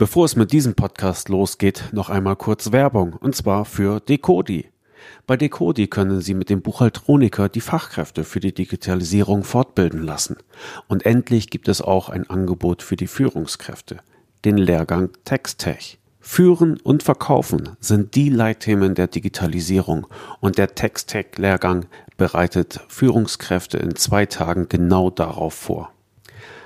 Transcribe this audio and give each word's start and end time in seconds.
Bevor 0.00 0.24
es 0.24 0.34
mit 0.34 0.50
diesem 0.50 0.72
Podcast 0.72 1.28
losgeht, 1.28 1.90
noch 1.92 2.08
einmal 2.08 2.34
kurz 2.34 2.72
Werbung, 2.72 3.12
und 3.12 3.36
zwar 3.36 3.66
für 3.66 4.00
Decodi. 4.00 4.70
Bei 5.26 5.36
Decodi 5.36 5.88
können 5.88 6.22
Sie 6.22 6.32
mit 6.32 6.48
dem 6.48 6.62
Buchhaltroniker 6.62 7.50
die 7.50 7.60
Fachkräfte 7.60 8.24
für 8.24 8.40
die 8.40 8.54
Digitalisierung 8.54 9.44
fortbilden 9.44 10.02
lassen. 10.02 10.38
Und 10.88 11.04
endlich 11.04 11.50
gibt 11.50 11.68
es 11.68 11.82
auch 11.82 12.08
ein 12.08 12.30
Angebot 12.30 12.82
für 12.82 12.96
die 12.96 13.08
Führungskräfte, 13.08 13.98
den 14.46 14.56
Lehrgang 14.56 15.10
TextTech. 15.26 15.98
Führen 16.18 16.80
und 16.80 17.02
Verkaufen 17.02 17.76
sind 17.80 18.14
die 18.14 18.30
Leitthemen 18.30 18.94
der 18.94 19.06
Digitalisierung 19.06 20.06
und 20.40 20.56
der 20.56 20.74
TextTech-Lehrgang 20.74 21.84
bereitet 22.16 22.80
Führungskräfte 22.88 23.76
in 23.76 23.96
zwei 23.96 24.24
Tagen 24.24 24.66
genau 24.70 25.10
darauf 25.10 25.52
vor. 25.52 25.92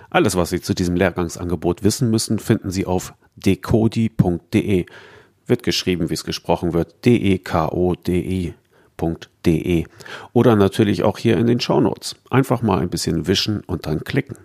Alles, 0.09 0.37
was 0.37 0.51
Sie 0.51 0.61
zu 0.61 0.75
diesem 0.75 0.95
Lehrgangsangebot 0.95 1.83
wissen 1.83 2.09
müssen, 2.09 2.39
finden 2.39 2.71
Sie 2.71 2.87
auf 2.87 3.15
decodi.de. 3.37 4.87
Wird 5.47 5.63
geschrieben, 5.63 6.09
wie 6.09 6.15
es 6.15 6.25
gesprochen 6.25 6.73
wird, 6.73 7.05
D-E-K-O-D-I.de. 7.05 8.55
Oder 10.33 10.57
natürlich 10.57 11.03
auch 11.03 11.19
hier 11.19 11.37
in 11.37 11.47
den 11.47 11.61
Shownotes. 11.61 12.17
Einfach 12.31 12.63
mal 12.63 12.81
ein 12.81 12.89
bisschen 12.89 13.27
wischen 13.27 13.61
und 13.61 13.87
dann 13.87 14.05
klicken. 14.05 14.39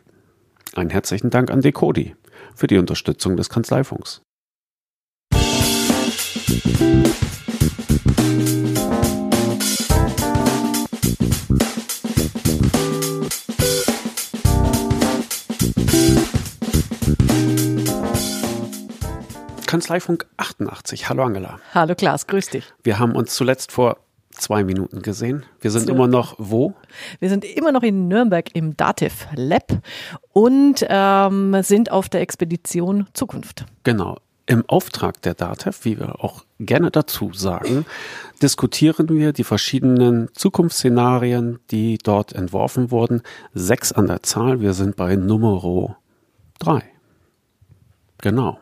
Einen 0.75 0.89
herzlichen 0.89 1.29
Dank 1.29 1.49
an 1.51 1.61
Decodi 1.61 2.15
für 2.55 2.67
die 2.67 2.77
Unterstützung 2.77 3.37
des 3.37 3.49
Kanzleifunks. 3.49 4.21
Kanzleifunk 19.69 20.25
88. 20.37 21.09
Hallo 21.09 21.21
Angela. 21.21 21.59
Hallo 21.75 21.93
Klaas, 21.93 22.25
grüß 22.25 22.47
dich. 22.47 22.73
Wir 22.81 22.97
haben 22.97 23.11
uns 23.11 23.35
zuletzt 23.35 23.71
vor 23.71 23.97
zwei 24.31 24.63
Minuten 24.63 25.03
gesehen. 25.03 25.45
Wir 25.61 25.69
sind 25.69 25.85
so. 25.85 25.93
immer 25.93 26.07
noch 26.07 26.33
wo? 26.39 26.73
Wir 27.19 27.29
sind 27.29 27.45
immer 27.45 27.71
noch 27.71 27.83
in 27.83 28.07
Nürnberg 28.07 28.55
im 28.55 28.75
Dativ 28.75 29.27
Lab 29.35 29.71
und 30.33 30.83
ähm, 30.89 31.55
sind 31.61 31.91
auf 31.91 32.09
der 32.09 32.21
Expedition 32.21 33.05
Zukunft. 33.13 33.65
Genau. 33.83 34.17
Im 34.47 34.67
Auftrag 34.67 35.21
der 35.21 35.35
DATEV, 35.35 35.85
wie 35.85 35.99
wir 35.99 36.23
auch 36.23 36.45
gerne 36.59 36.89
dazu 36.89 37.31
sagen, 37.33 37.85
diskutieren 38.41 39.07
wir 39.09 39.33
die 39.33 39.43
verschiedenen 39.43 40.29
Zukunftsszenarien, 40.33 41.59
die 41.69 41.99
dort 41.99 42.33
entworfen 42.33 42.89
wurden. 42.89 43.21
Sechs 43.53 43.91
an 43.91 44.07
der 44.07 44.23
Zahl. 44.23 44.61
Wir 44.61 44.73
sind 44.73 44.95
bei 44.95 45.15
Nummer 45.15 45.95
drei. 46.57 46.81
Genau. 48.17 48.57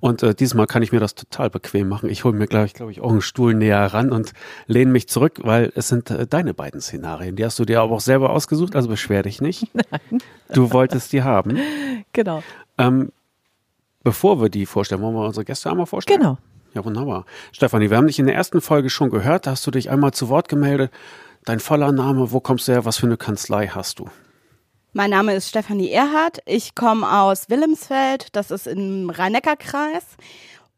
Und 0.00 0.22
äh, 0.22 0.34
diesmal 0.34 0.66
kann 0.66 0.82
ich 0.82 0.92
mir 0.92 1.00
das 1.00 1.14
total 1.14 1.50
bequem 1.50 1.88
machen. 1.88 2.08
Ich 2.08 2.24
hole 2.24 2.36
mir 2.36 2.46
gleich, 2.46 2.74
glaube 2.74 2.92
ich, 2.92 3.00
auch 3.00 3.10
einen 3.10 3.20
Stuhl 3.20 3.54
näher 3.54 3.84
ran 3.86 4.10
und 4.10 4.32
lehne 4.66 4.90
mich 4.90 5.08
zurück, 5.08 5.40
weil 5.42 5.72
es 5.74 5.88
sind 5.88 6.10
äh, 6.10 6.26
deine 6.26 6.54
beiden 6.54 6.80
Szenarien. 6.80 7.36
Die 7.36 7.44
hast 7.44 7.58
du 7.58 7.64
dir 7.64 7.80
aber 7.80 7.94
auch 7.94 8.00
selber 8.00 8.30
ausgesucht, 8.30 8.76
also 8.76 8.88
beschwer 8.88 9.22
dich 9.22 9.40
nicht. 9.40 9.68
Nein. 9.74 10.22
Du 10.52 10.72
wolltest 10.72 11.12
die 11.12 11.22
haben. 11.22 11.58
Genau. 12.12 12.42
Ähm, 12.78 13.12
bevor 14.02 14.40
wir 14.40 14.48
die 14.48 14.66
vorstellen, 14.66 15.02
wollen 15.02 15.14
wir 15.14 15.26
unsere 15.26 15.44
Gäste 15.44 15.70
einmal 15.70 15.86
vorstellen? 15.86 16.20
Genau. 16.20 16.38
Ja, 16.74 16.84
wunderbar. 16.84 17.24
Stefanie, 17.52 17.90
wir 17.90 17.96
haben 17.96 18.06
dich 18.06 18.18
in 18.18 18.26
der 18.26 18.34
ersten 18.34 18.60
Folge 18.60 18.90
schon 18.90 19.10
gehört. 19.10 19.46
Da 19.46 19.52
hast 19.52 19.66
du 19.66 19.70
dich 19.70 19.90
einmal 19.90 20.12
zu 20.12 20.28
Wort 20.28 20.48
gemeldet. 20.48 20.92
Dein 21.44 21.60
voller 21.60 21.92
Name, 21.92 22.30
wo 22.30 22.40
kommst 22.40 22.68
du 22.68 22.72
her, 22.72 22.84
was 22.84 22.98
für 22.98 23.06
eine 23.06 23.16
Kanzlei 23.16 23.68
hast 23.68 23.98
du? 23.98 24.08
Mein 24.94 25.10
Name 25.10 25.34
ist 25.34 25.50
Stefanie 25.50 25.90
Erhardt. 25.90 26.38
Ich 26.46 26.74
komme 26.74 27.20
aus 27.20 27.50
Wilhelmsfeld, 27.50 28.28
das 28.34 28.50
ist 28.50 28.66
im 28.66 29.10
Rhein-Neckar-Kreis. 29.10 30.16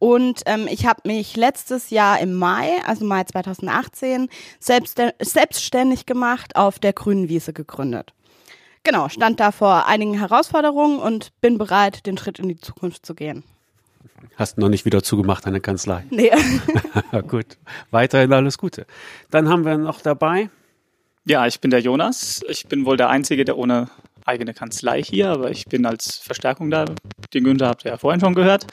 Und 0.00 0.42
ähm, 0.46 0.66
ich 0.68 0.84
habe 0.84 1.02
mich 1.04 1.36
letztes 1.36 1.90
Jahr 1.90 2.18
im 2.18 2.34
Mai, 2.34 2.82
also 2.84 3.04
Mai 3.04 3.22
2018, 3.22 4.28
selbst, 4.58 5.00
selbstständig 5.20 6.06
gemacht, 6.06 6.56
auf 6.56 6.80
der 6.80 6.92
grünen 6.92 7.28
Wiese 7.28 7.52
gegründet. 7.52 8.12
Genau, 8.82 9.08
stand 9.08 9.38
da 9.38 9.52
vor 9.52 9.86
einigen 9.86 10.18
Herausforderungen 10.18 10.98
und 10.98 11.30
bin 11.40 11.56
bereit, 11.56 12.04
den 12.04 12.18
Schritt 12.18 12.40
in 12.40 12.48
die 12.48 12.56
Zukunft 12.56 13.06
zu 13.06 13.14
gehen. 13.14 13.44
Hast 14.34 14.58
noch 14.58 14.70
nicht 14.70 14.84
wieder 14.84 15.04
zugemacht, 15.04 15.46
deine 15.46 15.60
Kanzlei? 15.60 16.04
Nee. 16.10 16.32
Gut, 17.28 17.58
weiterhin 17.92 18.32
alles 18.32 18.58
Gute. 18.58 18.86
Dann 19.30 19.48
haben 19.48 19.64
wir 19.64 19.78
noch 19.78 20.00
dabei 20.00 20.50
ja, 21.24 21.46
ich 21.46 21.60
bin 21.60 21.70
der 21.70 21.80
Jonas. 21.80 22.42
Ich 22.48 22.66
bin 22.66 22.84
wohl 22.84 22.96
der 22.96 23.10
Einzige, 23.10 23.44
der 23.44 23.58
ohne 23.58 23.88
eigene 24.30 24.54
Kanzlei 24.54 25.02
hier, 25.02 25.28
aber 25.28 25.50
ich 25.50 25.66
bin 25.66 25.84
als 25.84 26.16
Verstärkung 26.16 26.70
da. 26.70 26.86
Den 27.34 27.44
Günther 27.44 27.68
habt 27.68 27.84
ihr 27.84 27.90
ja 27.90 27.98
vorhin 27.98 28.20
schon 28.20 28.34
gehört. 28.34 28.66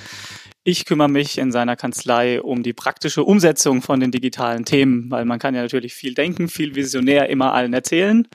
Ich 0.63 0.85
kümmere 0.85 1.09
mich 1.09 1.37
in 1.37 1.51
seiner 1.51 1.75
Kanzlei 1.75 2.41
um 2.41 2.61
die 2.61 2.73
praktische 2.73 3.23
Umsetzung 3.23 3.81
von 3.81 3.99
den 3.99 4.11
digitalen 4.11 4.65
Themen, 4.65 5.09
weil 5.09 5.25
man 5.25 5.39
kann 5.39 5.55
ja 5.55 5.61
natürlich 5.61 5.93
viel 5.93 6.13
denken, 6.13 6.49
viel 6.49 6.75
visionär 6.75 7.29
immer 7.29 7.53
allen 7.53 7.73
erzählen. 7.73 8.27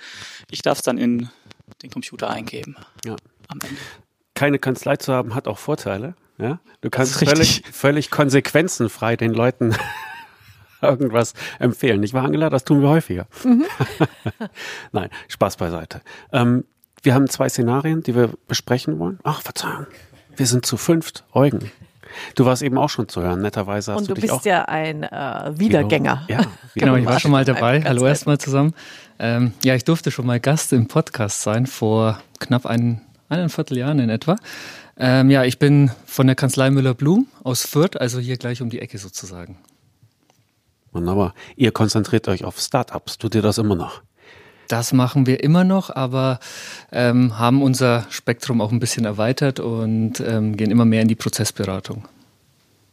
Ich 0.51 0.63
darf 0.63 0.79
es 0.79 0.85
dann 0.85 0.99
in 0.99 1.29
den 1.83 1.91
Computer 1.91 2.31
eingeben. 2.31 2.77
Ja. 3.05 3.17
Am 3.49 3.59
Ende. 3.61 3.81
Keine 4.35 4.59
Kanzlei 4.59 4.97
zu 4.97 5.13
haben 5.13 5.35
hat 5.35 5.47
auch 5.47 5.59
Vorteile. 5.59 6.15
Ja? 6.39 6.61
Du 6.81 6.91
kannst 6.91 7.23
völlig, 7.23 7.63
völlig 7.71 8.11
konsequenzenfrei 8.11 9.17
den 9.17 9.33
Leuten 9.33 9.77
irgendwas 10.83 11.35
empfehlen. 11.59 12.01
Nicht 12.01 12.15
wahr, 12.15 12.25
Angela? 12.25 12.51
Das 12.51 12.65
tun 12.65 12.81
wir 12.81 12.89
häufiger. 12.89 13.27
Mhm. 13.45 13.67
Nein, 14.93 15.11
Spaß 15.29 15.57
beiseite. 15.57 16.01
Ähm, 16.33 16.65
wir 17.03 17.15
haben 17.15 17.29
zwei 17.29 17.49
Szenarien, 17.49 18.03
die 18.03 18.15
wir 18.15 18.31
besprechen 18.49 18.99
wollen. 18.99 19.19
Ach, 19.25 19.43
Verzeihung. 19.43 19.87
Wir 20.37 20.47
sind 20.47 20.65
zu 20.65 20.77
fünft. 20.77 21.25
Eugen. 21.33 21.71
Du 22.35 22.45
warst 22.45 22.63
eben 22.63 22.79
auch 22.79 22.91
schon 22.91 23.09
zu 23.09 23.23
hören, 23.23 23.41
netterweise 23.41 23.93
hast 23.93 24.01
Und 24.01 24.11
du, 24.11 24.15
du 24.15 24.21
dich 24.21 24.31
bist 24.31 24.35
auch 24.35 24.45
ja 24.45 24.65
ein 24.67 25.03
äh, 25.03 25.53
Wiedergänger. 25.59 26.27
Ja, 26.29 26.43
genau, 26.75 26.97
ich 26.97 27.07
war 27.07 27.19
schon 27.19 27.31
mal 27.31 27.45
dabei. 27.45 27.83
Hallo 27.83 28.07
erstmal 28.07 28.39
zusammen. 28.39 28.75
Ähm, 29.19 29.53
ja, 29.65 29.75
ich 29.75 29.85
durfte 29.85 30.11
schon 30.11 30.27
mal 30.27 30.39
Gast 30.39 30.73
im 30.73 30.89
Podcast 30.89 31.43
sein, 31.43 31.67
vor 31.67 32.21
knapp 32.39 32.67
ein, 32.67 33.01
eineinviertel 33.29 33.79
Jahren 33.79 33.99
in 33.99 34.11
etwa. 34.11 34.37
Ähm, 34.99 35.31
ja, 35.31 35.45
ich 35.45 35.59
bin 35.59 35.91
von 36.05 36.27
der 36.27 36.37
Kanzlei 36.37 36.71
Müller-Blum 36.71 37.27
aus 37.45 37.65
Fürth, 37.65 37.97
also 37.99 38.19
hier 38.19 38.37
gleich 38.37 38.61
um 38.61 38.69
die 38.69 38.81
Ecke 38.81 38.99
sozusagen. 38.99 39.59
Wunderbar. 40.93 41.35
Ihr 41.57 41.73
konzentriert 41.73 42.29
euch 42.29 42.45
auf 42.45 42.61
Startups. 42.61 43.17
Tut 43.17 43.35
ihr 43.35 43.43
das 43.43 43.57
immer 43.57 43.75
noch? 43.75 44.03
Das 44.73 44.95
machen 44.95 45.27
wir 45.27 45.45
immer 45.45 45.65
noch, 45.65 45.95
aber 45.95 46.41
ähm, 46.93 47.39
haben 47.39 47.61
unser 47.61 48.07
Spektrum 48.09 48.63
auch 48.63 48.73
ein 48.73 48.81
bisschen 48.81 49.05
erweitert 49.05 49.61
und 49.61 50.21
ähm, 50.21 50.57
gehen 50.57 50.71
immer 50.71 50.87
mehr 50.87 51.03
in 51.03 51.09
die 51.09 51.15
Prozessberatung. 51.15 52.09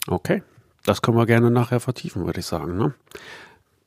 Okay, 0.06 0.44
das 0.84 1.02
können 1.02 1.16
wir 1.16 1.26
gerne 1.26 1.50
nachher 1.50 1.80
vertiefen, 1.80 2.26
würde 2.26 2.42
ich 2.42 2.48
sagen. 2.48 2.78
Ne? 2.78 2.94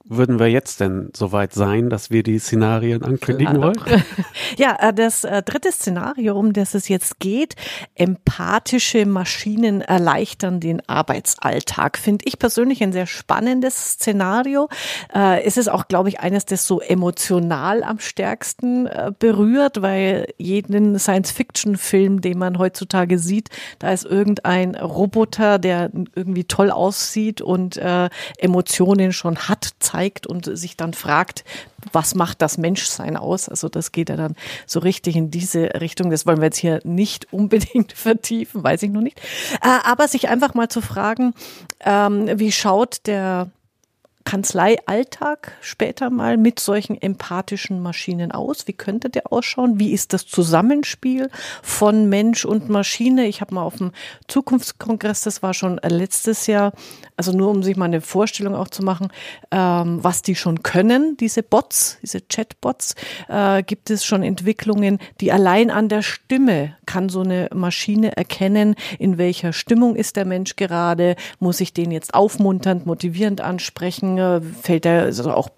Würden 0.05 0.39
wir 0.39 0.49
jetzt 0.49 0.81
denn 0.81 1.11
soweit 1.15 1.53
sein, 1.53 1.89
dass 1.89 2.11
wir 2.11 2.23
die 2.23 2.39
Szenarien 2.39 3.03
ankündigen 3.03 3.61
wollen? 3.61 3.73
Ja, 4.59 4.77
äh, 4.81 4.93
das 4.93 5.25
äh, 5.25 5.43
dritte 5.43 5.73
Szenario, 5.73 6.39
um 6.39 6.53
das 6.53 6.75
es 6.75 6.89
jetzt 6.89 7.21
geht, 7.21 7.55
empathische 7.95 9.07
Maschinen 9.07 9.81
erleichtern 9.81 10.61
den 10.61 10.87
Arbeitsalltag, 10.89 11.97
finde 11.97 12.25
ich 12.27 12.39
persönlich 12.39 12.83
ein 12.83 12.93
sehr 12.93 13.07
spannendes 13.07 13.93
Szenario. 13.93 14.69
Äh, 15.15 15.43
es 15.45 15.57
ist 15.57 15.69
auch, 15.69 15.89
glaube 15.89 16.11
ich, 16.11 16.21
eines, 16.21 16.45
das 16.45 16.67
so 16.67 16.81
emotional 16.81 17.83
am 17.83 17.99
stärksten 17.99 18.89
berührt, 19.19 19.81
weil 19.81 20.27
jeden 20.37 20.99
Science-Fiction-Film, 20.99 22.21
den 22.21 22.39
man 22.39 22.59
heutzutage 22.59 23.19
sieht, 23.19 23.49
da 23.79 23.91
ist 23.91 24.05
irgendein 24.05 24.75
Roboter, 24.75 25.59
der 25.59 25.91
irgendwie 26.15 26.45
toll 26.45 26.71
aussieht 26.71 27.41
und 27.41 27.81
Emotionen 28.39 29.13
schon 29.13 29.37
hat, 29.49 29.71
zeigt 29.93 30.27
und 30.27 30.57
sich 30.57 30.77
dann 30.77 30.95
fragt, 30.95 31.45
was 31.93 32.15
macht 32.15 32.41
das 32.41 32.59
Menschsein 32.59 33.17
aus? 33.17 33.49
Also 33.49 33.69
das 33.69 33.93
geht 33.93 34.09
ja 34.09 34.17
dann 34.17 34.35
so 34.67 34.81
richtig 34.81 35.17
in 35.17 35.31
diese 35.31 35.81
Richtung. 35.81 36.11
Das 36.11 36.27
wollen 36.27 36.39
wir 36.39 36.47
jetzt 36.47 36.59
hier 36.59 36.81
nicht 36.85 37.33
unbedingt 37.33 37.93
vertiefen, 37.95 38.65
weiß 38.65 38.83
ich 38.85 38.91
noch 38.91 39.03
nicht. 39.03 39.21
Äh, 39.61 39.79
aber 39.85 40.09
sich 40.09 40.29
einfach 40.29 40.55
mal 40.55 40.69
zu 40.69 40.81
fragen, 40.81 41.35
ähm, 41.81 42.39
wie 42.39 42.53
schaut 42.53 43.07
der 43.07 43.51
Kanzleialltag 44.25 45.53
später 45.61 46.11
mal 46.11 46.37
mit 46.37 46.61
solchen 46.61 47.01
empathischen 47.01 47.81
Maschinen 47.81 48.33
aus? 48.33 48.67
Wie 48.67 48.73
könnte 48.73 49.11
der 49.11 49.33
ausschauen? 49.33 49.79
Wie 49.79 49.93
ist 49.93 50.13
das 50.13 50.27
Zusammenspiel 50.27 51.31
von 51.63 52.09
Mensch 52.09 52.45
und 52.45 52.69
Maschine? 52.69 53.27
Ich 53.27 53.41
habe 53.41 53.55
mal 53.55 53.63
auf 53.63 53.77
dem 53.77 53.93
Zukunftskongress, 54.29 55.23
das 55.23 55.43
war 55.43 55.55
schon 55.55 55.81
letztes 55.83 56.47
Jahr, 56.47 56.73
also 57.17 57.33
nur 57.33 57.51
um 57.51 57.63
sich 57.63 57.77
mal 57.77 57.87
eine 57.87 58.01
Vorstellung 58.01 58.55
auch 58.55 58.69
zu 58.69 58.83
machen, 58.83 59.09
ähm, 59.51 60.03
was 60.03 60.23
die 60.23 60.35
schon 60.35 60.63
können, 60.63 61.17
diese 61.19 61.43
Bots, 61.43 61.99
diese 62.03 62.21
Chatbots, 62.21 62.95
äh, 63.29 63.63
gibt 63.63 63.91
es 63.91 64.05
schon 64.05 64.23
Entwicklungen, 64.23 64.99
die 65.21 65.33
allein 65.33 65.71
an 65.71 65.89
der 65.89 66.03
Stimme 66.03 66.77
kann 66.87 67.09
so 67.09 67.21
eine 67.21 67.49
Maschine 67.55 68.17
erkennen, 68.17 68.75
in 68.99 69.19
welcher 69.19 69.53
Stimmung 69.53 69.97
ist 69.97 70.17
der 70.17 70.25
Mensch 70.25 70.57
gerade, 70.57 71.17
muss 71.39 71.61
ich 71.61 71.73
den 71.73 71.91
jetzt 71.91 72.15
aufmunternd, 72.15 72.87
motivierend 72.87 73.41
ansprechen, 73.41 74.12
fällt 74.63 74.87
er 74.87 75.03
also 75.03 75.31
auch 75.33 75.49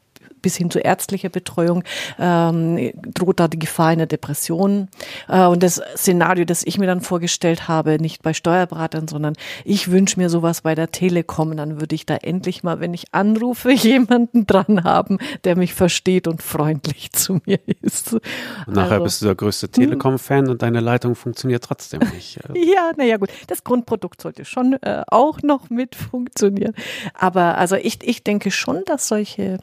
bis 0.44 0.56
hin 0.56 0.70
zu 0.70 0.78
ärztlicher 0.78 1.30
Betreuung 1.30 1.82
ähm, 2.18 2.92
droht 2.94 3.40
da 3.40 3.48
die 3.48 3.58
Gefahr 3.58 3.88
einer 3.88 4.04
Depression. 4.04 4.88
Äh, 5.26 5.46
und 5.46 5.62
das 5.62 5.80
Szenario, 5.96 6.44
das 6.44 6.62
ich 6.62 6.76
mir 6.78 6.86
dann 6.86 7.00
vorgestellt 7.00 7.66
habe, 7.66 7.96
nicht 7.98 8.22
bei 8.22 8.34
Steuerberatern, 8.34 9.08
sondern 9.08 9.34
ich 9.64 9.90
wünsche 9.90 10.20
mir 10.20 10.28
sowas 10.28 10.60
bei 10.60 10.74
der 10.74 10.92
Telekom, 10.92 11.56
dann 11.56 11.80
würde 11.80 11.94
ich 11.94 12.04
da 12.04 12.16
endlich 12.16 12.62
mal, 12.62 12.78
wenn 12.78 12.92
ich 12.92 13.06
anrufe, 13.12 13.72
jemanden 13.72 14.46
dran 14.46 14.84
haben, 14.84 15.18
der 15.44 15.56
mich 15.56 15.72
versteht 15.72 16.28
und 16.28 16.42
freundlich 16.42 17.10
zu 17.12 17.40
mir 17.46 17.58
ist. 17.80 18.12
Und 18.12 18.22
nachher 18.68 18.92
also, 18.92 19.04
bist 19.04 19.22
du 19.22 19.26
der 19.26 19.34
größte 19.34 19.70
Telekom-Fan 19.70 20.50
und 20.50 20.60
deine 20.60 20.80
Leitung 20.80 21.14
funktioniert 21.14 21.64
trotzdem 21.64 22.00
nicht. 22.12 22.38
ja, 22.54 22.92
naja 22.98 23.16
gut, 23.16 23.30
das 23.46 23.64
Grundprodukt 23.64 24.20
sollte 24.20 24.44
schon 24.44 24.74
äh, 24.82 25.02
auch 25.06 25.40
noch 25.40 25.70
mit 25.70 25.94
funktionieren. 25.94 26.74
Aber 27.14 27.56
also 27.56 27.76
ich, 27.76 28.06
ich 28.06 28.22
denke 28.22 28.50
schon, 28.50 28.82
dass 28.84 29.08
solche 29.08 29.58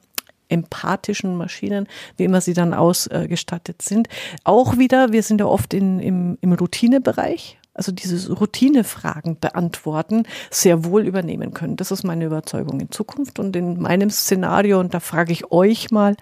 empathischen 0.51 1.35
Maschinen, 1.35 1.87
wie 2.17 2.25
immer 2.25 2.41
sie 2.41 2.53
dann 2.53 2.73
ausgestattet 2.73 3.81
sind. 3.81 4.09
Auch 4.43 4.77
wieder, 4.77 5.11
wir 5.11 5.23
sind 5.23 5.39
ja 5.39 5.47
oft 5.47 5.73
in, 5.73 5.99
im, 5.99 6.37
im 6.41 6.53
Routinebereich, 6.53 7.57
also 7.73 7.91
diese 7.91 8.33
Routinefragen 8.33 9.39
beantworten, 9.39 10.23
sehr 10.49 10.83
wohl 10.83 11.07
übernehmen 11.07 11.53
können. 11.53 11.77
Das 11.77 11.91
ist 11.91 12.03
meine 12.03 12.25
Überzeugung 12.25 12.79
in 12.79 12.91
Zukunft 12.91 13.39
und 13.39 13.55
in 13.55 13.81
meinem 13.81 14.09
Szenario, 14.09 14.79
und 14.79 14.93
da 14.93 14.99
frage 14.99 15.31
ich 15.31 15.51
euch 15.51 15.89
mal 15.89 16.15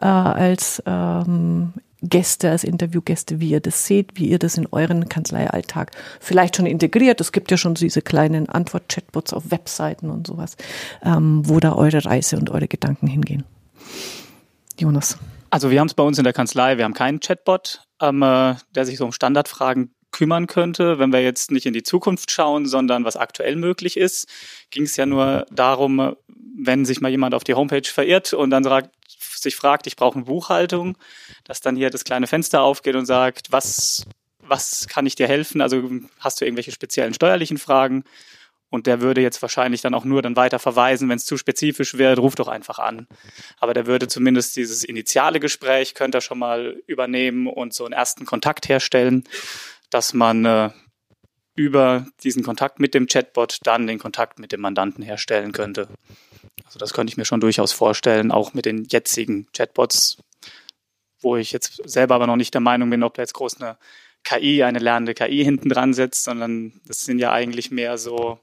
äh, 0.00 0.06
als 0.06 0.82
ähm, 0.84 1.72
Gäste, 2.02 2.50
als 2.50 2.64
Interviewgäste, 2.64 3.40
wie 3.40 3.50
ihr 3.50 3.60
das 3.60 3.86
seht, 3.86 4.18
wie 4.18 4.26
ihr 4.26 4.38
das 4.38 4.58
in 4.58 4.66
euren 4.70 5.08
Kanzleialltag 5.08 5.92
vielleicht 6.20 6.56
schon 6.56 6.66
integriert. 6.66 7.20
Es 7.20 7.32
gibt 7.32 7.50
ja 7.50 7.56
schon 7.56 7.74
diese 7.74 8.02
kleinen 8.02 8.48
Antwort-Chatbots 8.48 9.32
auf 9.32 9.50
Webseiten 9.50 10.10
und 10.10 10.26
sowas, 10.26 10.56
ähm, 11.04 11.42
wo 11.44 11.60
da 11.60 11.74
eure 11.74 12.04
Reise 12.04 12.36
und 12.36 12.50
eure 12.50 12.68
Gedanken 12.68 13.06
hingehen. 13.06 13.44
Jonas. 14.78 15.18
Also 15.50 15.70
wir 15.70 15.80
haben 15.80 15.86
es 15.86 15.94
bei 15.94 16.02
uns 16.02 16.18
in 16.18 16.24
der 16.24 16.32
Kanzlei, 16.32 16.76
wir 16.76 16.84
haben 16.84 16.94
keinen 16.94 17.20
Chatbot, 17.20 17.82
ähm, 18.00 18.22
äh, 18.22 18.56
der 18.74 18.84
sich 18.84 18.98
so 18.98 19.04
um 19.04 19.12
Standardfragen 19.12 19.94
kümmern 20.10 20.46
könnte. 20.46 20.98
Wenn 20.98 21.12
wir 21.12 21.22
jetzt 21.22 21.50
nicht 21.50 21.66
in 21.66 21.72
die 21.72 21.82
Zukunft 21.82 22.30
schauen, 22.30 22.66
sondern 22.66 23.04
was 23.04 23.16
aktuell 23.16 23.56
möglich 23.56 23.96
ist, 23.96 24.28
ging 24.70 24.84
es 24.84 24.96
ja 24.96 25.06
nur 25.06 25.46
darum, 25.50 26.16
wenn 26.58 26.84
sich 26.84 27.00
mal 27.00 27.10
jemand 27.10 27.34
auf 27.34 27.44
die 27.44 27.54
Homepage 27.54 27.86
verirrt 27.86 28.32
und 28.32 28.50
dann 28.50 28.64
sagt, 28.64 28.90
sich 29.46 29.56
fragt, 29.56 29.86
ich 29.86 29.96
brauche 29.96 30.16
eine 30.16 30.24
Buchhaltung, 30.24 30.96
dass 31.44 31.60
dann 31.60 31.76
hier 31.76 31.90
das 31.90 32.04
kleine 32.04 32.26
Fenster 32.26 32.62
aufgeht 32.62 32.96
und 32.96 33.06
sagt, 33.06 33.52
was, 33.52 34.04
was 34.40 34.88
kann 34.88 35.06
ich 35.06 35.14
dir 35.14 35.28
helfen? 35.28 35.60
Also 35.60 35.90
hast 36.18 36.40
du 36.40 36.44
irgendwelche 36.44 36.72
speziellen 36.72 37.14
steuerlichen 37.14 37.58
Fragen? 37.58 38.04
Und 38.68 38.86
der 38.86 39.00
würde 39.00 39.20
jetzt 39.20 39.40
wahrscheinlich 39.42 39.80
dann 39.80 39.94
auch 39.94 40.04
nur 40.04 40.22
dann 40.22 40.36
weiter 40.36 40.58
verweisen, 40.58 41.08
wenn 41.08 41.16
es 41.16 41.24
zu 41.24 41.36
spezifisch 41.36 41.98
wird, 41.98 42.18
ruf 42.18 42.34
doch 42.34 42.48
einfach 42.48 42.78
an. 42.78 43.06
Aber 43.58 43.74
der 43.74 43.86
würde 43.86 44.08
zumindest 44.08 44.56
dieses 44.56 44.82
initiale 44.82 45.38
Gespräch, 45.38 45.94
könnte 45.94 46.18
er 46.18 46.22
schon 46.22 46.38
mal 46.38 46.80
übernehmen 46.86 47.46
und 47.46 47.74
so 47.74 47.84
einen 47.84 47.92
ersten 47.92 48.26
Kontakt 48.26 48.68
herstellen, 48.68 49.24
dass 49.90 50.14
man 50.14 50.44
äh, 50.44 50.70
über 51.54 52.06
diesen 52.22 52.42
Kontakt 52.42 52.80
mit 52.80 52.92
dem 52.92 53.06
Chatbot 53.06 53.58
dann 53.62 53.86
den 53.86 53.98
Kontakt 53.98 54.38
mit 54.38 54.52
dem 54.52 54.60
Mandanten 54.60 55.02
herstellen 55.02 55.52
könnte. 55.52 55.88
Also 56.64 56.78
das 56.78 56.92
könnte 56.92 57.10
ich 57.10 57.16
mir 57.16 57.24
schon 57.24 57.40
durchaus 57.40 57.72
vorstellen, 57.72 58.32
auch 58.32 58.52
mit 58.52 58.66
den 58.66 58.84
jetzigen 58.90 59.46
Chatbots, 59.52 60.18
wo 61.22 61.36
ich 61.36 61.52
jetzt 61.52 61.80
selber 61.88 62.16
aber 62.16 62.26
noch 62.26 62.36
nicht 62.36 62.52
der 62.52 62.60
Meinung 62.60 62.90
bin, 62.90 63.02
ob 63.02 63.14
da 63.14 63.22
jetzt 63.22 63.34
groß 63.34 63.60
eine 63.60 63.78
KI, 64.24 64.64
eine 64.64 64.80
lernende 64.80 65.14
KI 65.14 65.44
hinten 65.44 65.68
dran 65.68 65.94
sitzt, 65.94 66.24
sondern 66.24 66.80
das 66.86 67.00
sind 67.00 67.18
ja 67.20 67.32
eigentlich 67.32 67.70
mehr 67.70 67.96
so 67.96 68.40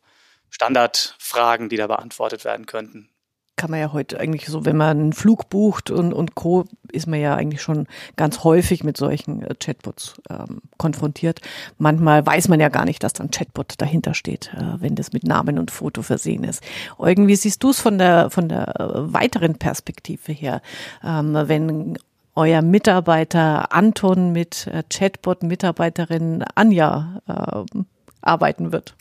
Standardfragen, 0.53 1.67
die 1.67 1.77
da 1.77 1.87
beantwortet 1.87 2.45
werden 2.45 2.67
könnten. 2.67 3.09
Kann 3.55 3.71
man 3.71 3.79
ja 3.79 3.91
heute 3.91 4.19
eigentlich 4.19 4.45
so, 4.45 4.65
wenn 4.65 4.77
man 4.77 4.99
einen 4.99 5.13
Flug 5.13 5.49
bucht 5.49 5.89
und, 5.89 6.13
und 6.13 6.35
Co., 6.35 6.65
ist 6.91 7.07
man 7.07 7.19
ja 7.19 7.35
eigentlich 7.35 7.61
schon 7.61 7.87
ganz 8.15 8.43
häufig 8.43 8.83
mit 8.83 8.97
solchen 8.97 9.41
äh, 9.41 9.55
Chatbots 9.55 10.15
ähm, 10.29 10.61
konfrontiert. 10.77 11.41
Manchmal 11.77 12.25
weiß 12.25 12.49
man 12.49 12.59
ja 12.59 12.69
gar 12.69 12.85
nicht, 12.85 13.03
dass 13.03 13.13
da 13.13 13.23
ein 13.23 13.31
Chatbot 13.31 13.75
dahinter 13.77 14.13
steht, 14.13 14.51
äh, 14.53 14.81
wenn 14.81 14.95
das 14.95 15.11
mit 15.11 15.23
Namen 15.23 15.57
und 15.57 15.71
Foto 15.71 16.03
versehen 16.03 16.43
ist. 16.43 16.63
Eugen, 16.97 17.27
wie 17.27 17.35
siehst 17.35 17.63
du 17.63 17.71
es 17.71 17.79
von 17.79 17.97
der, 17.97 18.29
von 18.29 18.47
der 18.49 18.79
äh, 18.79 19.13
weiteren 19.13 19.55
Perspektive 19.55 20.31
her? 20.31 20.61
Ähm, 21.03 21.33
wenn 21.33 21.97
euer 22.35 22.61
Mitarbeiter 22.61 23.71
Anton 23.71 24.31
mit 24.31 24.67
äh, 24.67 24.83
Chatbot-Mitarbeiterin 24.89 26.43
Anja 26.55 27.21
äh, 27.27 27.79
arbeiten 28.21 28.71
wird? 28.71 28.95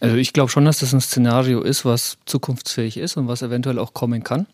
Also 0.00 0.16
ich 0.16 0.32
glaube 0.32 0.50
schon, 0.50 0.64
dass 0.64 0.80
das 0.80 0.94
ein 0.94 1.00
Szenario 1.00 1.60
ist, 1.60 1.84
was 1.84 2.16
zukunftsfähig 2.24 2.96
ist 2.96 3.16
und 3.16 3.28
was 3.28 3.42
eventuell 3.42 3.78
auch 3.78 3.92
kommen 3.92 4.24
kann. 4.24 4.46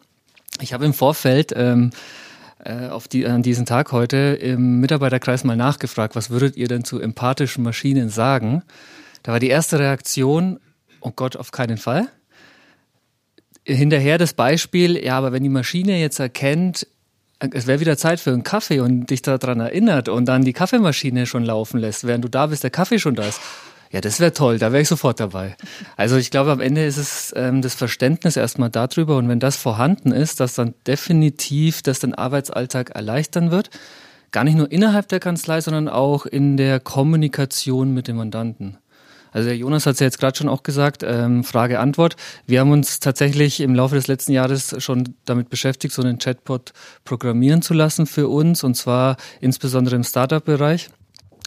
Ich 0.61 0.73
habe 0.73 0.85
im 0.85 0.93
Vorfeld 0.93 1.53
ähm, 1.55 1.91
äh, 2.65 2.89
auf 2.89 3.07
die, 3.07 3.27
an 3.27 3.43
diesen 3.43 3.65
Tag 3.65 3.93
heute 3.93 4.17
im 4.17 4.81
Mitarbeiterkreis 4.81 5.45
mal 5.45 5.57
nachgefragt, 5.57 6.17
was 6.17 6.31
würdet 6.31 6.57
ihr 6.57 6.67
denn 6.67 6.85
zu 6.85 7.01
empathischen 7.01 7.63
Maschinen 7.63 8.09
sagen? 8.09 8.63
Da 9.23 9.33
war 9.33 9.41
die 9.41 9.49
erste 9.49 9.79
Reaktion, 9.79 10.59
oh 11.01 11.13
Gott, 11.15 11.37
auf 11.37 11.53
keinen 11.53 11.79
Fall. 11.79 12.09
Hinterher 13.65 14.19
das 14.19 14.33
Beispiel, 14.33 15.03
ja, 15.03 15.17
aber 15.19 15.33
wenn 15.33 15.43
die 15.43 15.49
Maschine 15.49 16.01
jetzt 16.01 16.19
erkennt, 16.19 16.87
es 17.39 17.67
wäre 17.67 17.81
wieder 17.81 17.97
Zeit 17.99 18.19
für 18.19 18.33
einen 18.33 18.45
Kaffee 18.45 18.81
und 18.81 19.11
dich 19.11 19.23
daran 19.23 19.61
erinnert 19.61 20.09
und 20.09 20.25
dann 20.27 20.43
die 20.43 20.53
Kaffeemaschine 20.53 21.27
schon 21.27 21.45
laufen 21.45 21.79
lässt, 21.79 22.07
während 22.07 22.25
du 22.25 22.29
da 22.29 22.47
bist, 22.47 22.63
der 22.63 22.71
Kaffee 22.71 22.99
schon 22.99 23.15
da 23.15 23.25
ist. 23.25 23.41
Ja, 23.93 24.01
das 24.01 24.21
wäre 24.21 24.33
toll, 24.33 24.59
da 24.59 24.73
wäre 24.73 24.83
ich 24.83 24.89
sofort 24.89 25.21
dabei. 25.21 25.57
Also 25.97 26.17
ich 26.17 26.31
glaube, 26.31 26.51
am 26.51 26.61
Ende 26.61 26.85
ist 26.85 26.97
es 26.97 27.33
ähm, 27.37 27.63
das 27.63 27.75
Verständnis 27.75 28.37
erstmal 28.37 28.71
darüber 28.71 29.17
und 29.17 29.29
wenn 29.29 29.41
das 29.41 29.57
vorhanden 29.57 30.13
ist, 30.13 30.41
dass 30.41 30.55
dann 30.55 30.75
definitiv 30.87 31.83
das 31.83 32.01
den 32.01 32.15
Arbeitsalltag 32.15 32.91
erleichtern 32.91 33.51
wird, 33.51 33.71
gar 34.33 34.45
nicht 34.45 34.57
nur 34.57 34.71
innerhalb 34.71 35.09
der 35.09 35.21
Kanzlei, 35.21 35.61
sondern 35.61 35.89
auch 35.89 36.27
in 36.27 36.57
der 36.57 36.81
Kommunikation 36.81 37.95
mit 37.95 38.09
dem 38.09 38.17
Mandanten. 38.17 38.79
Also 39.33 39.49
der 39.49 39.57
Jonas 39.59 39.85
hat 39.85 39.95
es 39.95 40.01
ja 40.01 40.07
jetzt 40.07 40.19
gerade 40.19 40.37
schon 40.37 40.49
auch 40.49 40.63
gesagt, 40.63 41.03
ähm, 41.03 41.45
Frage-Antwort. 41.45 42.17
Wir 42.47 42.61
haben 42.61 42.71
uns 42.71 43.01
tatsächlich 43.01 43.61
im 43.61 43.75
Laufe 43.75 43.95
des 43.95 44.07
letzten 44.07 44.33
Jahres 44.33 44.75
schon 44.83 45.15
damit 45.27 45.51
beschäftigt, 45.51 45.95
so 45.95 46.01
einen 46.01 46.19
Chatbot 46.19 46.73
programmieren 47.05 47.61
zu 47.61 47.75
lassen 47.75 48.07
für 48.07 48.29
uns 48.29 48.65
und 48.65 48.77
zwar 48.77 49.17
insbesondere 49.41 49.95
im 49.95 50.05
Startup-Bereich. 50.05 50.89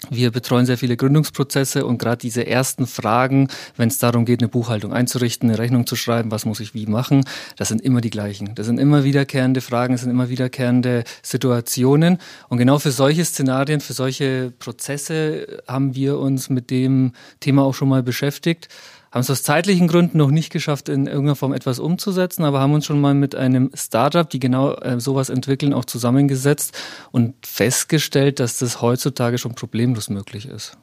Wir 0.10 0.32
betreuen 0.32 0.66
sehr 0.66 0.78
viele 0.78 0.96
Gründungsprozesse 0.96 1.86
und 1.86 1.98
gerade 1.98 2.18
diese 2.18 2.48
ersten 2.48 2.88
Fragen, 2.88 3.50
wenn 3.76 3.90
es 3.90 3.98
darum 3.98 4.24
geht, 4.24 4.40
eine 4.40 4.48
Buchhaltung 4.48 4.94
einzurichten, 4.94 5.50
eine 5.50 5.60
Rechnung 5.60 5.86
zu 5.86 5.98
schreiben, 5.98 6.32
was 6.32 6.46
muss 6.46 6.62
ich 6.62 6.74
wie 6.74 6.86
machen, 6.86 7.26
das 7.58 7.68
sind 7.68 7.82
immer 7.82 8.00
die 8.00 8.10
gleichen. 8.10 8.56
Das 8.56 8.66
sind 8.66 8.80
immer 8.80 9.04
wiederkehrende 9.04 9.60
Fragen, 9.60 9.94
das 9.94 10.02
sind 10.02 10.10
immer 10.10 10.30
wiederkehrende 10.30 11.04
Situationen. 11.22 12.18
Und 12.48 12.60
genau 12.60 12.80
für 12.80 12.92
solche 12.92 13.26
Szenarien, 13.26 13.82
für 13.82 13.94
solche 13.94 14.54
Prozesse 14.58 15.62
haben 15.68 15.96
wir 15.96 16.18
uns 16.18 16.50
mit 16.50 16.72
dem 16.72 17.12
Thema 17.42 17.64
auch 17.64 17.74
schon 17.74 17.90
mal 17.90 18.02
beschäftigt 18.02 18.70
haben 19.12 19.22
es 19.22 19.30
aus 19.30 19.44
zeitlichen 19.44 19.88
Gründen 19.88 20.18
noch 20.18 20.32
nicht 20.32 20.52
geschafft, 20.52 20.90
in 20.90 21.08
irgendeiner 21.08 21.36
Form 21.36 21.54
etwas 21.54 21.80
umzusetzen, 21.80 22.44
aber 22.44 22.60
haben 22.60 22.74
uns 22.74 22.86
schon 22.86 23.02
mal 23.02 23.14
mit 23.14 23.36
einem 23.36 23.72
Startup, 23.74 24.30
die 24.30 24.40
genau 24.40 24.74
äh, 24.76 25.00
sowas 25.00 25.30
entwickeln, 25.30 25.74
auch 25.74 25.86
zusammengesetzt 25.86 26.78
und 27.12 27.34
festgestellt, 27.46 28.40
dass 28.40 28.60
das 28.60 28.82
heutzutage 28.82 29.38
schon 29.38 29.56
problemlos 29.56 30.10
möglich 30.10 30.48
ist. 30.48 30.78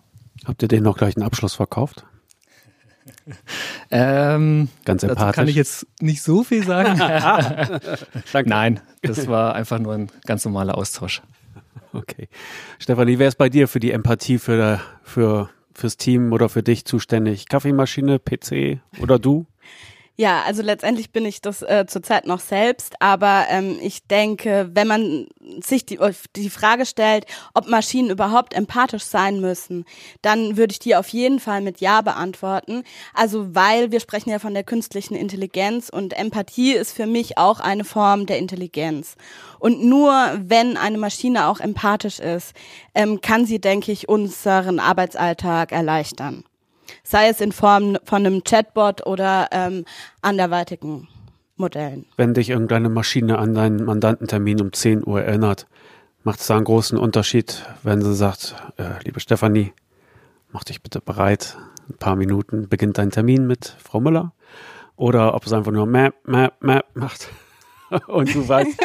Habt 0.44 0.62
ihr 0.62 0.68
denen 0.68 0.84
noch 0.84 0.96
gleich 0.96 1.16
einen 1.16 1.24
Abschluss 1.24 1.54
verkauft? 1.54 2.04
ähm, 3.90 4.68
Ganz 4.84 5.02
empathisch. 5.02 5.24
Dazu 5.24 5.34
kann 5.34 5.48
ich 5.48 5.56
jetzt 5.56 5.86
nicht 6.00 6.22
so 6.22 6.44
viel 6.44 6.64
sagen. 6.64 6.98
Nein, 8.44 8.80
das 9.02 9.26
war 9.28 9.54
einfach 9.54 9.78
nur 9.78 9.94
ein 9.94 10.08
ganz 10.24 10.44
normaler 10.44 10.76
Austausch. 10.76 11.22
Okay. 11.92 12.28
Stefanie, 12.78 13.18
wer 13.18 13.28
ist 13.28 13.38
bei 13.38 13.48
dir 13.48 13.68
für 13.68 13.80
die 13.80 13.90
Empathie 13.90 14.38
für, 14.38 14.80
für 15.02 15.48
fürs 15.76 15.96
Team 15.96 16.32
oder 16.32 16.48
für 16.48 16.62
dich 16.62 16.84
zuständig? 16.84 17.48
Kaffeemaschine, 17.48 18.18
PC 18.18 18.80
oder 19.00 19.18
du? 19.18 19.46
Ja, 20.18 20.44
also 20.46 20.62
letztendlich 20.62 21.10
bin 21.10 21.26
ich 21.26 21.42
das 21.42 21.60
äh, 21.60 21.84
zurzeit 21.86 22.26
noch 22.26 22.40
selbst, 22.40 22.94
aber 23.00 23.44
ähm, 23.50 23.76
ich 23.82 24.06
denke, 24.06 24.70
wenn 24.72 24.88
man 24.88 25.26
sich 25.62 25.84
die, 25.84 25.98
die 26.34 26.48
Frage 26.48 26.86
stellt, 26.86 27.26
ob 27.52 27.68
Maschinen 27.68 28.08
überhaupt 28.08 28.54
empathisch 28.54 29.04
sein 29.04 29.42
müssen, 29.42 29.84
dann 30.22 30.56
würde 30.56 30.72
ich 30.72 30.78
die 30.78 30.96
auf 30.96 31.08
jeden 31.08 31.38
Fall 31.38 31.60
mit 31.60 31.82
Ja 31.82 32.00
beantworten. 32.00 32.82
Also 33.12 33.54
weil 33.54 33.92
wir 33.92 34.00
sprechen 34.00 34.30
ja 34.30 34.38
von 34.38 34.54
der 34.54 34.64
künstlichen 34.64 35.16
Intelligenz 35.16 35.90
und 35.90 36.14
Empathie 36.14 36.72
ist 36.72 36.92
für 36.92 37.06
mich 37.06 37.36
auch 37.36 37.60
eine 37.60 37.84
Form 37.84 38.24
der 38.24 38.38
Intelligenz. 38.38 39.16
Und 39.58 39.84
nur 39.84 40.12
wenn 40.38 40.78
eine 40.78 40.96
Maschine 40.96 41.46
auch 41.46 41.60
empathisch 41.60 42.20
ist, 42.20 42.54
ähm, 42.94 43.20
kann 43.20 43.44
sie, 43.44 43.60
denke 43.60 43.92
ich, 43.92 44.08
unseren 44.08 44.80
Arbeitsalltag 44.80 45.72
erleichtern 45.72 46.42
sei 47.02 47.28
es 47.28 47.40
in 47.40 47.52
Form 47.52 47.98
von 48.04 48.26
einem 48.26 48.42
Chatbot 48.44 49.06
oder 49.06 49.48
ähm, 49.52 49.84
anderweitigen 50.22 51.08
Modellen. 51.56 52.06
Wenn 52.16 52.34
dich 52.34 52.50
irgendeine 52.50 52.88
Maschine 52.88 53.38
an 53.38 53.54
deinen 53.54 53.84
Mandantentermin 53.84 54.60
um 54.60 54.72
10 54.72 55.06
Uhr 55.06 55.22
erinnert, 55.22 55.66
macht 56.22 56.40
es 56.40 56.46
da 56.46 56.56
einen 56.56 56.64
großen 56.64 56.98
Unterschied, 56.98 57.64
wenn 57.82 58.02
sie 58.02 58.14
sagt, 58.14 58.54
äh, 58.76 59.02
liebe 59.04 59.20
Stefanie, 59.20 59.72
mach 60.50 60.64
dich 60.64 60.82
bitte 60.82 61.00
bereit, 61.00 61.56
ein 61.88 61.96
paar 61.98 62.16
Minuten 62.16 62.68
beginnt 62.68 62.98
dein 62.98 63.10
Termin 63.10 63.46
mit 63.46 63.76
Frau 63.82 64.00
Müller? 64.00 64.32
Oder 64.96 65.34
ob 65.34 65.46
es 65.46 65.52
einfach 65.52 65.72
nur 65.72 65.86
Map, 65.86 66.14
Map, 66.26 66.54
Map 66.60 66.86
macht? 66.94 67.28
und 68.08 68.34
du 68.34 68.48
weißt, 68.48 68.78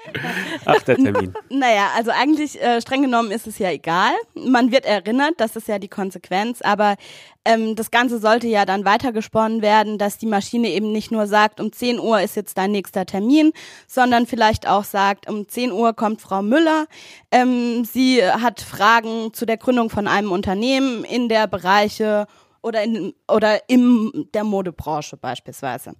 ach, 0.64 0.82
der 0.82 0.96
Termin. 0.96 1.34
Naja, 1.50 1.90
also 1.96 2.10
eigentlich 2.10 2.60
äh, 2.60 2.80
streng 2.80 3.02
genommen 3.02 3.30
ist 3.30 3.46
es 3.46 3.58
ja 3.58 3.70
egal. 3.70 4.12
Man 4.34 4.70
wird 4.70 4.84
erinnert, 4.84 5.34
das 5.38 5.56
ist 5.56 5.68
ja 5.68 5.78
die 5.78 5.88
Konsequenz, 5.88 6.62
aber 6.62 6.96
ähm, 7.44 7.74
das 7.74 7.90
Ganze 7.90 8.18
sollte 8.18 8.46
ja 8.46 8.64
dann 8.64 8.84
weitergesponnen 8.84 9.60
werden, 9.60 9.98
dass 9.98 10.18
die 10.18 10.26
Maschine 10.26 10.68
eben 10.68 10.92
nicht 10.92 11.10
nur 11.10 11.26
sagt, 11.26 11.60
um 11.60 11.72
10 11.72 11.98
Uhr 11.98 12.20
ist 12.20 12.36
jetzt 12.36 12.56
dein 12.56 12.72
nächster 12.72 13.06
Termin, 13.06 13.52
sondern 13.86 14.26
vielleicht 14.26 14.68
auch 14.68 14.84
sagt, 14.84 15.28
um 15.28 15.48
10 15.48 15.72
Uhr 15.72 15.92
kommt 15.94 16.20
Frau 16.20 16.42
Müller. 16.42 16.86
Ähm, 17.30 17.84
sie 17.84 18.22
hat 18.24 18.60
Fragen 18.60 19.32
zu 19.34 19.46
der 19.46 19.56
Gründung 19.56 19.90
von 19.90 20.06
einem 20.06 20.32
Unternehmen 20.32 21.04
in 21.04 21.28
der 21.28 21.46
Bereiche 21.46 22.26
oder 22.64 22.82
in 22.82 23.14
oder 23.28 23.68
in 23.68 24.28
der 24.32 24.42
Modebranche 24.42 25.18
beispielsweise. 25.18 25.92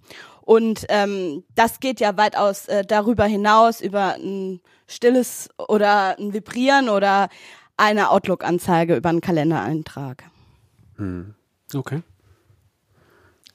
Und 0.45 0.85
ähm, 0.89 1.43
das 1.55 1.79
geht 1.79 1.99
ja 1.99 2.17
weitaus 2.17 2.67
äh, 2.67 2.85
darüber 2.85 3.25
hinaus 3.25 3.81
über 3.81 4.15
ein 4.15 4.61
stilles 4.87 5.49
oder 5.57 6.17
ein 6.19 6.33
Vibrieren 6.33 6.87
oder 6.87 7.29
eine 7.77 8.11
Outlook-Anzeige 8.11 8.95
über 8.95 9.09
einen 9.09 9.21
Kalendereintrag. 9.21 10.23
Hm. 10.97 11.33
Okay. 11.73 12.01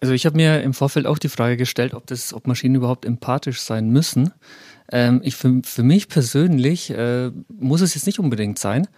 Also 0.01 0.15
ich 0.15 0.27
habe 0.27 0.37
mir 0.37 0.63
im 0.63 0.75
Vorfeld 0.75 1.07
auch 1.07 1.19
die 1.19 1.29
Frage 1.29 1.57
gestellt, 1.57 1.95
ob 1.95 2.07
das, 2.07 2.35
ob 2.35 2.47
Maschinen 2.47 2.75
überhaupt 2.75 3.05
empathisch 3.05 3.61
sein 3.61 3.91
müssen. 3.91 4.33
Ähm, 4.91 5.21
ich 5.23 5.37
für, 5.37 5.61
für 5.63 5.83
mich 5.83 6.09
persönlich 6.09 6.91
äh, 6.91 7.31
muss 7.49 7.83
es 7.83 7.95
jetzt 7.95 8.07
nicht 8.07 8.19
unbedingt 8.19 8.59
sein, 8.59 8.89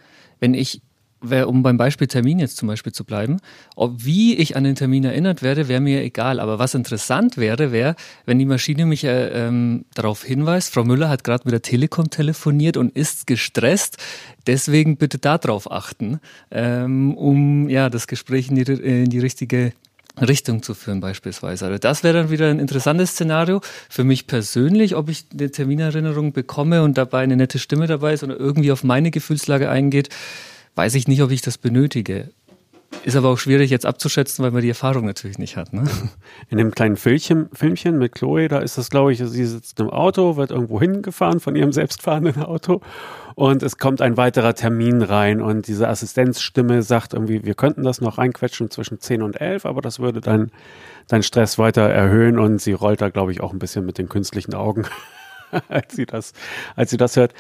wenn 0.41 0.55
ich 0.55 0.81
wär, 1.23 1.49
um 1.49 1.63
beim 1.63 1.77
Beispiel 1.77 2.07
Termin 2.07 2.39
jetzt 2.39 2.57
zum 2.57 2.69
Beispiel 2.69 2.93
zu 2.93 3.05
bleiben, 3.05 3.39
ob 3.77 4.05
wie 4.05 4.37
ich 4.37 4.57
an 4.57 4.65
den 4.65 4.75
Termin 4.75 5.05
erinnert 5.05 5.43
werde, 5.43 5.69
wäre 5.69 5.81
mir 5.81 6.03
egal. 6.03 6.41
Aber 6.41 6.59
was 6.59 6.75
interessant 6.75 7.37
wäre, 7.37 7.73
wäre, 7.73 7.97
wenn 8.27 8.39
die 8.39 8.45
Maschine 8.45 8.87
mich 8.87 9.05
äh, 9.05 9.29
ähm, 9.29 9.85
darauf 9.95 10.25
hinweist, 10.25 10.75
Frau 10.75 10.85
Müller 10.85 11.09
hat 11.09 11.25
gerade 11.25 11.45
mit 11.45 11.53
der 11.53 11.63
Telekom 11.63 12.11
telefoniert 12.11 12.77
und 12.77 12.95
ist 12.97 13.27
gestresst. 13.27 13.99
Deswegen 14.47 14.97
bitte 14.97 15.19
darauf 15.19 15.71
achten, 15.71 16.21
ähm, 16.51 17.15
um 17.17 17.69
ja 17.69 17.89
das 17.89 18.07
Gespräch 18.07 18.49
in 18.49 18.57
die, 18.57 18.73
in 18.73 19.11
die 19.11 19.21
richtige 19.21 19.73
Richtung 20.21 20.63
zu 20.63 20.75
führen 20.75 21.01
beispielsweise. 21.01 21.67
Also 21.67 21.79
das 21.79 22.05
wäre 22.05 22.15
dann 22.15 22.31
wieder 22.31 22.51
ein 22.51 22.59
interessantes 22.59 23.13
Szenario 23.13 23.61
für 23.89 24.05
mich 24.05 24.27
persönlich, 24.27 24.95
ob 24.95 25.09
ich 25.09 25.25
eine 25.33 25.51
Terminerinnerung 25.51 26.33
bekomme 26.33 26.83
und 26.83 26.99
dabei 26.99 27.23
eine 27.23 27.37
nette 27.37 27.59
Stimme 27.59 27.87
dabei 27.87 28.13
ist 28.13 28.23
oder 28.23 28.39
irgendwie 28.39 28.73
auf 28.73 28.85
meine 28.85 29.11
Gefühlslage 29.11 29.71
eingeht 29.71 30.11
weiß 30.75 30.95
ich 30.95 31.09
nicht, 31.09 31.23
ob 31.23 31.31
ich 31.31 31.43
das 31.43 31.59
benötige. 31.59 32.31
Ist 33.05 33.17
aber 33.17 33.31
auch 33.31 33.39
schwierig 33.39 33.71
jetzt 33.71 33.87
abzuschätzen, 33.87 34.45
weil 34.45 34.53
man 34.53 34.63
die 34.63 34.69
Erfahrung 34.69 35.07
natürlich 35.07 35.39
nicht 35.39 35.57
hat. 35.57 35.73
Ne? 35.73 35.85
In 36.51 36.59
dem 36.59 36.71
kleinen 36.71 36.97
Filmchen, 36.97 37.49
Filmchen 37.53 37.99
mit 37.99 38.15
Chloe, 38.15 38.49
da 38.49 38.59
ist 38.59 38.79
das, 38.79 38.91
glaube 38.91 39.13
ich, 39.13 39.19
sie 39.19 39.47
sitzt 39.47 39.81
im 39.81 39.91
Auto, 39.91 40.37
wird 40.37 40.51
irgendwo 40.51 40.79
hingefahren 40.79 41.41
von 41.41 41.57
ihrem 41.57 41.73
selbstfahrenden 41.73 42.43
Auto 42.43 42.81
und 43.35 43.63
es 43.63 43.79
kommt 43.79 44.01
ein 44.03 44.17
weiterer 44.17 44.55
Termin 44.55 45.03
rein 45.03 45.41
und 45.41 45.67
diese 45.67 45.89
Assistenzstimme 45.89 46.83
sagt 46.83 47.15
irgendwie, 47.15 47.45
wir 47.45 47.55
könnten 47.55 47.83
das 47.83 48.01
noch 48.01 48.19
reinquetschen 48.19 48.71
zwischen 48.71 49.01
10 49.01 49.23
und 49.23 49.41
11, 49.41 49.67
aber 49.67 49.81
das 49.81 49.99
würde 49.99 50.21
dein, 50.21 50.51
dein 51.09 51.23
Stress 51.23 51.59
weiter 51.59 51.83
erhöhen 51.83 52.39
und 52.39 52.61
sie 52.61 52.73
rollt 52.73 53.01
da, 53.01 53.09
glaube 53.09 53.33
ich, 53.33 53.41
auch 53.41 53.53
ein 53.53 53.59
bisschen 53.59 53.87
mit 53.87 53.99
den 53.99 54.09
künstlichen 54.09 54.55
Augen, 54.55 54.85
als 55.69 55.97
sie 55.97 56.07
das, 56.07 56.35
als 56.77 56.91
sie 56.91 56.99
das 56.99 57.17
hört. 57.17 57.33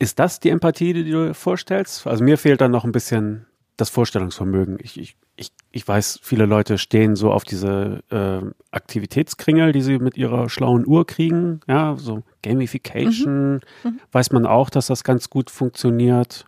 Ist 0.00 0.18
das 0.18 0.40
die 0.40 0.48
Empathie, 0.48 0.94
die 0.94 1.10
du 1.10 1.34
vorstellst? 1.34 2.06
Also 2.06 2.24
mir 2.24 2.38
fehlt 2.38 2.62
da 2.62 2.68
noch 2.68 2.84
ein 2.84 2.90
bisschen 2.90 3.46
das 3.76 3.90
Vorstellungsvermögen. 3.90 4.78
Ich, 4.80 4.98
ich, 4.98 5.16
ich, 5.36 5.52
ich 5.70 5.86
weiß, 5.86 6.20
viele 6.22 6.46
Leute 6.46 6.78
stehen 6.78 7.16
so 7.16 7.30
auf 7.30 7.44
diese 7.44 8.02
äh, 8.10 8.40
Aktivitätskringel, 8.70 9.72
die 9.72 9.82
sie 9.82 9.98
mit 9.98 10.16
ihrer 10.16 10.48
schlauen 10.48 10.86
Uhr 10.86 11.06
kriegen. 11.06 11.60
Ja, 11.68 11.96
so 11.98 12.22
Gamification. 12.42 13.54
Mhm. 13.54 13.60
Mhm. 13.84 14.00
Weiß 14.10 14.32
man 14.32 14.46
auch, 14.46 14.70
dass 14.70 14.86
das 14.86 15.04
ganz 15.04 15.28
gut 15.28 15.50
funktioniert. 15.50 16.46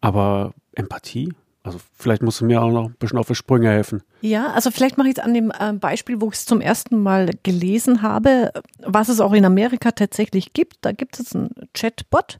Aber 0.00 0.54
Empathie? 0.72 1.34
Also 1.66 1.80
vielleicht 1.98 2.22
musst 2.22 2.40
du 2.40 2.44
mir 2.44 2.62
auch 2.62 2.70
noch 2.70 2.84
ein 2.84 2.94
bisschen 2.98 3.18
auf 3.18 3.26
die 3.26 3.34
Sprünge 3.34 3.68
helfen. 3.68 4.02
Ja, 4.20 4.52
also 4.52 4.70
vielleicht 4.70 4.98
mache 4.98 5.08
ich 5.08 5.18
es 5.18 5.24
an 5.24 5.34
dem 5.34 5.50
äh, 5.50 5.72
Beispiel, 5.72 6.20
wo 6.20 6.28
ich 6.28 6.34
es 6.34 6.46
zum 6.46 6.60
ersten 6.60 7.02
Mal 7.02 7.30
gelesen 7.42 8.02
habe, 8.02 8.52
was 8.82 9.08
es 9.08 9.20
auch 9.20 9.32
in 9.32 9.44
Amerika 9.44 9.90
tatsächlich 9.90 10.52
gibt. 10.52 10.76
Da 10.82 10.92
gibt 10.92 11.18
es 11.18 11.34
einen 11.34 11.50
Chatbot, 11.74 12.38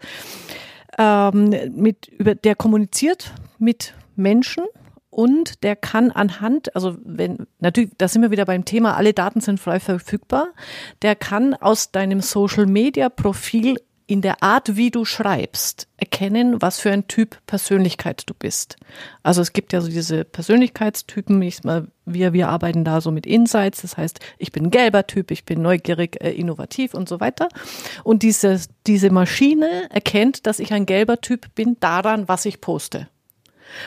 ähm, 0.97 1.55
mit, 1.75 2.07
über, 2.07 2.37
der 2.37 2.55
kommuniziert 2.55 3.33
mit 3.59 3.95
Menschen 4.15 4.65
und 5.11 5.65
der 5.65 5.75
kann 5.75 6.13
anhand, 6.13 6.77
also 6.77 6.97
wenn, 7.03 7.47
natürlich, 7.59 7.91
da 7.99 8.07
sind 8.07 8.23
wir 8.23 8.31
wieder 8.31 8.45
beim 8.45 8.65
Thema, 8.65 8.97
alle 8.97 9.13
Daten 9.13 9.41
sind 9.41 9.59
frei 9.59 9.81
verfügbar, 9.81 10.49
der 11.03 11.17
kann 11.17 11.55
aus 11.55 11.91
deinem 11.91 12.21
Social 12.21 12.67
Media 12.67 13.09
Profil 13.09 13.77
in 14.07 14.23
der 14.23 14.43
Art, 14.43 14.77
wie 14.77 14.91
du 14.91 15.05
schreibst, 15.05 15.89
erkennen, 15.97 16.63
was 16.63 16.79
für 16.79 16.93
ein 16.93 17.09
Typ 17.09 17.39
Persönlichkeit 17.47 18.23
du 18.27 18.35
bist. 18.35 18.77
Also 19.25 19.43
es 19.43 19.53
gibt 19.53 19.73
ja 19.73 19.81
so 19.81 19.89
diese 19.89 20.25
Persönlichkeitstypen. 20.25 21.43
Ich 21.43 21.65
mal, 21.65 21.89
wir, 22.05 22.33
wir 22.33 22.49
arbeiten 22.49 22.85
da 22.85 23.01
so 23.01 23.11
mit 23.11 23.27
Insights. 23.27 23.83
Das 23.83 23.97
heißt, 23.97 24.21
ich 24.39 24.53
bin 24.53 24.67
ein 24.67 24.71
gelber 24.71 25.09
Typ, 25.09 25.33
ich 25.33 25.45
bin 25.45 25.61
neugierig, 25.61 26.23
äh, 26.23 26.31
innovativ 26.31 26.95
und 26.95 27.09
so 27.09 27.19
weiter. 27.19 27.49
Und 28.05 28.23
diese, 28.23 28.61
diese 28.87 29.11
Maschine 29.11 29.89
erkennt, 29.91 30.47
dass 30.47 30.61
ich 30.61 30.73
ein 30.73 30.87
gelber 30.87 31.21
Typ 31.21 31.53
bin 31.57 31.77
daran, 31.81 32.29
was 32.29 32.45
ich 32.45 32.61
poste 32.61 33.09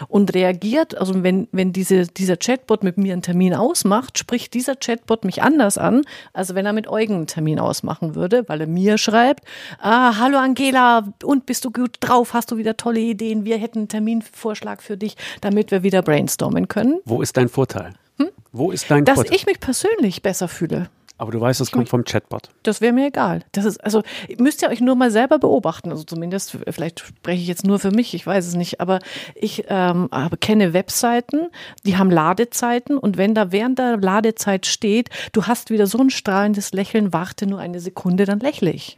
und 0.07 0.33
reagiert, 0.33 0.97
also 0.97 1.23
wenn, 1.23 1.47
wenn 1.51 1.73
diese, 1.73 2.07
dieser 2.07 2.37
Chatbot 2.37 2.83
mit 2.83 2.97
mir 2.97 3.13
einen 3.13 3.21
Termin 3.21 3.53
ausmacht, 3.53 4.17
spricht 4.17 4.53
dieser 4.53 4.75
Chatbot 4.75 5.25
mich 5.25 5.41
anders 5.41 5.77
an, 5.77 6.03
als 6.33 6.55
wenn 6.55 6.65
er 6.65 6.73
mit 6.73 6.87
Eugen 6.87 7.15
einen 7.15 7.27
Termin 7.27 7.59
ausmachen 7.59 8.15
würde, 8.15 8.47
weil 8.47 8.61
er 8.61 8.67
mir 8.67 8.97
schreibt, 8.97 9.43
ah, 9.79 10.17
hallo 10.19 10.37
Angela, 10.37 11.13
und 11.23 11.45
bist 11.45 11.65
du 11.65 11.71
gut 11.71 11.97
drauf, 11.99 12.33
hast 12.33 12.51
du 12.51 12.57
wieder 12.57 12.77
tolle 12.77 12.99
Ideen, 12.99 13.45
wir 13.45 13.57
hätten 13.57 13.79
einen 13.79 13.87
Terminvorschlag 13.87 14.81
für 14.81 14.97
dich, 14.97 15.17
damit 15.41 15.71
wir 15.71 15.83
wieder 15.83 16.01
brainstormen 16.01 16.67
können. 16.67 16.99
Wo 17.05 17.21
ist 17.21 17.37
dein 17.37 17.49
Vorteil? 17.49 17.93
Hm? 18.17 18.29
Wo 18.51 18.71
ist 18.71 18.89
dein 18.89 19.05
Dass 19.05 19.15
Vorteil? 19.15 19.35
ich 19.35 19.45
mich 19.45 19.59
persönlich 19.59 20.21
besser 20.21 20.47
fühle. 20.47 20.89
Aber 21.19 21.33
du 21.33 21.41
weißt, 21.41 21.59
es 21.59 21.71
kommt 21.71 21.89
vom 21.89 22.05
Chatbot. 22.05 22.49
Das 22.63 22.79
wäre 22.79 22.93
mir 22.93 23.07
egal. 23.07 23.43
Das 23.51 23.65
ist, 23.65 23.83
also, 23.83 24.03
müsst 24.37 24.61
ihr 24.61 24.69
euch 24.69 24.79
nur 24.79 24.95
mal 24.95 25.11
selber 25.11 25.37
beobachten. 25.37 25.91
Also 25.91 26.03
zumindest, 26.03 26.57
vielleicht 26.69 27.01
spreche 27.01 27.41
ich 27.41 27.47
jetzt 27.47 27.67
nur 27.67 27.77
für 27.77 27.91
mich, 27.91 28.13
ich 28.13 28.25
weiß 28.25 28.47
es 28.47 28.55
nicht, 28.55 28.79
aber 28.79 28.99
ich 29.35 29.65
ähm, 29.67 30.07
aber 30.11 30.37
kenne 30.37 30.71
Webseiten, 30.71 31.49
die 31.85 31.97
haben 31.97 32.09
Ladezeiten 32.09 32.97
und 32.97 33.17
wenn 33.17 33.35
da 33.35 33.51
während 33.51 33.79
der 33.79 33.97
Ladezeit 33.97 34.65
steht, 34.65 35.09
du 35.33 35.45
hast 35.45 35.71
wieder 35.71 35.87
so 35.87 35.97
ein 35.97 36.09
strahlendes 36.09 36.71
Lächeln, 36.71 37.11
warte 37.11 37.47
nur 37.47 37.59
eine 37.59 37.81
Sekunde, 37.81 38.23
dann 38.23 38.39
lächle 38.39 38.71
ich. 38.71 38.97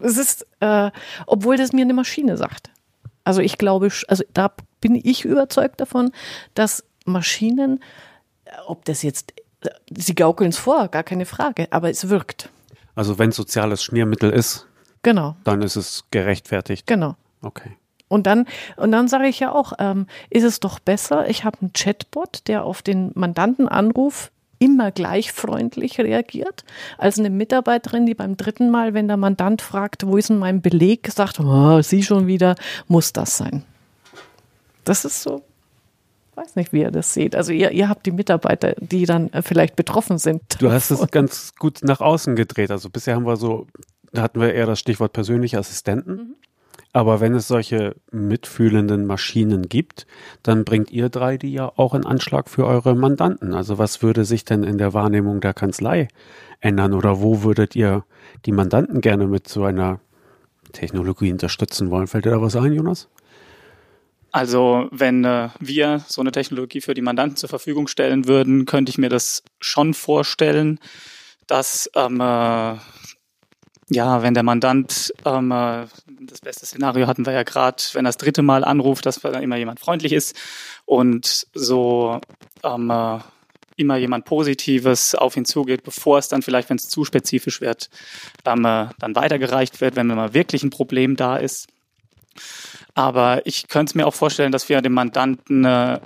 Es 0.00 0.18
ist, 0.18 0.48
äh, 0.58 0.90
obwohl 1.28 1.56
das 1.56 1.72
mir 1.72 1.82
eine 1.82 1.94
Maschine 1.94 2.36
sagt. 2.36 2.70
Also 3.22 3.40
ich 3.40 3.58
glaube, 3.58 3.90
also 4.08 4.24
da 4.34 4.52
bin 4.80 5.00
ich 5.00 5.24
überzeugt 5.24 5.80
davon, 5.80 6.10
dass 6.54 6.82
Maschinen, 7.04 7.80
ob 8.66 8.84
das 8.86 9.04
jetzt 9.04 9.34
sie 9.90 10.14
gaukeln 10.14 10.50
es 10.50 10.58
vor, 10.58 10.88
gar 10.88 11.02
keine 11.02 11.26
Frage, 11.26 11.68
aber 11.70 11.90
es 11.90 12.08
wirkt. 12.08 12.48
Also 12.94 13.18
wenn 13.18 13.32
soziales 13.32 13.82
Schmiermittel 13.82 14.30
ist, 14.30 14.66
genau. 15.02 15.36
dann 15.44 15.62
ist 15.62 15.76
es 15.76 16.04
gerechtfertigt. 16.10 16.86
Genau. 16.86 17.16
Okay. 17.42 17.76
Und 18.08 18.26
dann, 18.26 18.46
und 18.76 18.92
dann 18.92 19.08
sage 19.08 19.26
ich 19.26 19.40
ja 19.40 19.52
auch, 19.52 19.72
ähm, 19.78 20.06
ist 20.30 20.44
es 20.44 20.60
doch 20.60 20.78
besser, 20.78 21.28
ich 21.28 21.44
habe 21.44 21.58
einen 21.60 21.72
Chatbot, 21.72 22.46
der 22.46 22.64
auf 22.64 22.82
den 22.82 23.10
Mandantenanruf 23.14 24.30
immer 24.58 24.92
gleich 24.92 25.32
freundlich 25.32 25.98
reagiert, 25.98 26.64
als 26.96 27.18
eine 27.18 27.30
Mitarbeiterin, 27.30 28.06
die 28.06 28.14
beim 28.14 28.36
dritten 28.36 28.70
Mal, 28.70 28.94
wenn 28.94 29.08
der 29.08 29.16
Mandant 29.16 29.62
fragt, 29.62 30.06
wo 30.06 30.16
ist 30.16 30.30
denn 30.30 30.38
mein 30.38 30.62
Beleg, 30.62 31.10
sagt, 31.10 31.40
oh, 31.40 31.82
Sie 31.82 32.02
schon 32.02 32.26
wieder, 32.26 32.54
muss 32.86 33.12
das 33.12 33.36
sein. 33.36 33.64
Das 34.84 35.04
ist 35.04 35.22
so 35.22 35.42
weiß 36.44 36.56
nicht, 36.56 36.72
wie 36.72 36.80
ihr 36.80 36.90
das 36.90 37.14
seht. 37.14 37.34
Also 37.34 37.52
ihr, 37.52 37.70
ihr 37.70 37.88
habt 37.88 38.06
die 38.06 38.10
Mitarbeiter, 38.10 38.74
die 38.78 39.06
dann 39.06 39.32
äh, 39.32 39.42
vielleicht 39.42 39.76
betroffen 39.76 40.18
sind. 40.18 40.42
Du 40.60 40.70
hast 40.70 40.90
es 40.90 41.06
ganz 41.10 41.54
gut 41.58 41.80
nach 41.82 42.00
außen 42.00 42.36
gedreht. 42.36 42.70
Also 42.70 42.90
bisher 42.90 43.16
haben 43.16 43.26
wir 43.26 43.36
so, 43.36 43.66
da 44.12 44.22
hatten 44.22 44.40
wir 44.40 44.52
eher 44.52 44.66
das 44.66 44.78
Stichwort 44.78 45.12
persönliche 45.12 45.58
Assistenten. 45.58 46.12
Mhm. 46.12 46.34
Aber 46.92 47.20
wenn 47.20 47.34
es 47.34 47.48
solche 47.48 47.96
mitfühlenden 48.12 49.04
Maschinen 49.04 49.68
gibt, 49.68 50.06
dann 50.44 50.64
bringt 50.64 50.92
ihr 50.92 51.08
drei 51.08 51.36
die 51.36 51.52
ja 51.52 51.72
auch 51.74 51.92
in 51.92 52.06
Anschlag 52.06 52.48
für 52.48 52.66
eure 52.66 52.94
Mandanten. 52.94 53.52
Also 53.52 53.78
was 53.78 54.00
würde 54.00 54.24
sich 54.24 54.44
denn 54.44 54.62
in 54.62 54.78
der 54.78 54.94
Wahrnehmung 54.94 55.40
der 55.40 55.54
Kanzlei 55.54 56.06
ändern 56.60 56.92
oder 56.92 57.20
wo 57.20 57.42
würdet 57.42 57.74
ihr 57.74 58.04
die 58.46 58.52
Mandanten 58.52 59.00
gerne 59.00 59.26
mit 59.26 59.48
so 59.48 59.64
einer 59.64 59.98
Technologie 60.72 61.32
unterstützen 61.32 61.90
wollen? 61.90 62.06
Fällt 62.06 62.26
dir 62.26 62.30
da 62.30 62.40
was 62.40 62.54
ein, 62.54 62.72
Jonas? 62.72 63.08
Also 64.34 64.88
wenn 64.90 65.24
äh, 65.24 65.50
wir 65.60 66.04
so 66.08 66.20
eine 66.20 66.32
Technologie 66.32 66.80
für 66.80 66.92
die 66.92 67.02
Mandanten 67.02 67.36
zur 67.36 67.48
Verfügung 67.48 67.86
stellen 67.86 68.26
würden, 68.26 68.66
könnte 68.66 68.90
ich 68.90 68.98
mir 68.98 69.08
das 69.08 69.44
schon 69.60 69.94
vorstellen, 69.94 70.80
dass 71.46 71.88
ähm, 71.94 72.20
äh, 72.20 72.74
ja, 73.90 74.22
wenn 74.22 74.34
der 74.34 74.42
Mandant, 74.42 75.14
ähm, 75.24 75.52
äh, 75.52 75.86
das 76.22 76.40
beste 76.42 76.66
Szenario 76.66 77.06
hatten 77.06 77.26
wir 77.26 77.32
ja 77.32 77.44
gerade, 77.44 77.80
wenn 77.92 78.06
er 78.06 78.08
das 78.08 78.16
dritte 78.16 78.42
Mal 78.42 78.64
anruft, 78.64 79.06
dass 79.06 79.20
dann 79.20 79.40
immer 79.40 79.56
jemand 79.56 79.78
freundlich 79.78 80.12
ist 80.12 80.34
und 80.84 81.46
so 81.54 82.20
ähm, 82.64 82.90
äh, 82.90 83.20
immer 83.76 83.98
jemand 83.98 84.24
Positives 84.24 85.14
auf 85.14 85.36
ihn 85.36 85.44
zugeht, 85.44 85.84
bevor 85.84 86.18
es 86.18 86.26
dann 86.26 86.42
vielleicht, 86.42 86.70
wenn 86.70 86.78
es 86.78 86.88
zu 86.88 87.04
spezifisch 87.04 87.60
wird, 87.60 87.88
ähm, 88.44 88.64
äh, 88.64 88.88
dann 88.98 89.14
weitergereicht 89.14 89.80
wird, 89.80 89.94
wenn 89.94 90.08
mal 90.08 90.34
wirklich 90.34 90.64
ein 90.64 90.70
Problem 90.70 91.14
da 91.14 91.36
ist. 91.36 91.68
Aber 92.94 93.44
ich 93.44 93.68
könnte 93.68 93.90
es 93.90 93.94
mir 93.94 94.06
auch 94.06 94.14
vorstellen, 94.14 94.52
dass 94.52 94.68
wir 94.68 94.80
dem 94.80 94.92
Mandanten 94.92 95.64
äh, 95.64 95.98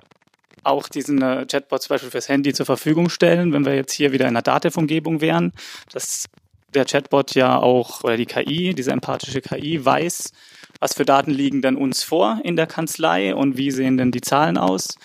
auch 0.65 0.89
diesen 0.89 1.23
äh, 1.23 1.47
Chatbot 1.47 1.83
zum 1.83 1.95
Beispiel 1.95 2.11
fürs 2.11 2.29
Handy 2.29 2.53
zur 2.53 2.67
Verfügung 2.67 3.11
stellen, 3.11 3.53
wenn 3.53 3.65
wir 3.65 3.75
jetzt 3.75 3.93
hier 3.93 4.13
wieder 4.13 4.25
in 4.25 4.31
einer 4.31 4.43
Dativ-Umgebung 4.43 5.21
wären, 5.21 5.53
dass 5.93 6.25
der 6.75 6.85
Chatbot 6.85 7.35
ja 7.35 7.59
auch, 7.59 8.05
oder 8.05 8.17
die 8.17 8.27
KI, 8.27 8.75
diese 8.75 8.93
empathische 8.93 9.41
KI, 9.41 9.85
weiß, 9.85 10.33
was 10.81 10.95
für 10.95 11.05
Daten 11.05 11.31
liegen 11.31 11.63
denn 11.63 11.77
uns 11.77 12.03
vor 12.03 12.41
in 12.45 12.57
der 12.57 12.67
Kanzlei 12.67 13.35
und 13.35 13.57
wie 13.57 13.71
sehen 13.71 13.97
denn 13.97 14.13
die 14.13 14.21
Zahlen 14.21 14.59
aus. 14.59 14.97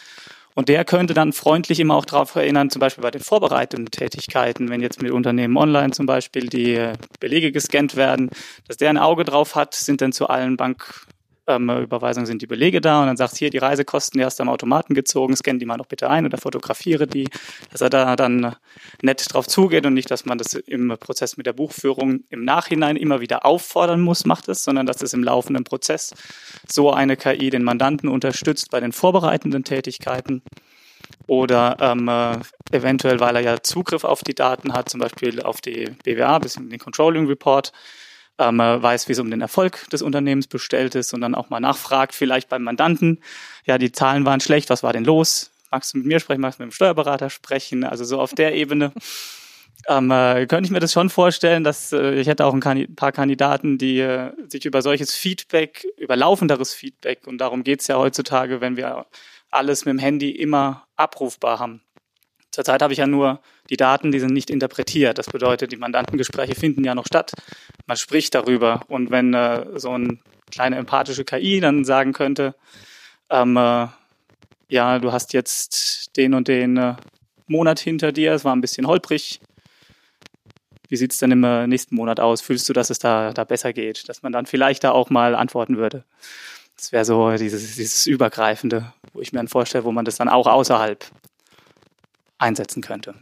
Und 0.55 0.69
der 0.69 0.85
könnte 0.85 1.13
dann 1.13 1.33
freundlich 1.33 1.79
immer 1.79 1.95
auch 1.95 2.05
darauf 2.05 2.35
erinnern, 2.35 2.69
zum 2.69 2.79
Beispiel 2.79 3.01
bei 3.01 3.09
den 3.09 3.23
vorbereitenden 3.23 3.89
Tätigkeiten, 3.89 4.69
wenn 4.69 4.81
jetzt 4.81 5.01
mit 5.01 5.11
Unternehmen 5.11 5.57
online 5.57 5.91
zum 5.91 6.05
Beispiel 6.05 6.47
die 6.47 6.75
äh, 6.75 6.93
Belege 7.19 7.51
gescannt 7.51 7.95
werden, 7.95 8.29
dass 8.67 8.77
der 8.77 8.89
ein 8.89 8.97
Auge 8.97 9.23
drauf 9.23 9.55
hat, 9.55 9.73
sind 9.73 10.01
denn 10.01 10.11
zu 10.11 10.27
allen 10.27 10.57
Bank 10.57 11.07
ähm, 11.47 11.69
Überweisung 11.69 12.25
sind 12.25 12.41
die 12.41 12.47
Belege 12.47 12.81
da 12.81 13.01
und 13.01 13.07
dann 13.07 13.17
sagt 13.17 13.35
hier 13.37 13.49
die 13.49 13.57
Reisekosten, 13.57 14.19
die 14.19 14.25
hast 14.25 14.39
du 14.39 14.43
am 14.43 14.49
Automaten 14.49 14.93
gezogen, 14.93 15.35
scann 15.35 15.59
die 15.59 15.65
mal 15.65 15.77
noch 15.77 15.87
bitte 15.87 16.09
ein 16.09 16.25
oder 16.25 16.37
fotografiere 16.37 17.07
die, 17.07 17.27
dass 17.71 17.81
er 17.81 17.89
da 17.89 18.15
dann 18.15 18.55
nett 19.01 19.25
drauf 19.33 19.47
zugeht 19.47 19.85
und 19.85 19.93
nicht, 19.93 20.09
dass 20.09 20.25
man 20.25 20.37
das 20.37 20.53
im 20.53 20.95
Prozess 20.99 21.37
mit 21.37 21.45
der 21.45 21.53
Buchführung 21.53 22.23
im 22.29 22.45
Nachhinein 22.45 22.95
immer 22.95 23.21
wieder 23.21 23.45
auffordern 23.45 24.01
muss, 24.01 24.25
macht 24.25 24.47
es, 24.47 24.63
sondern 24.63 24.85
dass 24.85 25.01
es 25.01 25.13
im 25.13 25.23
laufenden 25.23 25.63
Prozess. 25.63 26.13
So 26.67 26.91
eine 26.91 27.17
KI 27.17 27.49
den 27.49 27.63
Mandanten 27.63 28.09
unterstützt 28.09 28.71
bei 28.71 28.79
den 28.79 28.91
vorbereitenden 28.91 29.63
Tätigkeiten 29.63 30.41
oder 31.27 31.77
ähm, 31.79 32.07
äh, 32.07 32.37
eventuell, 32.75 33.19
weil 33.19 33.35
er 33.35 33.41
ja 33.41 33.63
Zugriff 33.63 34.03
auf 34.03 34.23
die 34.23 34.35
Daten 34.35 34.73
hat, 34.73 34.89
zum 34.89 34.99
Beispiel 34.99 35.41
auf 35.41 35.61
die 35.61 35.89
BWA, 36.03 36.39
bis 36.39 36.55
in 36.55 36.69
den 36.69 36.79
Controlling 36.79 37.27
Report, 37.27 37.71
ähm, 38.39 38.57
weiß, 38.57 39.07
wie 39.07 39.13
es 39.13 39.19
um 39.19 39.29
den 39.29 39.41
Erfolg 39.41 39.89
des 39.89 40.01
Unternehmens 40.01 40.47
bestellt 40.47 40.95
ist 40.95 41.13
und 41.13 41.21
dann 41.21 41.35
auch 41.35 41.49
mal 41.49 41.59
nachfragt, 41.59 42.15
vielleicht 42.15 42.49
beim 42.49 42.63
Mandanten, 42.63 43.19
ja, 43.65 43.77
die 43.77 43.91
Zahlen 43.91 44.25
waren 44.25 44.39
schlecht, 44.39 44.69
was 44.69 44.83
war 44.83 44.93
denn 44.93 45.05
los? 45.05 45.51
Magst 45.71 45.93
du 45.93 45.97
mit 45.99 46.07
mir 46.07 46.19
sprechen, 46.19 46.41
magst 46.41 46.59
du 46.59 46.63
mit 46.63 46.71
dem 46.71 46.75
Steuerberater 46.75 47.29
sprechen? 47.29 47.83
Also 47.83 48.03
so 48.05 48.19
auf 48.19 48.33
der 48.33 48.55
Ebene 48.55 48.91
ähm, 49.87 50.11
äh, 50.11 50.45
könnte 50.47 50.65
ich 50.65 50.71
mir 50.71 50.79
das 50.79 50.93
schon 50.93 51.09
vorstellen, 51.09 51.63
dass 51.63 51.93
äh, 51.93 52.13
ich 52.13 52.27
hätte 52.27 52.45
auch 52.45 52.53
ein 52.53 52.59
Kandid 52.59 52.95
paar 52.95 53.11
Kandidaten, 53.11 53.77
die 53.77 53.99
äh, 53.99 54.31
sich 54.47 54.65
über 54.65 54.81
solches 54.81 55.13
Feedback, 55.13 55.85
über 55.97 56.15
laufenderes 56.15 56.73
Feedback, 56.73 57.27
und 57.27 57.39
darum 57.39 57.63
geht's 57.63 57.87
ja 57.87 57.97
heutzutage, 57.97 58.61
wenn 58.61 58.77
wir 58.77 59.05
alles 59.51 59.85
mit 59.85 59.93
dem 59.93 59.99
Handy 59.99 60.31
immer 60.31 60.87
abrufbar 60.95 61.59
haben, 61.59 61.81
Zurzeit 62.53 62.83
habe 62.83 62.93
ich 62.93 62.99
ja 62.99 63.07
nur 63.07 63.39
die 63.71 63.77
Daten, 63.77 64.11
die 64.11 64.19
sind 64.19 64.31
nicht 64.31 64.51
interpretiert. 64.51 65.17
Das 65.17 65.25
bedeutet, 65.25 65.71
die 65.71 65.77
Mandantengespräche 65.77 66.53
finden 66.53 66.83
ja 66.83 66.93
noch 66.93 67.07
statt. 67.07 67.31
Man 67.87 67.97
spricht 67.97 68.35
darüber. 68.35 68.81
Und 68.89 69.09
wenn 69.09 69.33
äh, 69.33 69.65
so 69.79 69.89
eine 69.89 70.19
kleine 70.51 70.75
empathische 70.75 71.25
KI 71.25 71.59
dann 71.59 71.83
sagen 71.83 72.13
könnte, 72.13 72.53
ähm, 73.31 73.57
äh, 73.57 73.87
ja, 74.69 74.99
du 74.99 75.11
hast 75.11 75.33
jetzt 75.33 76.15
den 76.15 76.35
und 76.35 76.47
den 76.47 76.77
äh, 76.77 76.95
Monat 77.47 77.79
hinter 77.79 78.11
dir, 78.11 78.33
es 78.33 78.45
war 78.45 78.55
ein 78.55 78.61
bisschen 78.61 78.85
holprig. 78.85 79.41
Wie 80.89 80.95
sieht 80.95 81.11
es 81.11 81.17
denn 81.17 81.31
im 81.31 81.43
äh, 81.43 81.65
nächsten 81.65 81.95
Monat 81.95 82.19
aus? 82.19 82.41
Fühlst 82.41 82.69
du, 82.69 82.73
dass 82.73 82.91
es 82.91 82.99
da, 82.99 83.33
da 83.33 83.45
besser 83.45 83.73
geht? 83.73 84.07
Dass 84.09 84.21
man 84.21 84.31
dann 84.31 84.45
vielleicht 84.45 84.83
da 84.83 84.91
auch 84.91 85.09
mal 85.09 85.33
antworten 85.33 85.77
würde. 85.77 86.03
Das 86.77 86.91
wäre 86.91 87.03
so 87.03 87.35
dieses, 87.35 87.77
dieses 87.77 88.05
Übergreifende, 88.05 88.93
wo 89.11 89.21
ich 89.21 89.33
mir 89.33 89.39
dann 89.39 89.47
vorstelle, 89.47 89.85
wo 89.85 89.91
man 89.91 90.05
das 90.05 90.17
dann 90.17 90.29
auch 90.29 90.45
außerhalb 90.45 91.03
einsetzen 92.43 92.81
könnte. 92.81 93.15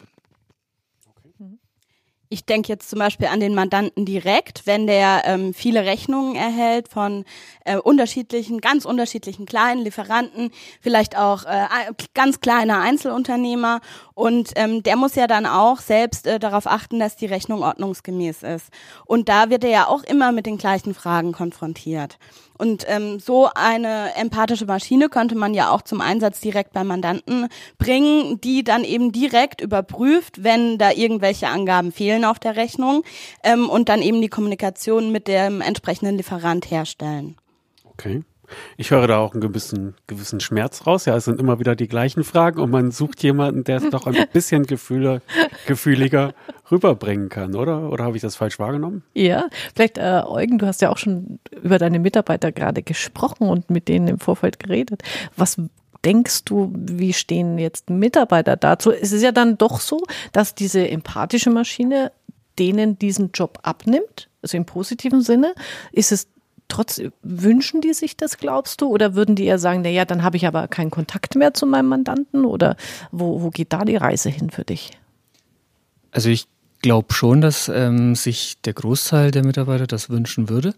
Ich 2.33 2.45
denke 2.45 2.69
jetzt 2.69 2.89
zum 2.89 2.97
Beispiel 2.97 3.27
an 3.27 3.41
den 3.41 3.53
Mandanten 3.53 4.05
direkt, 4.05 4.65
wenn 4.65 4.87
der 4.87 5.23
ähm, 5.25 5.53
viele 5.53 5.83
Rechnungen 5.83 6.35
erhält 6.35 6.87
von 6.87 7.25
äh, 7.65 7.75
unterschiedlichen, 7.75 8.61
ganz 8.61 8.85
unterschiedlichen 8.85 9.45
kleinen 9.45 9.83
Lieferanten, 9.83 10.49
vielleicht 10.79 11.17
auch 11.17 11.43
äh, 11.43 11.65
ganz 12.13 12.39
kleine 12.39 12.79
Einzelunternehmer 12.79 13.81
und 14.13 14.51
ähm, 14.55 14.81
der 14.81 14.95
muss 14.95 15.15
ja 15.15 15.27
dann 15.27 15.45
auch 15.45 15.81
selbst 15.81 16.25
äh, 16.25 16.39
darauf 16.39 16.67
achten, 16.67 16.99
dass 16.99 17.17
die 17.17 17.25
Rechnung 17.25 17.63
ordnungsgemäß 17.63 18.43
ist. 18.43 18.69
Und 19.05 19.27
da 19.27 19.49
wird 19.49 19.65
er 19.65 19.69
ja 19.69 19.87
auch 19.87 20.03
immer 20.03 20.31
mit 20.31 20.45
den 20.45 20.57
gleichen 20.57 20.93
Fragen 20.93 21.33
konfrontiert. 21.33 22.17
Und 22.61 22.85
ähm, 22.87 23.19
so 23.19 23.49
eine 23.55 24.15
empathische 24.15 24.67
Maschine 24.67 25.09
könnte 25.09 25.33
man 25.33 25.55
ja 25.55 25.71
auch 25.71 25.81
zum 25.81 25.99
Einsatz 25.99 26.41
direkt 26.41 26.73
beim 26.73 26.85
Mandanten 26.85 27.47
bringen, 27.79 28.39
die 28.39 28.63
dann 28.63 28.83
eben 28.83 29.11
direkt 29.11 29.61
überprüft, 29.61 30.43
wenn 30.43 30.77
da 30.77 30.91
irgendwelche 30.91 31.47
Angaben 31.47 31.91
fehlen 31.91 32.23
auf 32.23 32.37
der 32.37 32.55
Rechnung 32.57 33.01
ähm, 33.41 33.67
und 33.67 33.89
dann 33.89 34.03
eben 34.03 34.21
die 34.21 34.29
Kommunikation 34.29 35.11
mit 35.11 35.27
dem 35.27 35.61
entsprechenden 35.61 36.17
Lieferant 36.17 36.69
herstellen. 36.69 37.35
Okay. 37.83 38.21
Ich 38.77 38.91
höre 38.91 39.07
da 39.07 39.17
auch 39.17 39.33
einen 39.33 39.41
gewissen, 39.41 39.95
gewissen 40.07 40.39
Schmerz 40.39 40.85
raus. 40.87 41.05
Ja, 41.05 41.15
es 41.15 41.25
sind 41.25 41.39
immer 41.39 41.59
wieder 41.59 41.75
die 41.75 41.87
gleichen 41.87 42.23
Fragen 42.23 42.59
und 42.59 42.71
man 42.71 42.91
sucht 42.91 43.23
jemanden, 43.23 43.63
der 43.63 43.77
es 43.77 43.89
doch 43.89 44.07
ein 44.07 44.15
bisschen 44.33 44.65
gefühler, 44.65 45.21
gefühliger 45.67 46.33
rüberbringen 46.71 47.29
kann, 47.29 47.55
oder? 47.55 47.89
Oder 47.89 48.05
habe 48.05 48.15
ich 48.15 48.21
das 48.21 48.35
falsch 48.35 48.59
wahrgenommen? 48.59 49.03
Ja, 49.13 49.47
vielleicht, 49.75 49.97
äh, 49.97 50.21
Eugen, 50.25 50.57
du 50.57 50.65
hast 50.65 50.81
ja 50.81 50.89
auch 50.89 50.97
schon 50.97 51.39
über 51.61 51.77
deine 51.77 51.99
Mitarbeiter 51.99 52.51
gerade 52.51 52.81
gesprochen 52.81 53.47
und 53.47 53.69
mit 53.69 53.87
denen 53.87 54.07
im 54.07 54.19
Vorfeld 54.19 54.59
geredet. 54.59 55.03
Was 55.35 55.57
denkst 56.03 56.45
du, 56.45 56.73
wie 56.75 57.13
stehen 57.13 57.57
jetzt 57.57 57.89
Mitarbeiter 57.89 58.55
dazu? 58.57 58.91
Es 58.91 59.11
ist 59.11 59.21
ja 59.21 59.31
dann 59.31 59.57
doch 59.57 59.79
so, 59.79 60.01
dass 60.31 60.55
diese 60.55 60.87
empathische 60.87 61.49
Maschine 61.49 62.11
denen 62.59 62.97
diesen 62.99 63.31
Job 63.31 63.59
abnimmt, 63.63 64.29
also 64.41 64.57
im 64.57 64.65
positiven 64.65 65.21
Sinne. 65.21 65.53
Ist 65.91 66.11
es 66.11 66.27
trotz, 66.71 67.01
wünschen 67.21 67.81
die 67.81 67.93
sich 67.93 68.17
das, 68.17 68.37
glaubst 68.37 68.81
du? 68.81 68.87
Oder 68.87 69.15
würden 69.15 69.35
die 69.35 69.45
eher 69.45 69.59
sagen, 69.59 69.81
na 69.83 69.89
ja, 69.89 70.05
dann 70.05 70.23
habe 70.23 70.37
ich 70.37 70.47
aber 70.47 70.67
keinen 70.67 70.89
Kontakt 70.89 71.35
mehr 71.35 71.53
zu 71.53 71.65
meinem 71.65 71.87
Mandanten? 71.87 72.45
Oder 72.45 72.77
wo, 73.11 73.41
wo 73.41 73.49
geht 73.49 73.73
da 73.73 73.83
die 73.83 73.97
Reise 73.97 74.29
hin 74.29 74.49
für 74.49 74.63
dich? 74.63 74.91
Also 76.11 76.29
ich 76.29 76.47
glaube 76.81 77.13
schon, 77.13 77.41
dass 77.41 77.69
ähm, 77.69 78.15
sich 78.15 78.59
der 78.61 78.73
Großteil 78.73 79.31
der 79.31 79.45
Mitarbeiter 79.45 79.87
das 79.87 80.09
wünschen 80.09 80.49
würde. 80.49 80.73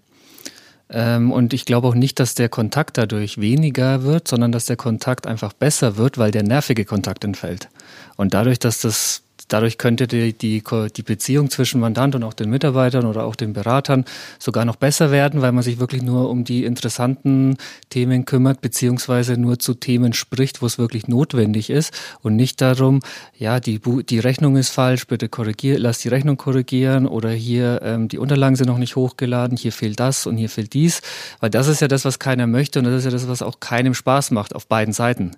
Ähm, 0.89 1.31
und 1.31 1.53
ich 1.53 1.65
glaube 1.65 1.87
auch 1.87 1.95
nicht, 1.95 2.19
dass 2.19 2.35
der 2.35 2.49
Kontakt 2.49 2.97
dadurch 2.97 3.39
weniger 3.39 4.03
wird, 4.03 4.27
sondern 4.27 4.51
dass 4.51 4.65
der 4.65 4.75
Kontakt 4.75 5.27
einfach 5.27 5.53
besser 5.53 5.97
wird, 5.97 6.17
weil 6.17 6.31
der 6.31 6.43
nervige 6.43 6.85
Kontakt 6.85 7.23
entfällt. 7.23 7.69
Und 8.15 8.33
dadurch, 8.33 8.59
dass 8.59 8.81
das 8.81 9.22
Dadurch 9.47 9.77
könnte 9.77 10.07
die, 10.07 10.33
die, 10.33 10.63
die 10.95 11.03
Beziehung 11.03 11.49
zwischen 11.49 11.79
Mandant 11.79 12.15
und 12.15 12.23
auch 12.23 12.33
den 12.33 12.49
Mitarbeitern 12.49 13.05
oder 13.05 13.25
auch 13.25 13.35
den 13.35 13.53
Beratern 13.53 14.05
sogar 14.39 14.65
noch 14.65 14.75
besser 14.75 15.11
werden, 15.11 15.41
weil 15.41 15.51
man 15.51 15.63
sich 15.63 15.79
wirklich 15.79 16.01
nur 16.01 16.29
um 16.29 16.43
die 16.43 16.63
interessanten 16.63 17.57
Themen 17.89 18.25
kümmert, 18.25 18.61
beziehungsweise 18.61 19.37
nur 19.37 19.59
zu 19.59 19.73
Themen 19.73 20.13
spricht, 20.13 20.61
wo 20.61 20.65
es 20.65 20.77
wirklich 20.77 21.07
notwendig 21.07 21.69
ist 21.69 21.93
und 22.21 22.35
nicht 22.35 22.61
darum, 22.61 22.99
ja, 23.37 23.59
die, 23.59 23.79
die 23.79 24.19
Rechnung 24.19 24.55
ist 24.55 24.69
falsch, 24.69 25.07
bitte 25.07 25.29
korrigier, 25.29 25.79
lass 25.79 25.99
die 25.99 26.09
Rechnung 26.09 26.37
korrigieren 26.37 27.07
oder 27.07 27.29
hier 27.29 27.81
ähm, 27.83 28.07
die 28.07 28.17
Unterlagen 28.17 28.55
sind 28.55 28.67
noch 28.67 28.77
nicht 28.77 28.95
hochgeladen, 28.95 29.57
hier 29.57 29.71
fehlt 29.71 29.99
das 29.99 30.25
und 30.25 30.37
hier 30.37 30.49
fehlt 30.49 30.73
dies, 30.73 31.01
weil 31.39 31.49
das 31.49 31.67
ist 31.67 31.81
ja 31.81 31.87
das, 31.87 32.05
was 32.05 32.19
keiner 32.19 32.47
möchte 32.47 32.79
und 32.79 32.85
das 32.85 32.95
ist 32.95 33.05
ja 33.05 33.11
das, 33.11 33.27
was 33.27 33.41
auch 33.41 33.59
keinem 33.59 33.93
Spaß 33.93 34.31
macht 34.31 34.55
auf 34.55 34.67
beiden 34.67 34.93
Seiten 34.93 35.31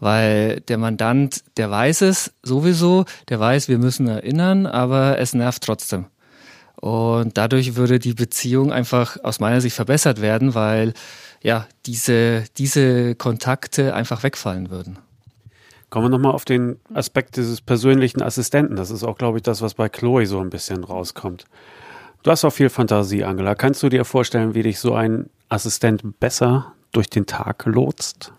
weil 0.00 0.60
der 0.60 0.78
Mandant, 0.78 1.42
der 1.56 1.70
weiß 1.70 2.02
es 2.02 2.32
sowieso, 2.42 3.04
der 3.28 3.40
weiß, 3.40 3.68
wir 3.68 3.78
müssen 3.78 4.08
erinnern, 4.08 4.66
aber 4.66 5.18
es 5.18 5.34
nervt 5.34 5.62
trotzdem. 5.62 6.06
Und 6.76 7.38
dadurch 7.38 7.76
würde 7.76 7.98
die 7.98 8.12
Beziehung 8.12 8.72
einfach 8.72 9.16
aus 9.24 9.40
meiner 9.40 9.60
Sicht 9.60 9.76
verbessert 9.76 10.20
werden, 10.20 10.54
weil 10.54 10.92
ja 11.42 11.66
diese, 11.86 12.44
diese 12.58 13.14
Kontakte 13.14 13.94
einfach 13.94 14.22
wegfallen 14.22 14.70
würden. 14.70 14.98
Kommen 15.88 16.06
wir 16.06 16.10
nochmal 16.10 16.32
auf 16.32 16.44
den 16.44 16.78
Aspekt 16.92 17.36
dieses 17.36 17.60
persönlichen 17.60 18.20
Assistenten. 18.20 18.76
Das 18.76 18.90
ist 18.90 19.04
auch, 19.04 19.16
glaube 19.16 19.38
ich, 19.38 19.42
das, 19.42 19.62
was 19.62 19.74
bei 19.74 19.88
Chloe 19.88 20.26
so 20.26 20.40
ein 20.40 20.50
bisschen 20.50 20.84
rauskommt. 20.84 21.44
Du 22.22 22.30
hast 22.30 22.44
auch 22.44 22.50
viel 22.50 22.68
Fantasie, 22.68 23.24
Angela. 23.24 23.54
Kannst 23.54 23.82
du 23.82 23.88
dir 23.88 24.04
vorstellen, 24.04 24.54
wie 24.54 24.64
dich 24.64 24.80
so 24.80 24.94
ein 24.94 25.30
Assistent 25.48 26.18
besser 26.18 26.72
durch 26.90 27.08
den 27.08 27.24
Tag 27.24 27.64
lotst? 27.66 28.32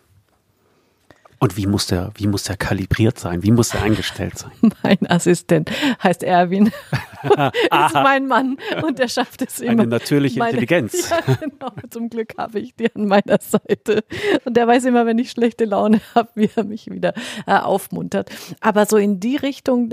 Und 1.39 1.55
wie 1.55 1.67
muss 1.67 1.85
der, 1.87 2.11
wie 2.15 2.25
muss 2.25 2.43
der 2.43 2.57
kalibriert 2.57 3.19
sein? 3.19 3.43
Wie 3.43 3.51
muss 3.51 3.69
der 3.69 3.83
eingestellt 3.83 4.37
sein? 4.37 4.51
Mein 4.83 5.09
Assistent 5.09 5.71
heißt 6.01 6.23
Erwin. 6.23 6.67
ist 7.23 7.93
mein 7.93 8.27
Mann 8.27 8.57
und 8.81 8.99
der 8.99 9.07
schafft 9.07 9.41
es 9.41 9.59
immer. 9.59 9.83
Eine 9.83 9.87
natürliche 9.87 10.39
meine, 10.39 10.51
Intelligenz. 10.51 11.09
Ja, 11.27 11.35
genau. 11.35 11.71
Zum 11.89 12.09
Glück 12.09 12.33
habe 12.37 12.59
ich 12.59 12.75
die 12.75 12.93
an 12.93 13.07
meiner 13.07 13.39
Seite. 13.39 14.03
Und 14.45 14.57
der 14.57 14.67
weiß 14.67 14.85
immer, 14.85 15.05
wenn 15.05 15.19
ich 15.19 15.31
schlechte 15.31 15.65
Laune 15.65 16.01
habe, 16.15 16.29
wie 16.35 16.49
er 16.55 16.63
mich 16.63 16.89
wieder 16.89 17.13
äh, 17.45 17.55
aufmuntert. 17.55 18.29
Aber 18.61 18.85
so 18.85 18.97
in 18.97 19.19
die 19.19 19.35
Richtung, 19.35 19.91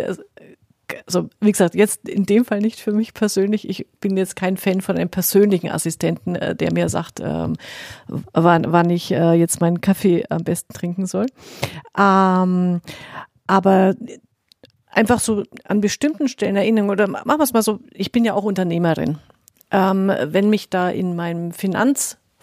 also 1.07 1.29
wie 1.41 1.53
gesagt, 1.53 1.75
jetzt 1.75 2.09
in 2.09 2.27
dem 2.27 2.45
Fall 2.45 2.61
nicht 2.61 2.81
für 2.81 2.93
mich 2.93 3.15
persönlich. 3.15 3.69
Ich 3.69 3.87
bin 4.01 4.17
jetzt 4.17 4.37
kein 4.37 4.57
Fan 4.57 4.81
von 4.81 4.97
einem 4.97 5.09
persönlichen 5.09 5.71
Assistenten, 5.71 6.37
äh, 6.37 6.55
der 6.55 6.73
mir 6.73 6.89
sagt, 6.89 7.21
ähm, 7.21 7.55
wann, 8.33 8.73
wann 8.73 8.91
ich 8.91 9.11
äh, 9.11 9.33
jetzt 9.35 9.61
meinen 9.61 9.81
Kaffee 9.81 10.25
am 10.29 10.45
besten 10.45 10.73
trinken 10.73 11.07
soll. 11.07 11.27
Ähm, 11.99 12.81
aber 13.47 13.95
einfach 14.87 15.21
so 15.21 15.43
an 15.65 15.81
bestimmten 15.81 16.29
Stellen 16.29 16.57
erinnern 16.57 16.91
oder 16.91 17.09
machen 17.09 17.27
wir 17.27 17.45
es 17.45 17.53
mal 17.53 17.63
so, 17.63 17.81
ich 17.93 18.13
bin 18.13 18.25
ja 18.25 18.35
auch 18.35 18.45
Unternehmerin. 18.45 19.19
Ähm, 19.71 20.13
wenn 20.25 20.51
mich 20.51 20.71
da 20.71 20.89
in 20.91 21.17
meinem 21.17 21.53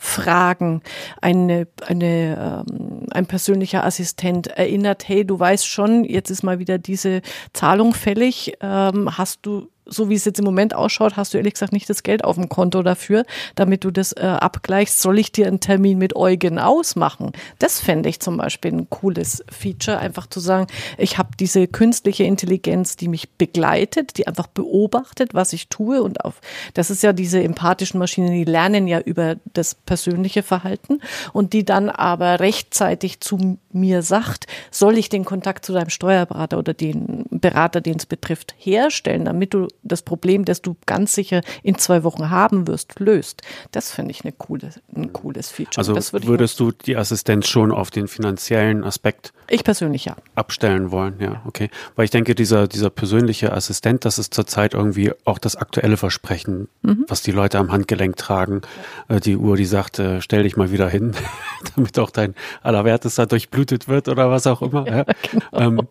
Finanzfragen 0.02 0.82
eine, 1.22 1.68
eine, 1.86 2.64
ähm, 2.68 3.06
ein 3.12 3.26
persönlicher 3.28 3.86
Assistent 3.86 4.48
erinnert, 4.48 5.08
hey, 5.08 5.26
du 5.26 5.40
weißt 5.40 5.68
schon, 5.68 6.04
jetzt 6.04 6.30
ist 6.32 6.44
mal 6.44 6.60
wieder 6.60 6.78
diese 6.78 7.22
Zahlung 7.54 7.94
fällig, 7.94 8.58
ähm, 8.62 9.18
hast 9.18 9.46
du 9.46 9.70
so 9.86 10.10
wie 10.10 10.15
es 10.15 10.26
jetzt 10.26 10.39
im 10.39 10.46
Moment 10.46 10.76
ausschaut, 10.76 11.17
hast 11.17 11.34
du 11.34 11.38
ehrlich 11.38 11.54
gesagt 11.54 11.74
nicht 11.74 11.89
das 11.89 12.04
Geld 12.04 12.24
auf 12.24 12.36
dem 12.36 12.50
Konto 12.50 12.84
dafür, 12.84 13.26
damit 13.56 13.84
du 13.84 13.91
das 13.91 14.13
äh, 14.13 14.22
abgleichst. 14.22 15.02
Soll 15.02 15.20
ich 15.20 15.32
dir 15.32 15.48
einen 15.48 15.60
Termin 15.60 15.98
mit 15.98 16.15
Eugen 16.15 16.60
ausmachen? 16.60 17.32
Das 17.60 17.80
fände 17.80 18.10
ich 18.10 18.20
zum 18.20 18.38
Beispiel 18.38 18.72
ein 18.72 18.89
cooles 18.89 19.44
Feature, 19.50 19.98
einfach 19.98 20.28
zu 20.28 20.39
sagen, 20.39 20.67
ich 20.98 21.17
habe 21.17 21.30
diese 21.39 21.67
künstliche 21.67 22.24
Intelligenz, 22.24 22.96
die 22.96 23.08
mich 23.08 23.32
begleitet, 23.32 24.17
die 24.17 24.28
einfach 24.28 24.48
beobachtet, 24.48 25.34
was 25.34 25.54
ich 25.54 25.67
tue 25.67 26.02
und 26.02 26.24
auf, 26.24 26.41
das 26.74 26.91
ist 26.91 27.04
ja 27.04 27.13
diese 27.13 27.41
empathischen 27.44 28.00
Maschinen, 28.00 28.32
die 28.32 28.46
lernen 28.46 28.88
ja 28.88 29.00
über 29.00 29.36
das 29.54 29.76
persönliche 29.76 30.44
Verhalten 30.44 31.00
und 31.34 31.54
die 31.54 31.65
dann 31.65 31.89
aber 31.89 32.39
rechtzeitig 32.39 33.20
zu 33.20 33.58
mir 33.72 34.04
sagt, 34.04 34.48
soll 34.70 34.98
ich 34.98 35.10
den 35.10 35.26
Kontakt 35.26 35.65
zu 35.65 35.74
deinem 35.74 35.89
Steuerberater 35.89 36.58
oder 36.58 36.74
den 36.74 37.26
Berater, 37.30 37.82
den 37.82 37.98
es 37.98 38.06
betrifft, 38.06 38.54
herstellen, 38.58 39.26
damit 39.26 39.54
du 39.54 39.67
das 39.84 40.02
Problem, 40.02 40.46
das 40.46 40.62
du 40.62 40.76
ganz 40.86 41.13
sicher 41.13 41.41
in 41.63 41.78
zwei 41.78 42.04
Wochen 42.04 42.30
haben 42.30 42.67
wirst, 42.67 43.00
löst. 43.00 43.41
Das 43.72 43.91
finde 43.91 44.12
ich 44.12 44.24
eine 44.24 44.32
coole, 44.32 44.70
ein 44.96 45.13
cooles 45.13 45.50
Feature. 45.50 45.78
Also 45.78 45.96
würd 45.96 46.28
würdest 46.28 46.60
du 46.60 46.72
die 46.72 46.96
Assistenz 46.96 47.48
schon 47.48 47.72
auf 47.72 47.91
den 47.91 48.08
finanziellen 48.08 48.84
Aspekt 48.84 49.34
ich 49.52 49.65
persönlich 49.65 50.06
ja 50.06 50.15
abstellen 50.34 50.91
wollen, 50.91 51.15
ja, 51.20 51.41
okay. 51.46 51.70
Weil 51.98 52.06
ich 52.06 52.12
denke, 52.12 52.36
dieser, 52.36 52.70
dieser 52.70 52.89
persönliche 52.89 53.52
Assistent, 53.52 54.06
das 54.06 54.17
ist 54.17 54.34
zurzeit 54.34 54.74
irgendwie 54.74 55.12
auch 55.26 55.39
das 55.39 55.58
aktuelle 55.58 55.98
Versprechen, 55.98 56.70
mhm. 56.84 57.04
was 57.10 57.22
die 57.22 57.34
Leute 57.34 57.60
am 57.60 57.70
Handgelenk 57.70 58.15
tragen. 58.15 58.62
Ja. 59.10 59.17
Äh, 59.17 59.20
die 59.20 59.36
Uhr, 59.36 59.58
die 59.58 59.65
sagt, 59.65 60.00
äh, 60.00 60.22
stell 60.22 60.44
dich 60.44 60.56
mal 60.56 60.72
wieder 60.72 60.88
hin, 60.88 61.12
damit 61.76 62.00
auch 62.00 62.12
dein 62.12 62.34
Allerwertester 62.63 63.26
durchblutet 63.26 63.89
wird 63.89 64.08
oder 64.08 64.30
was 64.30 64.48
auch 64.48 64.62
immer. 64.62 64.88
Ja, 64.88 65.04
genau. 65.52 65.82
ähm, 65.82 65.88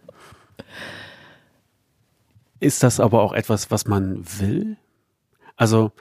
ist 2.60 2.82
das 2.82 3.00
aber 3.00 3.22
auch 3.22 3.32
etwas, 3.32 3.70
was 3.70 3.86
man 3.86 4.24
will? 4.38 4.76
Also 5.56 5.92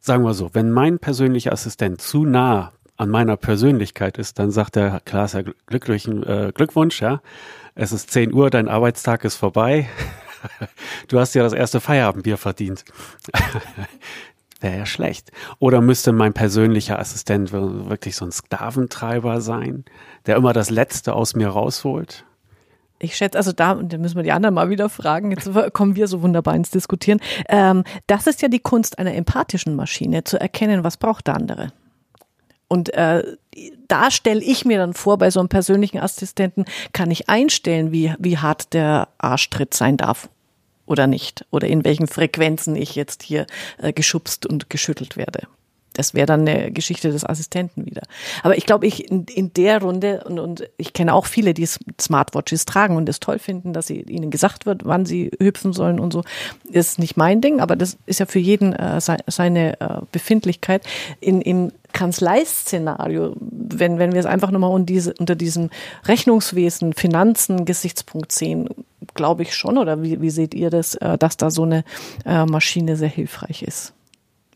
sagen 0.00 0.24
wir 0.24 0.34
so, 0.34 0.54
wenn 0.54 0.70
mein 0.70 0.98
persönlicher 0.98 1.52
Assistent 1.52 2.00
zu 2.00 2.24
nah 2.24 2.72
an 2.96 3.08
meiner 3.08 3.36
Persönlichkeit 3.36 4.18
ist, 4.18 4.38
dann 4.38 4.50
sagt 4.50 4.76
er, 4.76 5.00
klar, 5.00 5.24
ist 5.24 5.34
ja 5.34 5.42
glücklichen 5.66 6.22
äh, 6.22 6.52
Glückwunsch, 6.54 7.00
ja. 7.00 7.20
Es 7.74 7.90
ist 7.90 8.10
10 8.10 8.32
Uhr, 8.32 8.50
dein 8.50 8.68
Arbeitstag 8.68 9.24
ist 9.24 9.34
vorbei. 9.34 9.88
du 11.08 11.18
hast 11.18 11.34
ja 11.34 11.42
das 11.42 11.52
erste 11.52 11.80
Feierabendbier 11.80 12.36
verdient. 12.36 12.84
Wäre 14.60 14.78
ja 14.78 14.86
schlecht. 14.86 15.32
Oder 15.58 15.80
müsste 15.80 16.12
mein 16.12 16.32
persönlicher 16.32 16.98
Assistent 16.98 17.52
wirklich 17.52 18.14
so 18.14 18.24
ein 18.24 18.32
Sklaventreiber 18.32 19.40
sein, 19.40 19.84
der 20.26 20.36
immer 20.36 20.52
das 20.52 20.70
Letzte 20.70 21.14
aus 21.14 21.34
mir 21.34 21.48
rausholt? 21.48 22.24
Ich 22.98 23.16
schätze, 23.16 23.36
also 23.36 23.52
da, 23.52 23.72
und 23.72 23.92
da 23.92 23.98
müssen 23.98 24.16
wir 24.16 24.22
die 24.22 24.32
anderen 24.32 24.54
mal 24.54 24.70
wieder 24.70 24.88
fragen, 24.88 25.30
jetzt 25.30 25.50
kommen 25.72 25.96
wir 25.96 26.06
so 26.06 26.22
wunderbar 26.22 26.54
ins 26.54 26.70
Diskutieren. 26.70 27.20
Ähm, 27.48 27.84
das 28.06 28.26
ist 28.26 28.42
ja 28.42 28.48
die 28.48 28.60
Kunst 28.60 28.98
einer 28.98 29.14
empathischen 29.14 29.76
Maschine, 29.76 30.24
zu 30.24 30.40
erkennen, 30.40 30.84
was 30.84 30.96
braucht 30.96 31.26
der 31.26 31.34
andere. 31.34 31.72
Und 32.68 32.94
äh, 32.94 33.22
da 33.88 34.10
stelle 34.10 34.42
ich 34.42 34.64
mir 34.64 34.78
dann 34.78 34.94
vor, 34.94 35.18
bei 35.18 35.30
so 35.30 35.38
einem 35.40 35.48
persönlichen 35.48 35.98
Assistenten 35.98 36.64
kann 36.92 37.10
ich 37.10 37.28
einstellen, 37.28 37.92
wie, 37.92 38.14
wie 38.18 38.38
hart 38.38 38.72
der 38.72 39.08
Arschtritt 39.18 39.74
sein 39.74 39.96
darf 39.96 40.28
oder 40.86 41.06
nicht. 41.06 41.44
Oder 41.50 41.68
in 41.68 41.84
welchen 41.84 42.06
Frequenzen 42.06 42.74
ich 42.74 42.94
jetzt 42.94 43.22
hier 43.22 43.46
äh, 43.78 43.92
geschubst 43.92 44.46
und 44.46 44.70
geschüttelt 44.70 45.16
werde 45.16 45.46
das 45.94 46.12
wäre 46.12 46.26
dann 46.26 46.40
eine 46.40 46.70
Geschichte 46.70 47.10
des 47.10 47.24
Assistenten 47.24 47.86
wieder. 47.86 48.02
Aber 48.42 48.56
ich 48.58 48.66
glaube, 48.66 48.86
ich 48.86 49.10
in, 49.10 49.24
in 49.24 49.52
der 49.54 49.80
Runde, 49.80 50.24
und, 50.24 50.38
und 50.38 50.68
ich 50.76 50.92
kenne 50.92 51.14
auch 51.14 51.26
viele, 51.26 51.54
die 51.54 51.66
Smartwatches 52.00 52.66
tragen 52.66 52.96
und 52.96 53.08
es 53.08 53.20
toll 53.20 53.38
finden, 53.38 53.72
dass 53.72 53.86
sie, 53.86 54.02
ihnen 54.02 54.30
gesagt 54.30 54.66
wird, 54.66 54.84
wann 54.84 55.06
sie 55.06 55.30
hüpfen 55.40 55.72
sollen 55.72 55.98
und 55.98 56.12
so, 56.12 56.22
ist 56.70 56.98
nicht 56.98 57.16
mein 57.16 57.40
Ding, 57.40 57.60
aber 57.60 57.76
das 57.76 57.96
ist 58.06 58.20
ja 58.20 58.26
für 58.26 58.38
jeden 58.38 58.72
äh, 58.72 59.00
seine 59.00 59.80
äh, 59.80 60.00
Befindlichkeit. 60.12 60.84
In, 61.20 61.40
Im 61.40 61.72
Kanzleiszenario, 61.92 63.36
wenn, 63.40 63.98
wenn 63.98 64.12
wir 64.12 64.20
es 64.20 64.26
einfach 64.26 64.50
nochmal 64.50 64.82
diese, 64.82 65.14
unter 65.14 65.36
diesem 65.36 65.70
Rechnungswesen, 66.06 66.92
Finanzen, 66.92 67.64
Gesichtspunkt 67.64 68.32
sehen, 68.32 68.68
glaube 69.14 69.42
ich 69.42 69.54
schon, 69.54 69.78
oder 69.78 70.02
wie, 70.02 70.20
wie 70.20 70.30
seht 70.30 70.54
ihr 70.54 70.70
das, 70.70 70.96
äh, 70.96 71.16
dass 71.16 71.36
da 71.36 71.50
so 71.50 71.62
eine 71.62 71.84
äh, 72.26 72.44
Maschine 72.46 72.96
sehr 72.96 73.08
hilfreich 73.08 73.62
ist? 73.62 73.94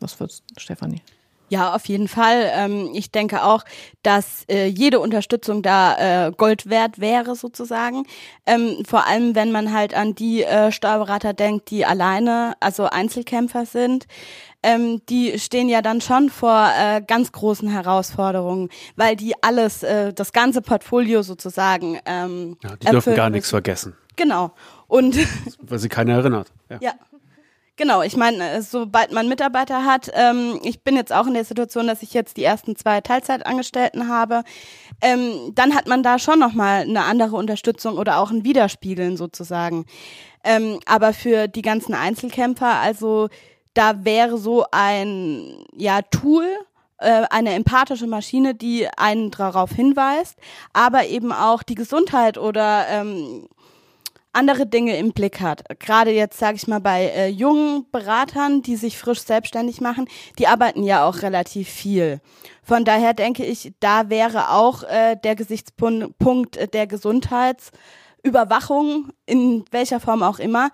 Was 0.01 0.21
wird 0.21 0.43
Stefanie? 0.57 1.01
Ja, 1.49 1.75
auf 1.75 1.87
jeden 1.87 2.09
Fall. 2.09 2.51
Ähm, 2.53 2.91
ich 2.93 3.11
denke 3.11 3.43
auch, 3.43 3.65
dass 4.03 4.45
äh, 4.51 4.67
jede 4.67 5.01
Unterstützung 5.01 5.63
da 5.63 6.27
äh, 6.27 6.33
Gold 6.33 6.69
wert 6.69 7.01
wäre, 7.01 7.35
sozusagen. 7.35 8.05
Ähm, 8.47 8.83
vor 8.87 9.07
allem, 9.07 9.35
wenn 9.35 9.51
man 9.51 9.73
halt 9.73 9.95
an 9.95 10.15
die 10.15 10.45
äh, 10.45 10.71
Steuerberater 10.73 11.33
denkt, 11.33 11.71
die 11.71 11.87
alleine, 11.87 12.55
also 12.61 12.85
Einzelkämpfer 12.85 13.67
sind. 13.67 14.07
Ähm, 14.63 15.01
die 15.09 15.39
stehen 15.39 15.69
ja 15.69 15.83
dann 15.83 16.01
schon 16.01 16.31
vor 16.31 16.69
äh, 16.77 17.01
ganz 17.01 17.31
großen 17.31 17.69
Herausforderungen, 17.69 18.71
weil 18.97 19.15
die 19.15 19.35
alles, 19.41 19.85
äh, 19.85 20.13
das 20.13 20.33
ganze 20.33 20.63
Portfolio 20.63 21.23
sozusagen. 21.23 22.01
Ähm, 22.05 22.57
ja, 22.65 22.77
die 22.77 22.87
dürfen 22.87 23.15
gar 23.15 23.31
nichts 23.31 23.51
vergessen. 23.51 23.97
Genau. 24.17 24.51
Und 24.89 25.17
weil 25.63 25.79
sie 25.79 25.89
keiner 25.89 26.15
erinnert. 26.15 26.53
Ja. 26.69 26.79
ja. 26.81 26.93
Genau, 27.79 28.03
ich 28.03 28.17
meine, 28.17 28.51
äh, 28.51 28.61
sobald 28.61 29.13
man 29.13 29.29
Mitarbeiter 29.29 29.85
hat, 29.85 30.11
ähm, 30.13 30.59
ich 30.65 30.83
bin 30.83 30.97
jetzt 30.97 31.13
auch 31.13 31.29
in 31.29 31.35
der 31.35 31.45
Situation, 31.45 31.87
dass 31.87 32.03
ich 32.03 32.13
jetzt 32.13 32.37
die 32.37 32.43
ersten 32.43 32.75
zwei 32.75 33.01
Teilzeitangestellten 33.01 34.09
habe, 34.09 34.43
ähm, 35.01 35.53
dann 35.55 35.77
hat 35.77 35.87
man 35.87 36.03
da 36.03 36.19
schon 36.19 36.41
nochmal 36.41 36.83
eine 36.83 37.05
andere 37.05 37.37
Unterstützung 37.37 37.97
oder 37.97 38.19
auch 38.19 38.33
ein 38.33 38.43
Widerspiegeln 38.43 39.17
sozusagen. 39.17 39.87
Ähm, 40.43 40.81
aber 40.87 41.13
für 41.13 41.47
die 41.47 41.63
ganzen 41.63 41.95
Einzelkämpfer, 41.95 42.81
also 42.81 43.29
da 43.75 44.05
wäre 44.05 44.39
so 44.39 44.65
ein 44.73 45.65
ja, 45.77 46.03
Tool, 46.03 46.49
äh, 46.99 47.27
eine 47.31 47.55
empathische 47.55 48.09
Maschine, 48.09 48.57
die 48.57 48.89
einen 48.97 49.31
darauf 49.31 49.71
hinweist, 49.71 50.37
aber 50.73 51.07
eben 51.07 51.31
auch 51.31 51.63
die 51.63 51.77
Gesundheit 51.77 52.39
oder 52.39 52.89
ähm, 52.89 53.49
andere 54.33 54.67
Dinge 54.67 54.97
im 54.97 55.13
Blick 55.13 55.41
hat. 55.41 55.63
Gerade 55.79 56.11
jetzt, 56.13 56.39
sage 56.39 56.57
ich 56.57 56.67
mal, 56.67 56.81
bei 56.81 57.05
äh, 57.07 57.29
jungen 57.29 57.87
Beratern, 57.91 58.61
die 58.63 58.77
sich 58.77 58.99
frisch 58.99 59.23
selbstständig 59.23 59.81
machen, 59.81 60.07
die 60.39 60.47
arbeiten 60.47 60.83
ja 60.83 61.07
auch 61.07 61.23
relativ 61.23 61.69
viel. 61.69 62.21
Von 62.63 62.85
daher 62.85 63.15
denke 63.15 63.45
ich, 63.45 63.73
da 63.81 64.11
wäre 64.11 64.51
auch 64.51 64.83
äh, 64.85 65.17
der 65.17 65.35
Gesichtspunkt 65.35 66.75
der 66.75 66.87
Gesundheitsüberwachung, 66.87 69.09
in 69.27 69.65
welcher 69.71 70.01
Form 70.01 70.23
auch 70.23 70.39
immer, 70.39 70.71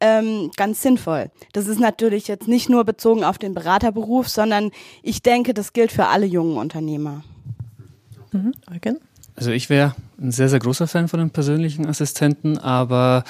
ähm, 0.00 0.50
ganz 0.56 0.82
sinnvoll. 0.82 1.30
Das 1.52 1.66
ist 1.66 1.80
natürlich 1.80 2.28
jetzt 2.28 2.46
nicht 2.46 2.68
nur 2.68 2.84
bezogen 2.84 3.24
auf 3.24 3.38
den 3.38 3.54
Beraterberuf, 3.54 4.28
sondern 4.28 4.70
ich 5.02 5.22
denke, 5.22 5.54
das 5.54 5.72
gilt 5.72 5.90
für 5.90 6.06
alle 6.06 6.26
jungen 6.26 6.56
Unternehmer. 6.56 7.24
Mhm. 8.32 8.52
Eugen? 8.72 8.98
Also 9.34 9.50
ich 9.50 9.70
wäre 9.70 9.96
ein 10.20 10.32
sehr, 10.32 10.48
sehr 10.48 10.58
großer 10.58 10.86
Fan 10.86 11.08
von 11.08 11.20
einem 11.20 11.30
persönlichen 11.30 11.86
Assistenten, 11.86 12.58
aber 12.58 13.24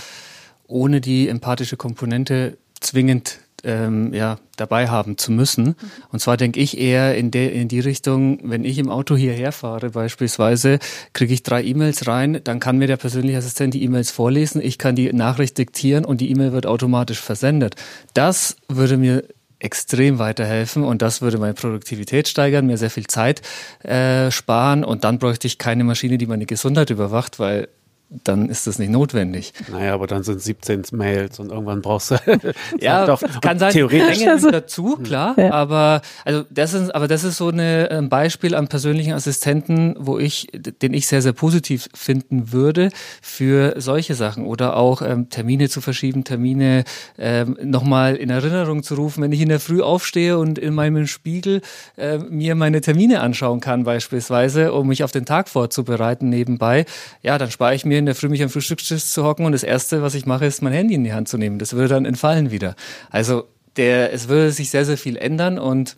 ohne 0.67 1.01
die 1.01 1.29
empathische 1.29 1.77
Komponente 1.77 2.59
zwingend 2.81 3.41
ähm, 3.65 4.15
ja, 4.15 4.39
dabei 4.57 4.89
haben 4.89 5.19
zu 5.19 5.33
müssen. 5.33 5.65
Mhm. 5.65 5.75
Und 6.11 6.21
zwar 6.21 6.37
denke 6.37 6.61
ich 6.61 6.79
eher 6.79 7.17
in, 7.17 7.31
der, 7.31 7.53
in 7.53 7.69
die 7.69 7.81
Richtung, 7.81 8.39
wenn 8.43 8.65
ich 8.65 8.79
im 8.79 8.89
Auto 8.89 9.17
hierher 9.17 9.53
fahre 9.53 9.91
beispielsweise, 9.91 10.79
kriege 11.13 11.35
ich 11.35 11.43
drei 11.43 11.65
E-Mails 11.65 12.07
rein, 12.07 12.41
dann 12.45 12.61
kann 12.61 12.79
mir 12.79 12.87
der 12.87 12.97
persönliche 12.97 13.39
Assistent 13.39 13.75
die 13.75 13.83
E-Mails 13.83 14.11
vorlesen, 14.11 14.63
ich 14.63 14.79
kann 14.79 14.95
die 14.95 15.13
Nachricht 15.13 15.59
diktieren 15.59 16.05
und 16.05 16.21
die 16.21 16.31
E-Mail 16.31 16.53
wird 16.53 16.67
automatisch 16.67 17.21
versendet. 17.21 17.75
Das 18.15 18.57
würde 18.69 18.97
mir 18.97 19.25
extrem 19.59 20.19
weiterhelfen 20.19 20.85
und 20.85 21.03
das 21.03 21.21
würde 21.21 21.39
meine 21.39 21.55
Produktivität 21.55 22.29
steigern, 22.29 22.67
mir 22.67 22.79
sehr 22.79 22.91
viel 22.91 23.07
Zeit 23.07 23.43
äh, 23.83 24.31
sparen 24.31 24.85
und 24.85 25.05
dann 25.05 25.19
bräuchte 25.19 25.47
ich 25.47 25.59
keine 25.59 25.85
Maschine, 25.85 26.19
die 26.19 26.27
meine 26.27 26.47
Gesundheit 26.47 26.91
überwacht, 26.91 27.39
weil 27.39 27.69
dann 28.11 28.49
ist 28.49 28.67
das 28.67 28.79
nicht 28.79 28.91
notwendig. 28.91 29.53
Naja, 29.71 29.93
aber 29.93 30.07
dann 30.07 30.23
sind 30.23 30.41
17 30.41 30.85
Mails 30.93 31.39
und 31.41 31.51
irgendwann 31.51 31.83
brauchst 31.83 32.11
du 32.11 32.17
ja 32.81 33.05
doch 33.05 33.23
kann 33.43 33.59
sein 33.59 33.73
theoretisch 33.73 34.27
also, 34.27 34.51
dazu 34.51 34.97
klar, 34.97 35.35
ja. 35.39 35.53
aber 35.53 36.01
also 36.25 36.45
das 36.49 36.73
ist 36.73 36.95
aber 36.95 37.07
das 37.07 37.23
ist 37.23 37.37
so 37.37 37.49
eine, 37.49 37.89
ein 37.91 38.09
Beispiel 38.09 38.55
am 38.55 38.69
persönlichen 38.69 39.13
Assistenten, 39.13 39.95
wo 39.99 40.19
ich 40.19 40.49
den 40.53 40.95
ich 40.95 41.07
sehr 41.07 41.21
sehr 41.21 41.35
positiv 41.35 41.91
finden 41.95 42.51
würde 42.53 42.89
für 43.21 43.75
solche 43.77 44.15
Sachen 44.15 44.47
oder 44.47 44.77
auch 44.77 45.03
ähm, 45.03 45.29
Termine 45.29 45.69
zu 45.69 45.83
verschieben, 45.83 46.25
Termine 46.25 46.85
ähm, 47.19 47.59
nochmal 47.63 48.17
in 48.17 48.31
Erinnerung 48.31 48.83
zu 48.83 48.95
rufen, 48.95 49.23
wenn 49.23 49.33
ich 49.33 49.43
in 49.43 49.51
der 49.51 49.61
Früh 49.61 49.83
aufstehe 49.83 50.39
und 50.39 50.59
in 50.59 50.75
meinem 50.75 51.07
Spiegel 51.07 51.61
äh, 51.99 52.17
mir 52.17 52.55
meine 52.55 52.81
Termine 52.81 53.21
anschauen 53.21 53.61
kann 53.61 53.85
beispielsweise, 53.85 54.73
um 54.73 54.89
mich 54.89 55.05
auf 55.05 55.13
den 55.13 55.27
Tag 55.27 55.51
vorzubereiten 55.51 56.31
nebenbei, 56.31 56.87
ja, 57.23 57.37
dann 57.37 57.51
spare 57.51 57.75
ich 57.75 57.85
mir 57.85 57.98
mir 57.99 58.01
in 58.01 58.07
der 58.07 58.15
Früh 58.15 58.29
mich 58.29 58.43
am 58.43 58.49
Frühstückstisch 58.49 59.05
zu 59.07 59.25
hocken 59.25 59.45
und 59.45 59.53
das 59.53 59.63
Erste, 59.63 60.03
was 60.03 60.15
ich 60.15 60.25
mache, 60.25 60.47
ist 60.47 60.63
mein 60.63 60.73
Handy 60.73 60.95
in 60.95 61.05
die 61.05 61.13
Hand 61.13 61.29
zu 61.29 61.37
nehmen. 61.37 61.59
Das 61.59 61.73
würde 61.73 61.89
dann 61.89 62.05
entfallen 62.05 62.51
wieder. 62.51 62.77
Also 63.11 63.49
der, 63.77 64.13
es 64.13 64.29
würde 64.29 64.53
sich 64.53 64.71
sehr, 64.71 64.85
sehr 64.85 64.97
viel 64.97 65.17
ändern 65.17 65.59
und 65.59 65.97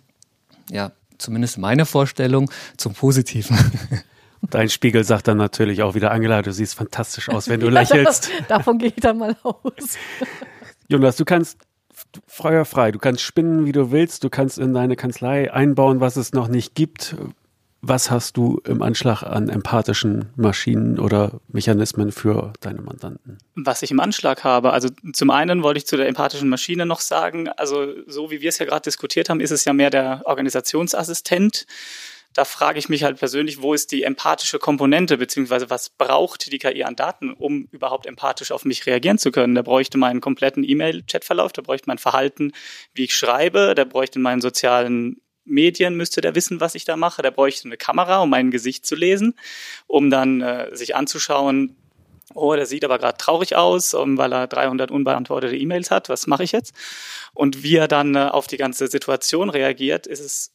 ja, 0.70 0.92
zumindest 1.18 1.58
meine 1.58 1.86
Vorstellung 1.86 2.50
zum 2.76 2.94
Positiven. 2.94 3.56
Dein 4.50 4.70
Spiegel 4.70 5.04
sagt 5.04 5.28
dann 5.28 5.36
natürlich 5.36 5.82
auch 5.82 5.94
wieder, 5.94 6.10
Angela, 6.10 6.40
du 6.40 6.52
siehst 6.52 6.74
fantastisch 6.74 7.28
aus, 7.28 7.48
wenn 7.48 7.60
du 7.60 7.66
ja, 7.70 7.80
lächelst. 7.80 8.30
Davon 8.48 8.78
gehe 8.78 8.88
ich 8.88 9.02
dann 9.02 9.18
mal 9.18 9.36
aus. 9.42 9.98
Jonas, 10.88 11.16
du 11.16 11.24
kannst 11.26 11.58
feuerfrei, 12.26 12.90
du 12.92 12.98
kannst 12.98 13.20
spinnen, 13.20 13.66
wie 13.66 13.72
du 13.72 13.90
willst, 13.90 14.24
du 14.24 14.30
kannst 14.30 14.58
in 14.58 14.72
deine 14.72 14.96
Kanzlei 14.96 15.52
einbauen, 15.52 16.00
was 16.00 16.16
es 16.16 16.32
noch 16.32 16.48
nicht 16.48 16.74
gibt. 16.74 17.14
Was 17.82 18.10
hast 18.10 18.36
du 18.36 18.60
im 18.66 18.82
Anschlag 18.82 19.22
an 19.22 19.48
empathischen 19.48 20.28
Maschinen 20.36 20.98
oder 20.98 21.40
Mechanismen 21.48 22.12
für 22.12 22.52
deine 22.60 22.82
Mandanten? 22.82 23.38
Was 23.54 23.82
ich 23.82 23.90
im 23.90 24.00
Anschlag 24.00 24.44
habe, 24.44 24.72
also 24.72 24.90
zum 25.14 25.30
einen 25.30 25.62
wollte 25.62 25.78
ich 25.78 25.86
zu 25.86 25.96
der 25.96 26.06
empathischen 26.06 26.50
Maschine 26.50 26.84
noch 26.84 27.00
sagen, 27.00 27.48
also 27.48 27.86
so 28.06 28.30
wie 28.30 28.42
wir 28.42 28.50
es 28.50 28.58
ja 28.58 28.66
gerade 28.66 28.82
diskutiert 28.82 29.30
haben, 29.30 29.40
ist 29.40 29.50
es 29.50 29.64
ja 29.64 29.72
mehr 29.72 29.88
der 29.88 30.22
Organisationsassistent. 30.26 31.66
Da 32.34 32.44
frage 32.44 32.78
ich 32.78 32.88
mich 32.88 33.02
halt 33.02 33.18
persönlich, 33.18 33.60
wo 33.62 33.72
ist 33.74 33.90
die 33.90 34.04
empathische 34.04 34.58
Komponente, 34.58 35.16
beziehungsweise 35.16 35.70
was 35.70 35.88
braucht 35.88 36.52
die 36.52 36.58
KI 36.58 36.84
an 36.84 36.94
Daten, 36.94 37.32
um 37.32 37.66
überhaupt 37.72 38.06
empathisch 38.06 38.52
auf 38.52 38.64
mich 38.64 38.86
reagieren 38.86 39.18
zu 39.18 39.32
können? 39.32 39.54
Da 39.54 39.62
bräuchte 39.62 39.98
meinen 39.98 40.20
kompletten 40.20 40.62
E-Mail-Chatverlauf, 40.62 41.52
da 41.52 41.62
bräuchte 41.62 41.88
mein 41.88 41.98
Verhalten, 41.98 42.52
wie 42.92 43.04
ich 43.04 43.16
schreibe, 43.16 43.74
da 43.74 43.84
bräuchte 43.84 44.18
meinen 44.18 44.42
sozialen 44.42 45.20
Medien 45.50 45.96
müsste 45.96 46.20
der 46.20 46.34
wissen, 46.34 46.60
was 46.60 46.74
ich 46.74 46.84
da 46.84 46.96
mache. 46.96 47.22
Der 47.22 47.30
bräuchte 47.30 47.66
eine 47.66 47.76
Kamera, 47.76 48.20
um 48.20 48.30
mein 48.30 48.50
Gesicht 48.50 48.86
zu 48.86 48.94
lesen, 48.94 49.34
um 49.86 50.10
dann 50.10 50.40
äh, 50.40 50.74
sich 50.74 50.96
anzuschauen, 50.96 51.76
oh, 52.34 52.54
der 52.54 52.66
sieht 52.66 52.84
aber 52.84 52.98
gerade 52.98 53.18
traurig 53.18 53.56
aus, 53.56 53.94
um, 53.94 54.16
weil 54.16 54.32
er 54.32 54.46
300 54.46 54.90
unbeantwortete 54.90 55.56
E-Mails 55.56 55.90
hat. 55.90 56.08
Was 56.08 56.26
mache 56.26 56.44
ich 56.44 56.52
jetzt? 56.52 56.74
Und 57.34 57.62
wie 57.62 57.76
er 57.76 57.88
dann 57.88 58.14
äh, 58.14 58.28
auf 58.30 58.46
die 58.46 58.56
ganze 58.56 58.88
Situation 58.88 59.50
reagiert, 59.50 60.06
ist 60.06 60.20
es, 60.20 60.52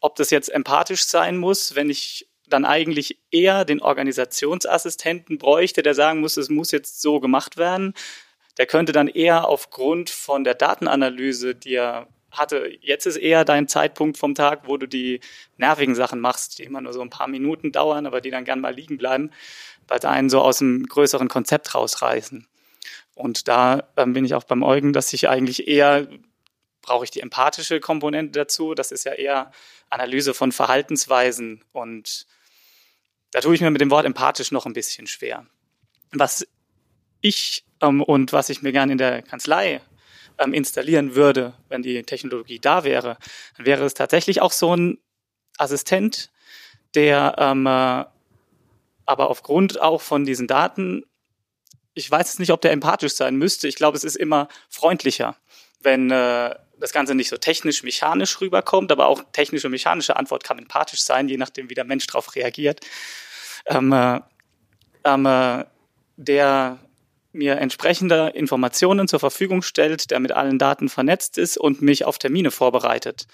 ob 0.00 0.16
das 0.16 0.30
jetzt 0.30 0.48
empathisch 0.48 1.04
sein 1.04 1.36
muss, 1.36 1.74
wenn 1.74 1.90
ich 1.90 2.28
dann 2.48 2.64
eigentlich 2.64 3.18
eher 3.30 3.64
den 3.64 3.80
Organisationsassistenten 3.80 5.38
bräuchte, 5.38 5.82
der 5.82 5.94
sagen 5.94 6.20
muss, 6.20 6.36
es 6.36 6.48
muss 6.48 6.70
jetzt 6.70 7.00
so 7.00 7.20
gemacht 7.20 7.56
werden. 7.56 7.94
Der 8.58 8.66
könnte 8.66 8.92
dann 8.92 9.08
eher 9.08 9.48
aufgrund 9.48 10.10
von 10.10 10.44
der 10.44 10.54
Datenanalyse, 10.54 11.54
die 11.54 11.74
er 11.74 12.08
hatte, 12.32 12.70
jetzt 12.80 13.06
ist 13.06 13.16
eher 13.16 13.44
dein 13.44 13.68
Zeitpunkt 13.68 14.18
vom 14.18 14.34
Tag, 14.34 14.66
wo 14.66 14.76
du 14.76 14.86
die 14.86 15.20
nervigen 15.56 15.94
Sachen 15.94 16.20
machst, 16.20 16.58
die 16.58 16.64
immer 16.64 16.80
nur 16.80 16.92
so 16.92 17.00
ein 17.02 17.10
paar 17.10 17.28
Minuten 17.28 17.72
dauern, 17.72 18.06
aber 18.06 18.20
die 18.20 18.30
dann 18.30 18.44
gern 18.44 18.60
mal 18.60 18.74
liegen 18.74 18.98
bleiben, 18.98 19.30
weil 19.88 20.00
sie 20.00 20.08
einen 20.08 20.30
so 20.30 20.40
aus 20.40 20.58
dem 20.58 20.86
größeren 20.86 21.28
Konzept 21.28 21.74
rausreißen. 21.74 22.46
Und 23.14 23.48
da 23.48 23.88
ähm, 23.96 24.14
bin 24.14 24.24
ich 24.24 24.34
auch 24.34 24.44
beim 24.44 24.62
Eugen, 24.62 24.92
dass 24.92 25.12
ich 25.12 25.28
eigentlich 25.28 25.68
eher 25.68 26.08
brauche 26.82 27.04
ich 27.04 27.10
die 27.10 27.20
empathische 27.20 27.80
Komponente 27.80 28.40
dazu. 28.40 28.74
Das 28.74 28.90
ist 28.90 29.04
ja 29.04 29.12
eher 29.12 29.52
Analyse 29.88 30.34
von 30.34 30.52
Verhaltensweisen 30.52 31.64
und 31.72 32.26
da 33.30 33.40
tue 33.40 33.54
ich 33.54 33.60
mir 33.60 33.70
mit 33.70 33.80
dem 33.80 33.90
Wort 33.90 34.04
empathisch 34.04 34.50
noch 34.52 34.66
ein 34.66 34.74
bisschen 34.74 35.06
schwer. 35.06 35.46
Was 36.10 36.46
ich 37.20 37.64
ähm, 37.80 38.02
und 38.02 38.32
was 38.32 38.50
ich 38.50 38.62
mir 38.62 38.72
gerne 38.72 38.92
in 38.92 38.98
der 38.98 39.22
Kanzlei 39.22 39.80
ähm, 40.38 40.54
installieren 40.54 41.14
würde, 41.14 41.54
wenn 41.68 41.82
die 41.82 42.02
Technologie 42.02 42.58
da 42.58 42.84
wäre, 42.84 43.16
dann 43.56 43.66
wäre 43.66 43.84
es 43.84 43.94
tatsächlich 43.94 44.40
auch 44.40 44.52
so 44.52 44.74
ein 44.74 44.98
Assistent, 45.58 46.30
der 46.94 47.34
ähm, 47.38 47.66
äh, 47.66 48.04
aber 49.04 49.30
aufgrund 49.30 49.80
auch 49.80 50.00
von 50.00 50.24
diesen 50.24 50.46
Daten, 50.46 51.04
ich 51.94 52.10
weiß 52.10 52.28
jetzt 52.28 52.38
nicht, 52.38 52.52
ob 52.52 52.60
der 52.60 52.72
empathisch 52.72 53.14
sein 53.14 53.36
müsste. 53.36 53.68
Ich 53.68 53.76
glaube, 53.76 53.96
es 53.96 54.04
ist 54.04 54.16
immer 54.16 54.48
freundlicher, 54.68 55.36
wenn 55.80 56.10
äh, 56.10 56.54
das 56.78 56.92
Ganze 56.92 57.14
nicht 57.14 57.28
so 57.28 57.36
technisch-mechanisch 57.36 58.40
rüberkommt, 58.40 58.90
aber 58.90 59.06
auch 59.06 59.22
technische 59.32 59.68
mechanische 59.68 60.16
Antwort 60.16 60.44
kann 60.44 60.58
empathisch 60.58 61.02
sein, 61.02 61.28
je 61.28 61.36
nachdem, 61.36 61.70
wie 61.70 61.74
der 61.74 61.84
Mensch 61.84 62.06
darauf 62.06 62.34
reagiert. 62.34 62.80
Ähm, 63.66 63.92
äh, 63.92 64.20
ähm, 65.04 65.26
äh, 65.26 65.64
der 66.16 66.78
mir 67.32 67.56
entsprechende 67.58 68.28
Informationen 68.34 69.08
zur 69.08 69.20
Verfügung 69.20 69.62
stellt, 69.62 70.10
der 70.10 70.20
mit 70.20 70.32
allen 70.32 70.58
Daten 70.58 70.88
vernetzt 70.88 71.38
ist 71.38 71.56
und 71.56 71.82
mich 71.82 72.04
auf 72.04 72.18
Termine 72.18 72.50
vorbereitet, 72.50 73.26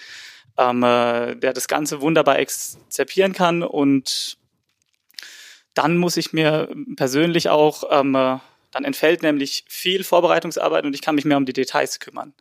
ähm, 0.56 0.82
äh, 0.82 1.34
der 1.36 1.52
das 1.52 1.68
Ganze 1.68 2.00
wunderbar 2.00 2.38
exzipieren 2.38 3.32
kann 3.32 3.62
und 3.62 4.38
dann 5.74 5.96
muss 5.96 6.16
ich 6.16 6.32
mir 6.32 6.68
persönlich 6.96 7.48
auch, 7.50 7.84
ähm, 7.90 8.14
äh, 8.14 8.38
dann 8.70 8.84
entfällt 8.84 9.22
nämlich 9.22 9.64
viel 9.68 10.02
Vorbereitungsarbeit 10.02 10.84
und 10.84 10.94
ich 10.94 11.02
kann 11.02 11.14
mich 11.14 11.24
mehr 11.24 11.36
um 11.36 11.46
die 11.46 11.52
Details 11.52 12.00
kümmern. 12.00 12.34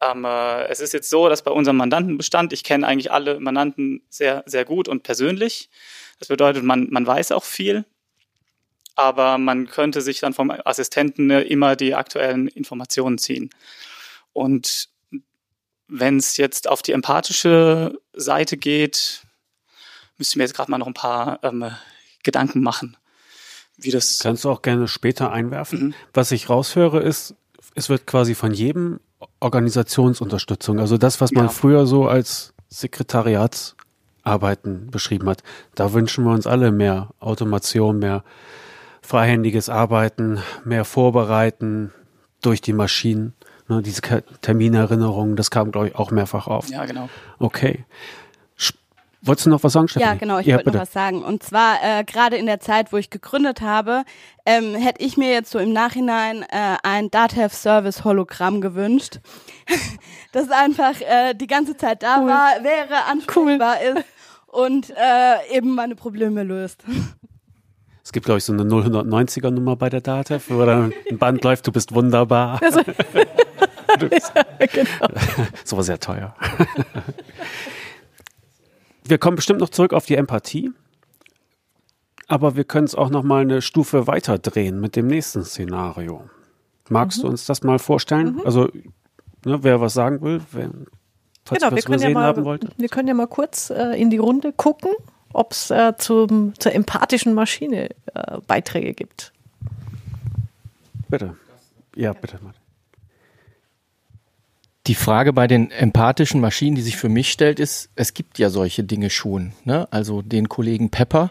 Ähm, 0.00 0.24
äh, 0.24 0.64
es 0.68 0.80
ist 0.80 0.92
jetzt 0.92 1.10
so, 1.10 1.28
dass 1.28 1.42
bei 1.42 1.50
unserem 1.50 1.76
Mandantenbestand, 1.76 2.52
ich 2.52 2.64
kenne 2.64 2.86
eigentlich 2.86 3.12
alle 3.12 3.38
Mandanten 3.38 4.02
sehr, 4.08 4.42
sehr 4.46 4.64
gut 4.64 4.88
und 4.88 5.02
persönlich. 5.02 5.68
Das 6.18 6.28
bedeutet, 6.28 6.64
man, 6.64 6.88
man 6.90 7.06
weiß 7.06 7.32
auch 7.32 7.44
viel 7.44 7.84
aber 8.94 9.38
man 9.38 9.66
könnte 9.66 10.00
sich 10.00 10.20
dann 10.20 10.34
vom 10.34 10.50
Assistenten 10.50 11.26
ne, 11.26 11.42
immer 11.42 11.76
die 11.76 11.94
aktuellen 11.94 12.48
Informationen 12.48 13.18
ziehen. 13.18 13.50
Und 14.32 14.88
wenn 15.88 16.16
es 16.16 16.36
jetzt 16.36 16.68
auf 16.68 16.82
die 16.82 16.92
empathische 16.92 17.98
Seite 18.12 18.56
geht, 18.56 19.22
müsste 20.18 20.32
ich 20.32 20.36
mir 20.36 20.44
jetzt 20.44 20.54
gerade 20.54 20.70
mal 20.70 20.78
noch 20.78 20.86
ein 20.86 20.94
paar 20.94 21.40
ähm, 21.42 21.70
Gedanken 22.22 22.62
machen, 22.62 22.96
wie 23.76 23.90
das. 23.90 24.20
Kannst 24.20 24.44
du 24.44 24.50
auch 24.50 24.62
gerne 24.62 24.86
später 24.88 25.32
einwerfen. 25.32 25.86
Mhm. 25.86 25.94
Was 26.12 26.30
ich 26.32 26.48
raushöre, 26.48 27.00
ist, 27.00 27.34
es 27.74 27.88
wird 27.88 28.06
quasi 28.06 28.34
von 28.34 28.52
jedem 28.52 29.00
Organisationsunterstützung, 29.40 30.80
also 30.80 30.98
das, 30.98 31.20
was 31.20 31.32
man 31.32 31.46
ja. 31.46 31.50
früher 31.50 31.86
so 31.86 32.06
als 32.06 32.54
Sekretariatsarbeiten 32.68 34.90
beschrieben 34.90 35.28
hat. 35.28 35.42
Da 35.74 35.92
wünschen 35.92 36.24
wir 36.24 36.32
uns 36.32 36.46
alle 36.46 36.72
mehr 36.72 37.10
Automation, 37.20 37.98
mehr 37.98 38.24
freihändiges 39.04 39.68
Arbeiten, 39.68 40.38
mehr 40.64 40.84
Vorbereiten 40.84 41.92
durch 42.42 42.60
die 42.60 42.72
Maschinen. 42.72 43.34
Ne, 43.68 43.82
diese 43.82 44.02
Terminerinnerungen, 44.40 45.36
das 45.36 45.50
kam, 45.50 45.72
glaube 45.72 45.88
ich, 45.88 45.94
auch 45.94 46.10
mehrfach 46.10 46.46
auf. 46.46 46.68
Ja, 46.68 46.84
genau. 46.84 47.08
Okay. 47.38 47.84
Wolltest 49.26 49.46
du 49.46 49.50
noch 49.50 49.62
was 49.62 49.72
sagen, 49.72 49.88
Stefanie? 49.88 50.12
Ja, 50.12 50.18
genau, 50.18 50.38
ich 50.38 50.46
ja, 50.46 50.56
wollte 50.56 50.70
noch 50.70 50.80
was 50.80 50.92
sagen. 50.92 51.22
Und 51.22 51.42
zwar 51.42 51.76
äh, 51.82 52.04
gerade 52.04 52.36
in 52.36 52.44
der 52.44 52.60
Zeit, 52.60 52.92
wo 52.92 52.98
ich 52.98 53.08
gegründet 53.08 53.62
habe, 53.62 54.04
ähm, 54.44 54.74
hätte 54.74 55.02
ich 55.02 55.16
mir 55.16 55.32
jetzt 55.32 55.50
so 55.50 55.58
im 55.58 55.72
Nachhinein 55.72 56.42
äh, 56.42 56.76
ein 56.82 57.10
DATEV 57.10 57.54
Service 57.54 58.04
Hologramm 58.04 58.60
gewünscht, 58.60 59.20
das 60.32 60.50
einfach 60.50 61.00
äh, 61.00 61.32
die 61.32 61.46
ganze 61.46 61.74
Zeit 61.74 62.02
da 62.02 62.18
cool. 62.20 62.28
war, 62.28 62.64
wäre, 62.64 63.04
ansprechbar 63.10 63.76
cool. 63.82 63.98
ist 63.98 64.04
und 64.48 64.90
äh, 64.90 65.56
eben 65.56 65.74
meine 65.74 65.94
Probleme 65.94 66.42
löst. 66.42 66.84
Es 68.04 68.12
gibt, 68.12 68.26
glaube 68.26 68.38
ich, 68.38 68.44
so 68.44 68.52
eine 68.52 68.64
090er 68.64 69.50
Nummer 69.50 69.76
bei 69.76 69.88
der 69.88 70.02
DATEV, 70.02 70.50
wo 70.50 70.64
dann 70.66 70.92
ein 71.10 71.18
Band 71.18 71.42
läuft, 71.44 71.66
du 71.66 71.72
bist 71.72 71.94
wunderbar. 71.94 72.60
Also, 72.62 72.80
ja, 73.88 74.66
genau. 74.66 75.20
So 75.64 75.80
sehr 75.80 75.98
teuer. 75.98 76.34
wir 79.04 79.16
kommen 79.16 79.36
bestimmt 79.36 79.60
noch 79.60 79.70
zurück 79.70 79.94
auf 79.94 80.04
die 80.04 80.16
Empathie. 80.16 80.70
Aber 82.26 82.56
wir 82.56 82.64
können 82.64 82.84
es 82.84 82.94
auch 82.94 83.08
noch 83.08 83.22
mal 83.22 83.42
eine 83.42 83.62
Stufe 83.62 84.06
weiter 84.06 84.38
drehen 84.38 84.80
mit 84.80 84.96
dem 84.96 85.06
nächsten 85.06 85.42
Szenario. 85.44 86.28
Magst 86.90 87.18
mhm. 87.18 87.22
du 87.22 87.28
uns 87.28 87.46
das 87.46 87.62
mal 87.62 87.78
vorstellen? 87.78 88.34
Mhm. 88.34 88.42
Also, 88.44 88.68
ne, 89.46 89.62
wer 89.62 89.80
was 89.80 89.94
sagen 89.94 90.20
will, 90.20 90.42
wer 90.52 90.68
genau, 90.68 91.74
wir 91.74 91.82
können, 91.82 92.02
ja 92.02 92.10
mal, 92.10 92.60
wir 92.76 92.88
können 92.88 93.08
ja 93.08 93.14
mal 93.14 93.26
kurz 93.26 93.70
äh, 93.70 94.00
in 94.00 94.10
die 94.10 94.18
Runde 94.18 94.52
gucken 94.52 94.92
ob 95.34 95.52
es 95.52 95.70
äh, 95.70 95.94
zum, 95.98 96.58
zur 96.58 96.72
empathischen 96.72 97.34
Maschine 97.34 97.90
äh, 98.14 98.38
Beiträge 98.46 98.94
gibt. 98.94 99.32
Bitte. 101.08 101.36
Ja, 101.94 102.12
bitte. 102.12 102.38
Die 104.86 104.94
Frage 104.94 105.32
bei 105.32 105.46
den 105.46 105.70
empathischen 105.70 106.40
Maschinen, 106.40 106.76
die 106.76 106.82
sich 106.82 106.96
für 106.96 107.08
mich 107.08 107.30
stellt, 107.30 107.58
ist, 107.58 107.88
es 107.96 108.12
gibt 108.12 108.38
ja 108.38 108.50
solche 108.50 108.84
Dinge 108.84 109.08
schon. 109.08 109.52
Ne? 109.64 109.88
Also 109.90 110.20
den 110.20 110.48
Kollegen 110.50 110.90
Pepper, 110.90 111.30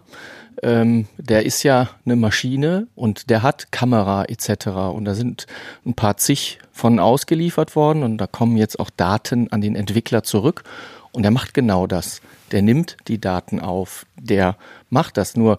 ähm, 0.63 1.07
der 1.17 1.45
ist 1.45 1.61
ja 1.63 1.89
eine 2.05 2.15
Maschine 2.15 2.87
und 2.95 3.29
der 3.29 3.43
hat 3.43 3.71
Kamera 3.71 4.25
etc. 4.25 4.67
Und 4.93 5.05
da 5.05 5.13
sind 5.13 5.45
ein 5.85 5.93
paar 5.93 6.17
zig 6.17 6.59
von 6.71 6.99
ausgeliefert 6.99 7.75
worden 7.75 8.01
und 8.01 8.17
da 8.17 8.25
kommen 8.25 8.57
jetzt 8.57 8.79
auch 8.79 8.89
Daten 8.89 9.51
an 9.51 9.61
den 9.61 9.75
Entwickler 9.75 10.23
zurück 10.23 10.63
und 11.13 11.23
er 11.23 11.31
macht 11.31 11.53
genau 11.53 11.87
das. 11.87 12.21
Der 12.51 12.61
nimmt 12.61 12.97
die 13.07 13.21
Daten 13.21 13.59
auf, 13.59 14.05
der 14.19 14.57
macht 14.89 15.17
das. 15.17 15.37
Nur 15.37 15.57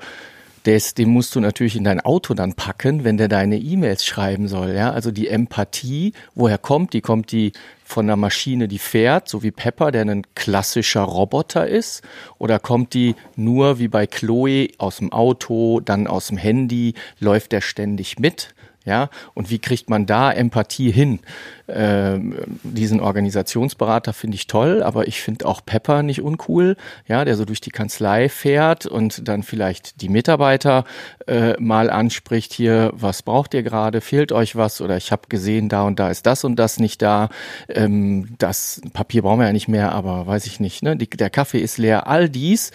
des, 0.67 0.95
den 0.95 1.11
musst 1.11 1.35
du 1.35 1.41
natürlich 1.41 1.77
in 1.77 1.85
dein 1.85 2.01
Auto 2.01 2.35
dann 2.35 2.55
packen, 2.55 3.05
wenn 3.05 3.17
der 3.17 3.29
deine 3.29 3.59
E-Mails 3.59 4.05
schreiben 4.05 4.49
soll. 4.49 4.73
Ja, 4.73 4.91
also 4.93 5.11
die 5.11 5.29
Empathie, 5.29 6.13
woher 6.35 6.59
kommt 6.59 6.93
die? 6.93 7.01
Kommt 7.01 7.33
die 7.33 7.53
von 7.85 8.07
einer 8.07 8.17
Maschine, 8.17 8.67
die 8.67 8.79
fährt, 8.79 9.29
so 9.29 9.43
wie 9.43 9.51
Pepper, 9.51 9.93
der 9.93 10.03
ein 10.03 10.27
klassischer 10.35 11.03
Roboter 11.03 11.67
ist? 11.67 12.03
Oder 12.39 12.59
kommt 12.59 12.95
die 12.95 13.15
nur 13.37 13.79
wie 13.79 13.89
bei 13.89 14.07
Chloe 14.07 14.69
aus 14.79 14.99
dem 14.99 15.13
Auto, 15.13 15.81
dann 15.81 16.07
aus 16.07 16.29
dem 16.29 16.39
Handy, 16.39 16.95
läuft 17.21 17.53
der 17.53 17.61
ständig 17.61 18.19
mit? 18.19 18.55
Ja, 18.85 19.09
und 19.33 19.51
wie 19.51 19.59
kriegt 19.59 19.89
man 19.89 20.05
da 20.05 20.31
Empathie 20.31 20.91
hin? 20.91 21.21
Ähm, 21.67 22.37
diesen 22.63 23.01
Organisationsberater 23.01 24.13
finde 24.13 24.35
ich 24.35 24.47
toll, 24.47 24.83
aber 24.83 25.09
ich 25.09 25.23
finde 25.23 25.47
auch 25.47 25.63
Pepper 25.65 26.03
nicht 26.03 26.21
uncool, 26.21 26.77
ja, 27.09 27.25
der 27.25 27.37
so 27.37 27.47
durch 27.47 27.63
die 27.63 27.71
Kanzlei 27.71 28.29
fährt 28.29 28.85
und 28.85 29.27
dann 29.27 29.43
vielleicht 29.43 30.03
die 30.03 30.11
Mitarbeiter 30.11 30.85
äh, 31.27 31.59
mal 31.59 31.89
anspricht, 31.89 32.53
hier, 32.53 32.91
was 32.95 33.23
braucht 33.23 33.55
ihr 33.55 33.63
gerade, 33.63 34.03
fehlt 34.03 34.31
euch 34.33 34.57
was 34.57 34.83
oder 34.83 34.99
ich 34.99 35.11
habe 35.11 35.23
gesehen, 35.31 35.71
da 35.71 35.85
und 35.85 35.99
da 35.99 36.11
ist 36.11 36.27
das 36.27 36.45
und 36.45 36.57
das 36.57 36.79
nicht 36.79 37.01
da, 37.01 37.31
ähm, 37.71 38.35
das 38.37 38.83
Papier 38.93 39.23
brauchen 39.23 39.41
wir 39.41 39.47
ja 39.47 39.53
nicht 39.55 39.69
mehr, 39.69 39.93
aber 39.93 40.27
weiß 40.27 40.45
ich 40.45 40.61
nicht, 40.61 40.83
ne? 40.83 40.99
Die, 40.99 41.09
der 41.09 41.31
Kaffee 41.31 41.61
ist 41.61 41.79
leer, 41.79 42.07
all 42.07 42.29
dies, 42.29 42.73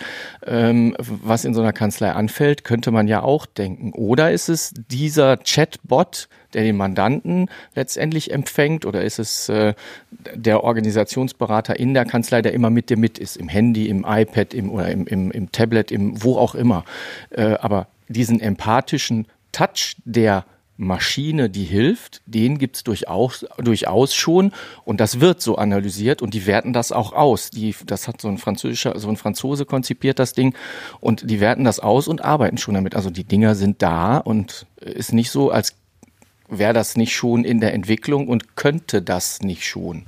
ähm, 0.48 0.95
was 0.98 1.45
in 1.45 1.54
so 1.54 1.62
einer 1.62 1.74
Kanzlei 1.74 2.12
anfällt, 2.12 2.63
könnte 2.63 2.89
man 2.89 3.08
ja 3.08 3.22
auch 3.22 3.45
denken. 3.45 3.93
Oder 3.93 4.32
ist 4.32 4.50
es 4.50 4.74
dieser 4.89 5.38
Chatbot, 5.38 5.99
der 6.54 6.64
den 6.64 6.78
Mandanten 6.78 7.50
letztendlich 7.76 8.32
empfängt 8.32 8.86
oder 8.86 9.04
ist 9.04 9.20
es 9.20 9.50
äh, 9.50 9.74
der 10.34 10.64
Organisationsberater 10.64 11.80
in 11.80 11.94
der 11.94 12.06
Kanzlei, 12.06 12.42
der 12.42 12.54
immer 12.54 12.70
mit 12.70 12.90
dir 12.90 12.98
mit 12.98 13.20
ist, 13.20 13.38
im 13.38 13.48
Handy, 13.48 13.88
im 13.88 14.06
iPad 14.08 14.54
im, 14.54 14.72
oder 14.72 14.90
im, 14.90 15.06
im, 15.08 15.32
im 15.32 15.52
Tablet, 15.52 15.92
im 15.92 16.24
wo 16.24 16.38
auch 16.38 16.56
immer. 16.56 16.86
Äh, 17.30 17.56
aber 17.60 17.88
diesen 18.08 18.40
empathischen 18.40 19.28
Touch 19.52 19.96
der 20.06 20.46
Maschine, 20.82 21.50
die 21.50 21.66
hilft, 21.66 22.22
den 22.26 22.58
gibt's 22.58 22.86
durchaus, 22.86 23.46
durchaus 23.58 24.16
schon 24.16 24.54
und 24.86 25.02
das 25.02 25.20
wird 25.20 25.42
so 25.42 25.58
analysiert 25.58 26.22
und 26.22 26.34
die 26.34 26.46
werten 26.46 26.72
das 26.72 26.94
auch 26.94 27.12
aus. 27.12 27.50
Die, 27.50 27.76
das 27.86 28.08
hat 28.08 28.22
so 28.22 28.30
ein 28.30 28.38
französischer, 28.38 28.98
so 28.98 29.10
ein 29.10 29.18
Franzose 29.18 29.66
konzipiert 29.66 30.20
das 30.20 30.32
Ding 30.32 30.56
und 31.02 31.30
die 31.30 31.42
werten 31.42 31.66
das 31.66 31.82
aus 31.82 32.08
und 32.08 32.24
arbeiten 32.24 32.58
schon 32.58 32.76
damit. 32.76 32.96
Also 32.96 33.10
die 33.10 33.26
Dinger 33.26 33.56
sind 33.56 33.82
da 33.82 34.20
und 34.20 34.68
ist 34.78 35.12
nicht 35.12 35.32
so, 35.32 35.52
als 35.52 35.76
wäre 36.50 36.74
das 36.74 36.98
nicht 36.98 37.16
schon 37.16 37.44
in 37.44 37.60
der 37.60 37.74
Entwicklung 37.74 38.28
und 38.28 38.56
könnte 38.56 39.02
das 39.02 39.42
nicht 39.42 39.66
schon. 39.66 40.06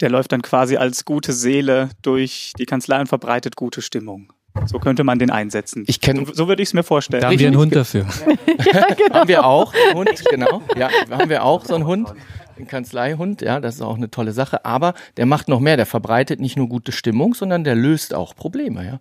Der 0.00 0.10
läuft 0.10 0.32
dann 0.32 0.42
quasi 0.42 0.76
als 0.76 1.04
gute 1.04 1.32
Seele 1.32 1.90
durch 2.02 2.52
die 2.58 2.66
Kanzlei 2.66 3.00
und 3.00 3.08
verbreitet 3.08 3.56
gute 3.56 3.82
Stimmung. 3.82 4.32
So 4.66 4.78
könnte 4.78 5.04
man 5.04 5.18
den 5.18 5.30
einsetzen. 5.30 5.84
Ich 5.86 6.00
kenn, 6.00 6.26
so, 6.26 6.32
so 6.32 6.48
würde 6.48 6.62
ich 6.62 6.70
es 6.70 6.74
mir 6.74 6.82
vorstellen. 6.82 7.20
Da 7.20 7.28
haben 7.28 7.38
wir 7.38 7.46
einen 7.46 7.56
Hund 7.56 7.76
dafür. 7.76 8.06
ja, 8.72 8.86
genau. 8.94 9.14
Haben 9.14 9.28
wir 9.28 9.44
auch 9.44 9.72
einen 9.74 9.98
Hund, 9.98 10.24
genau. 10.30 10.62
Ja, 10.76 10.90
haben 11.10 11.30
wir 11.30 11.44
auch 11.44 11.64
so 11.64 11.74
einen 11.74 11.86
Hund. 11.86 12.12
Ein 12.58 12.66
Kanzleihund, 12.66 13.40
ja, 13.40 13.60
das 13.60 13.76
ist 13.76 13.82
auch 13.82 13.96
eine 13.96 14.10
tolle 14.10 14.32
Sache. 14.32 14.64
Aber 14.64 14.94
der 15.16 15.26
macht 15.26 15.46
noch 15.48 15.60
mehr. 15.60 15.76
Der 15.76 15.86
verbreitet 15.86 16.40
nicht 16.40 16.56
nur 16.56 16.68
gute 16.68 16.90
Stimmung, 16.90 17.34
sondern 17.34 17.62
der 17.62 17.76
löst 17.76 18.14
auch 18.14 18.34
Probleme, 18.34 18.84
ja. 18.84 19.00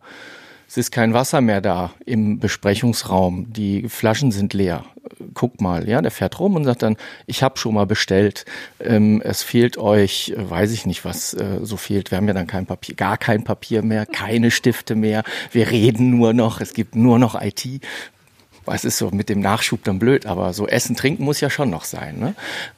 Es 0.68 0.76
ist 0.76 0.92
kein 0.92 1.14
Wasser 1.14 1.40
mehr 1.40 1.62
da 1.62 1.92
im 2.06 2.40
Besprechungsraum. 2.40 3.54
Die 3.54 3.88
Flaschen 3.88 4.32
sind 4.32 4.54
leer. 4.54 4.84
Guck 5.34 5.62
mal, 5.62 5.88
ja, 5.88 6.02
der 6.02 6.12
fährt 6.12 6.40
rum 6.40 6.56
und 6.56 6.66
sagt 6.66 6.82
dann, 6.82 6.98
ich 7.26 7.42
habe 7.42 7.58
schon 7.58 7.74
mal 7.74 7.86
bestellt. 7.86 8.44
Ähm, 8.82 9.22
es 9.24 9.44
fehlt 9.44 9.78
euch, 9.78 10.34
äh, 10.36 10.50
weiß 10.50 10.72
ich 10.74 10.86
nicht, 10.86 11.06
was 11.06 11.34
äh, 11.34 11.60
so 11.62 11.78
fehlt. 11.78 12.12
Wir 12.12 12.18
haben 12.18 12.28
ja 12.28 12.34
dann 12.34 12.48
kein 12.48 12.66
Papier, 12.66 12.96
gar 12.96 13.18
kein 13.18 13.46
Papier 13.46 13.82
mehr, 13.82 14.06
keine 14.06 14.52
Stifte 14.52 14.96
mehr. 14.96 15.24
Wir 15.52 15.72
reden 15.72 16.18
nur 16.18 16.34
noch. 16.34 16.60
Es 16.60 16.74
gibt 16.74 16.96
nur 16.98 17.18
noch 17.18 17.42
IT. 17.42 17.66
Es 18.66 18.84
ist 18.84 18.98
so 18.98 19.12
mit 19.12 19.30
dem 19.30 19.40
Nachschub 19.40 19.86
dann 19.86 20.00
blöd, 20.00 20.26
aber 20.26 20.52
so 20.52 20.68
Essen, 20.68 20.98
Trinken 20.98 21.24
muss 21.24 21.40
ja 21.40 21.50
schon 21.50 21.70
noch 21.70 21.86
sein. 21.86 22.20
Ne? 22.20 22.36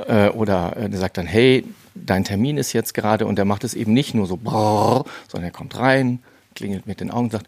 Äh, 0.07 0.29
oder 0.29 0.77
äh, 0.77 0.87
der 0.87 0.99
sagt 0.99 1.17
dann, 1.17 1.25
hey, 1.25 1.65
dein 1.95 2.23
Termin 2.23 2.57
ist 2.57 2.73
jetzt 2.73 2.93
gerade 2.93 3.25
und 3.25 3.37
der 3.37 3.45
macht 3.45 3.63
es 3.63 3.73
eben 3.73 3.93
nicht 3.93 4.13
nur 4.13 4.27
so, 4.27 4.37
brrr, 4.37 5.05
sondern 5.27 5.49
er 5.49 5.53
kommt 5.53 5.75
rein, 5.79 6.19
klingelt 6.53 6.85
mit 6.85 6.99
den 6.99 7.09
Augen 7.09 7.25
und 7.25 7.31
sagt, 7.31 7.47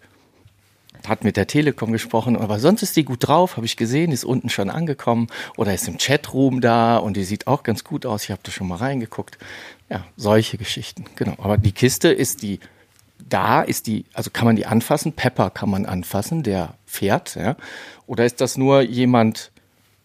hat 1.07 1.23
mit 1.23 1.37
der 1.37 1.47
Telekom 1.47 1.91
gesprochen, 1.91 2.35
aber 2.35 2.59
sonst 2.59 2.83
ist 2.83 2.95
die 2.95 3.03
gut 3.03 3.27
drauf, 3.27 3.57
habe 3.57 3.65
ich 3.65 3.77
gesehen, 3.77 4.11
ist 4.11 4.23
unten 4.23 4.49
schon 4.49 4.69
angekommen 4.69 5.27
oder 5.57 5.73
ist 5.73 5.87
im 5.87 5.97
Chatroom 5.97 6.61
da 6.61 6.97
und 6.97 7.17
die 7.17 7.23
sieht 7.23 7.47
auch 7.47 7.63
ganz 7.63 7.83
gut 7.83 8.05
aus, 8.05 8.23
ich 8.23 8.31
habe 8.31 8.41
da 8.43 8.51
schon 8.51 8.67
mal 8.67 8.75
reingeguckt. 8.75 9.37
Ja, 9.89 10.05
solche 10.15 10.57
Geschichten, 10.57 11.05
genau. 11.15 11.35
Aber 11.37 11.57
die 11.57 11.73
Kiste 11.73 12.09
ist 12.09 12.43
die, 12.43 12.59
da 13.27 13.61
ist 13.61 13.87
die, 13.87 14.05
also 14.13 14.29
kann 14.31 14.45
man 14.45 14.55
die 14.55 14.65
anfassen, 14.65 15.13
Pepper 15.13 15.49
kann 15.49 15.69
man 15.69 15.85
anfassen, 15.85 16.43
der 16.43 16.75
fährt, 16.85 17.35
ja. 17.35 17.55
Oder 18.07 18.25
ist 18.25 18.41
das 18.41 18.57
nur 18.57 18.81
jemand, 18.81 19.51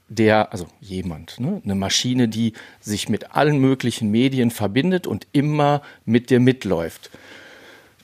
der, 0.09 0.53
also 0.53 0.67
jemand, 0.81 1.41
ne, 1.41 1.61
eine 1.65 1.75
Maschine, 1.75 2.29
die 2.29 2.53
sich 2.81 3.09
mit 3.09 3.35
allen 3.35 3.59
möglichen 3.59 4.11
Medien 4.11 4.51
verbindet 4.51 5.07
und 5.07 5.27
immer 5.33 5.83
mit 6.05 6.31
dir 6.31 6.41
mitläuft? 6.41 7.11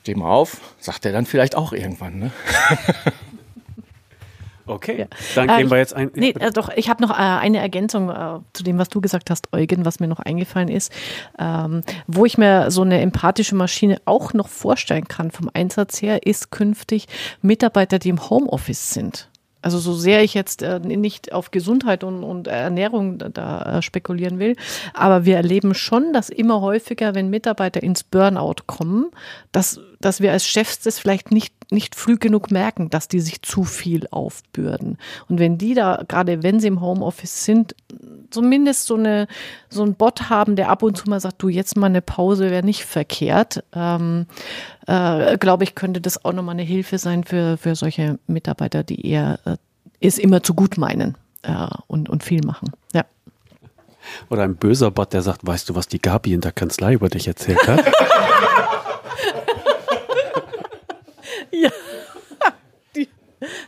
Steh 0.03 0.15
mal 0.15 0.29
auf, 0.29 0.59
sagt 0.79 1.05
er 1.05 1.13
dann 1.13 1.25
vielleicht 1.25 1.55
auch 1.55 1.71
irgendwann. 1.71 2.19
Ne? 2.19 2.31
Okay, 4.65 4.97
ja. 4.97 5.05
dann 5.35 5.47
gehen 5.49 5.67
äh, 5.67 5.71
wir 5.71 5.77
jetzt 5.77 5.93
ein. 5.93 6.09
Nee, 6.15 6.33
äh, 6.39 6.49
doch, 6.49 6.69
ich 6.73 6.89
habe 6.89 7.01
noch 7.01 7.09
äh, 7.09 7.21
eine 7.21 7.57
Ergänzung 7.57 8.09
äh, 8.09 8.39
zu 8.53 8.63
dem, 8.63 8.77
was 8.77 8.87
du 8.87 9.01
gesagt 9.01 9.29
hast, 9.29 9.51
Eugen, 9.51 9.83
was 9.83 9.99
mir 9.99 10.07
noch 10.07 10.19
eingefallen 10.19 10.69
ist, 10.69 10.89
ähm, 11.37 11.81
wo 12.07 12.25
ich 12.25 12.37
mir 12.37 12.71
so 12.71 12.81
eine 12.81 13.01
empathische 13.01 13.55
Maschine 13.55 14.01
auch 14.05 14.31
noch 14.31 14.47
vorstellen 14.47 15.05
kann 15.09 15.31
vom 15.31 15.49
Einsatz 15.53 16.01
her, 16.01 16.25
ist 16.25 16.49
künftig 16.49 17.07
Mitarbeiter, 17.41 17.99
die 17.99 18.07
im 18.07 18.29
Homeoffice 18.29 18.91
sind. 18.91 19.27
Also 19.63 19.79
so 19.79 19.93
sehr 19.93 20.23
ich 20.23 20.33
jetzt 20.33 20.61
äh, 20.61 20.79
nicht 20.79 21.31
auf 21.31 21.51
Gesundheit 21.51 22.03
und, 22.03 22.23
und 22.23 22.47
Ernährung 22.47 23.17
da, 23.17 23.29
da 23.29 23.77
äh, 23.77 23.81
spekulieren 23.81 24.37
will, 24.37 24.57
aber 24.93 25.23
wir 25.25 25.37
erleben 25.37 25.73
schon, 25.73 26.11
dass 26.11 26.29
immer 26.29 26.59
häufiger, 26.59 27.15
wenn 27.15 27.29
Mitarbeiter 27.29 27.81
ins 27.81 28.03
Burnout 28.03 28.63
kommen, 28.67 29.09
dass, 29.53 29.79
dass 30.05 30.21
wir 30.21 30.31
als 30.31 30.45
Chefs 30.45 30.79
das 30.79 30.99
vielleicht 30.99 31.31
nicht, 31.31 31.53
nicht 31.71 31.95
früh 31.95 32.17
genug 32.17 32.51
merken, 32.51 32.89
dass 32.89 33.07
die 33.07 33.19
sich 33.19 33.41
zu 33.41 33.63
viel 33.63 34.07
aufbürden. 34.11 34.97
Und 35.29 35.39
wenn 35.39 35.57
die 35.57 35.73
da, 35.73 36.03
gerade 36.07 36.43
wenn 36.43 36.59
sie 36.59 36.67
im 36.67 36.81
Homeoffice 36.81 37.45
sind, 37.45 37.75
zumindest 38.29 38.87
so 38.87 38.95
eine 38.95 39.27
so 39.69 39.83
ein 39.83 39.95
Bot 39.95 40.29
haben, 40.29 40.55
der 40.55 40.69
ab 40.69 40.83
und 40.83 40.97
zu 40.97 41.09
mal 41.09 41.19
sagt, 41.19 41.41
du 41.41 41.49
jetzt 41.49 41.77
mal 41.77 41.87
eine 41.87 42.01
Pause 42.01 42.51
wäre 42.51 42.65
nicht 42.65 42.83
verkehrt, 42.85 43.63
ähm, 43.73 44.25
äh, 44.87 45.37
glaube 45.37 45.63
ich, 45.63 45.75
könnte 45.75 46.01
das 46.01 46.23
auch 46.25 46.33
nochmal 46.33 46.53
eine 46.53 46.63
Hilfe 46.63 46.97
sein 46.97 47.23
für, 47.23 47.57
für 47.57 47.75
solche 47.75 48.19
Mitarbeiter, 48.27 48.83
die 48.83 49.07
eher 49.07 49.39
äh, 49.45 49.57
es 49.99 50.17
immer 50.17 50.43
zu 50.43 50.53
gut 50.53 50.77
meinen 50.77 51.17
äh, 51.43 51.67
und, 51.87 52.09
und 52.09 52.23
viel 52.23 52.41
machen. 52.43 52.71
Ja. 52.93 53.05
Oder 54.29 54.43
ein 54.43 54.55
böser 54.55 54.91
Bot, 54.91 55.13
der 55.13 55.21
sagt, 55.21 55.45
weißt 55.45 55.69
du, 55.69 55.75
was 55.75 55.87
die 55.87 56.01
Gabi 56.01 56.33
in 56.33 56.41
der 56.41 56.51
Kanzlei 56.51 56.93
über 56.93 57.07
dich 57.09 57.27
erzählt 57.27 57.65
hat? 57.67 57.85
ja. 61.51 61.69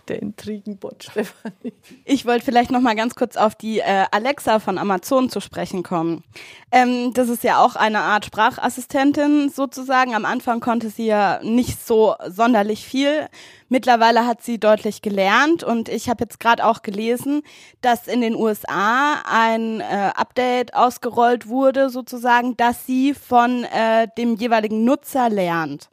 Der 0.07 0.21
Intrigenbot, 0.21 0.94
Stefanie. 1.05 1.73
Ich 2.03 2.25
wollte 2.25 2.45
vielleicht 2.45 2.71
noch 2.71 2.81
mal 2.81 2.95
ganz 2.95 3.15
kurz 3.15 3.37
auf 3.37 3.55
die 3.55 3.79
äh, 3.79 4.05
Alexa 4.11 4.59
von 4.59 4.77
Amazon 4.77 5.29
zu 5.29 5.39
sprechen 5.39 5.83
kommen. 5.83 6.23
Ähm, 6.71 7.13
das 7.13 7.29
ist 7.29 7.43
ja 7.43 7.63
auch 7.63 7.75
eine 7.75 7.99
Art 7.99 8.25
Sprachassistentin 8.25 9.49
sozusagen. 9.49 10.15
Am 10.15 10.25
Anfang 10.25 10.59
konnte 10.59 10.89
sie 10.89 11.05
ja 11.05 11.39
nicht 11.43 11.85
so 11.85 12.15
sonderlich 12.27 12.85
viel. 12.85 13.27
Mittlerweile 13.69 14.27
hat 14.27 14.43
sie 14.43 14.59
deutlich 14.59 15.01
gelernt 15.01 15.63
und 15.63 15.89
ich 15.89 16.09
habe 16.09 16.23
jetzt 16.23 16.39
gerade 16.39 16.65
auch 16.65 16.81
gelesen, 16.81 17.41
dass 17.81 18.07
in 18.07 18.21
den 18.21 18.35
USA 18.35 19.23
ein 19.27 19.79
äh, 19.79 20.11
Update 20.15 20.75
ausgerollt 20.75 21.47
wurde, 21.47 21.89
sozusagen, 21.89 22.55
dass 22.57 22.85
sie 22.85 23.13
von 23.13 23.63
äh, 23.63 24.07
dem 24.17 24.35
jeweiligen 24.35 24.83
Nutzer 24.83 25.29
lernt. 25.29 25.89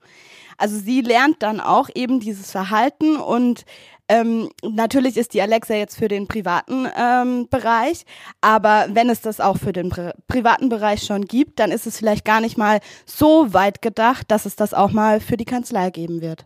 Also 0.59 0.79
sie 0.79 1.01
lernt 1.01 1.43
dann 1.43 1.61
auch 1.61 1.89
eben 1.93 2.21
dieses 2.21 2.53
Verhalten 2.53 3.17
und 3.17 3.65
ähm, 4.09 4.51
natürlich 4.63 5.17
ist 5.17 5.35
die 5.35 5.43
Alexa 5.43 5.75
jetzt 5.75 5.97
für 5.97 6.09
den 6.09 6.27
privaten 6.27 6.87
ähm, 6.97 7.49
Bereich, 7.49 8.05
aber 8.41 8.87
wenn 8.91 9.09
es 9.09 9.21
das 9.21 9.41
auch 9.41 9.57
für 9.57 9.73
den 9.73 9.89
Pri 9.89 10.13
privaten 10.29 10.69
Bereich 10.69 11.03
schon 11.03 11.25
gibt, 11.25 11.59
dann 11.61 11.71
ist 11.71 11.87
es 11.87 11.99
vielleicht 11.99 12.25
gar 12.25 12.41
nicht 12.41 12.59
mal 12.59 12.81
so 13.07 13.53
weit 13.53 13.83
gedacht, 13.83 14.31
dass 14.31 14.47
es 14.47 14.57
das 14.57 14.75
auch 14.75 14.93
mal 14.93 15.21
für 15.21 15.37
die 15.37 15.45
Kanzlei 15.45 15.91
geben 15.91 16.21
wird. 16.21 16.45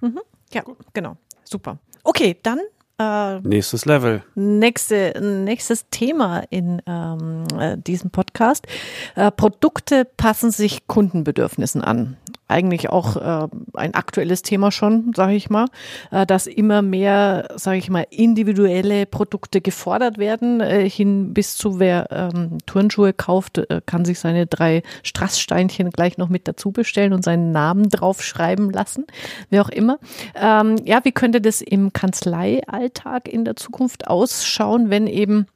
Mhm. 0.00 0.20
Ja, 0.52 0.62
genau. 0.92 1.16
Super. 1.44 1.78
Okay, 2.04 2.36
dann 2.42 2.60
äh, 3.00 3.40
nächstes 3.40 3.86
Level. 3.86 4.22
Nächste, 4.34 5.18
nächstes 5.20 5.86
Thema 5.90 6.42
in 6.50 6.82
ähm, 6.86 7.44
äh, 7.58 7.78
diesem 7.78 8.10
Podcast. 8.10 8.66
Äh, 9.14 9.30
Produkte 9.30 10.04
passen 10.04 10.50
sich 10.50 10.86
Kundenbedürfnissen 10.86 11.82
an. 11.82 12.18
Eigentlich 12.50 12.90
auch 12.90 13.16
äh, 13.16 13.48
ein 13.74 13.94
aktuelles 13.94 14.42
Thema 14.42 14.72
schon, 14.72 15.12
sage 15.14 15.34
ich 15.34 15.50
mal, 15.50 15.66
äh, 16.10 16.26
dass 16.26 16.46
immer 16.46 16.82
mehr, 16.82 17.48
sage 17.56 17.78
ich 17.78 17.90
mal, 17.90 18.06
individuelle 18.10 19.06
Produkte 19.06 19.60
gefordert 19.60 20.18
werden, 20.18 20.60
äh, 20.60 20.88
hin 20.88 21.32
bis 21.32 21.56
zu 21.56 21.78
wer 21.78 22.08
ähm, 22.10 22.58
Turnschuhe 22.66 23.12
kauft, 23.12 23.58
äh, 23.58 23.80
kann 23.86 24.04
sich 24.04 24.18
seine 24.18 24.46
drei 24.46 24.82
Strasssteinchen 25.02 25.90
gleich 25.90 26.18
noch 26.18 26.28
mit 26.28 26.48
dazu 26.48 26.72
bestellen 26.72 27.12
und 27.12 27.24
seinen 27.24 27.52
Namen 27.52 27.88
draufschreiben 27.88 28.70
lassen, 28.70 29.06
wie 29.48 29.60
auch 29.60 29.68
immer. 29.68 29.98
Ähm, 30.34 30.76
ja, 30.84 31.00
wie 31.04 31.12
könnte 31.12 31.40
das 31.40 31.60
im 31.60 31.92
Kanzleialltag 31.92 33.28
in 33.28 33.44
der 33.44 33.56
Zukunft 33.56 34.08
ausschauen, 34.08 34.90
wenn 34.90 35.06
eben 35.06 35.46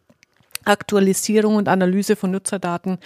Aktualisierung 0.65 1.57
und 1.57 1.69
Analyse 1.69 2.17
von 2.17 2.31
Nutzerdaten 2.31 2.99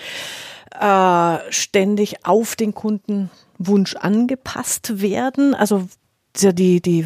äh, 0.79 1.39
ständig 1.51 2.25
auf 2.27 2.57
den 2.57 2.75
Kundenwunsch 3.59 3.97
angepasst 3.97 5.01
werden. 5.01 5.55
Also 5.55 5.89
ja 6.37 6.53
die, 6.53 6.81
die 6.81 7.05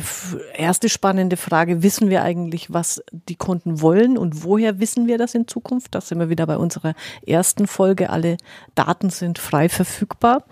erste 0.54 0.88
spannende 0.88 1.36
Frage, 1.36 1.82
wissen 1.82 2.10
wir 2.10 2.22
eigentlich, 2.22 2.72
was 2.72 3.02
die 3.12 3.36
Kunden 3.36 3.80
wollen 3.80 4.18
und 4.18 4.44
woher 4.44 4.78
wissen 4.78 5.06
wir 5.06 5.16
das 5.16 5.34
in 5.34 5.48
Zukunft? 5.48 5.94
Da 5.94 6.00
sind 6.00 6.18
wir 6.18 6.28
wieder 6.28 6.46
bei 6.46 6.58
unserer 6.58 6.94
ersten 7.26 7.66
Folge. 7.66 8.10
Alle 8.10 8.36
Daten 8.74 9.08
sind 9.10 9.38
frei 9.38 9.68
verfügbar. 9.68 10.44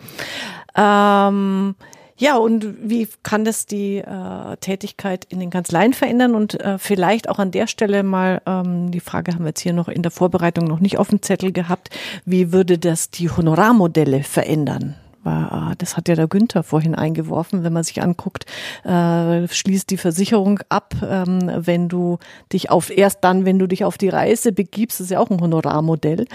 Ähm, 0.74 1.74
ja, 2.16 2.36
und 2.36 2.74
wie 2.82 3.08
kann 3.22 3.44
das 3.44 3.66
die 3.66 3.98
äh, 3.98 4.56
Tätigkeit 4.58 5.26
in 5.26 5.40
den 5.40 5.50
Kanzleien 5.50 5.92
verändern? 5.92 6.34
Und 6.34 6.60
äh, 6.60 6.78
vielleicht 6.78 7.28
auch 7.28 7.38
an 7.38 7.50
der 7.50 7.66
Stelle 7.66 8.02
mal, 8.02 8.40
ähm, 8.46 8.90
die 8.90 9.00
Frage 9.00 9.34
haben 9.34 9.44
wir 9.44 9.48
jetzt 9.48 9.60
hier 9.60 9.72
noch 9.72 9.88
in 9.88 10.02
der 10.02 10.10
Vorbereitung 10.10 10.66
noch 10.66 10.80
nicht 10.80 10.98
auf 10.98 11.08
dem 11.08 11.22
Zettel 11.22 11.52
gehabt, 11.52 11.90
wie 12.24 12.52
würde 12.52 12.78
das 12.78 13.10
die 13.10 13.30
Honorarmodelle 13.30 14.22
verändern? 14.22 14.96
Äh, 15.24 15.74
das 15.78 15.96
hat 15.96 16.08
ja 16.08 16.14
der 16.14 16.28
Günther 16.28 16.62
vorhin 16.62 16.94
eingeworfen, 16.94 17.62
wenn 17.64 17.72
man 17.72 17.84
sich 17.84 18.02
anguckt, 18.02 18.46
äh, 18.84 19.46
schließt 19.48 19.90
die 19.90 19.96
Versicherung 19.96 20.60
ab, 20.68 20.94
ähm, 21.02 21.50
wenn 21.56 21.88
du 21.88 22.18
dich 22.52 22.70
auf, 22.70 22.90
erst 22.90 23.24
dann, 23.24 23.44
wenn 23.44 23.58
du 23.58 23.66
dich 23.66 23.84
auf 23.84 23.98
die 23.98 24.08
Reise 24.08 24.52
begibst, 24.52 25.00
das 25.00 25.06
ist 25.06 25.10
ja 25.10 25.20
auch 25.20 25.30
ein 25.30 25.40
Honorarmodell. 25.40 26.26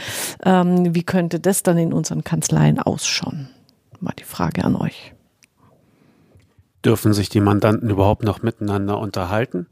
Ähm, 0.44 0.94
wie 0.94 1.04
könnte 1.04 1.40
das 1.40 1.64
dann 1.64 1.78
in 1.78 1.94
unseren 1.94 2.24
Kanzleien 2.24 2.80
ausschauen? 2.80 3.50
Mal 4.00 4.14
die 4.20 4.24
Frage 4.24 4.64
an 4.64 4.76
euch. 4.76 5.14
Dürfen 6.84 7.14
sich 7.14 7.30
die 7.30 7.42
Mandanten 7.42 7.90
überhaupt 7.90 8.24
noch 8.24 8.44
miteinander 8.44 9.00
unterhalten? 9.00 9.68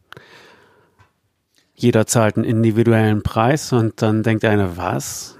Jeder 1.75 2.07
zahlt 2.07 2.37
einen 2.37 2.45
individuellen 2.45 3.23
Preis 3.23 3.73
und 3.73 4.01
dann 4.01 4.23
denkt 4.23 4.45
einer, 4.45 4.77
was? 4.77 5.37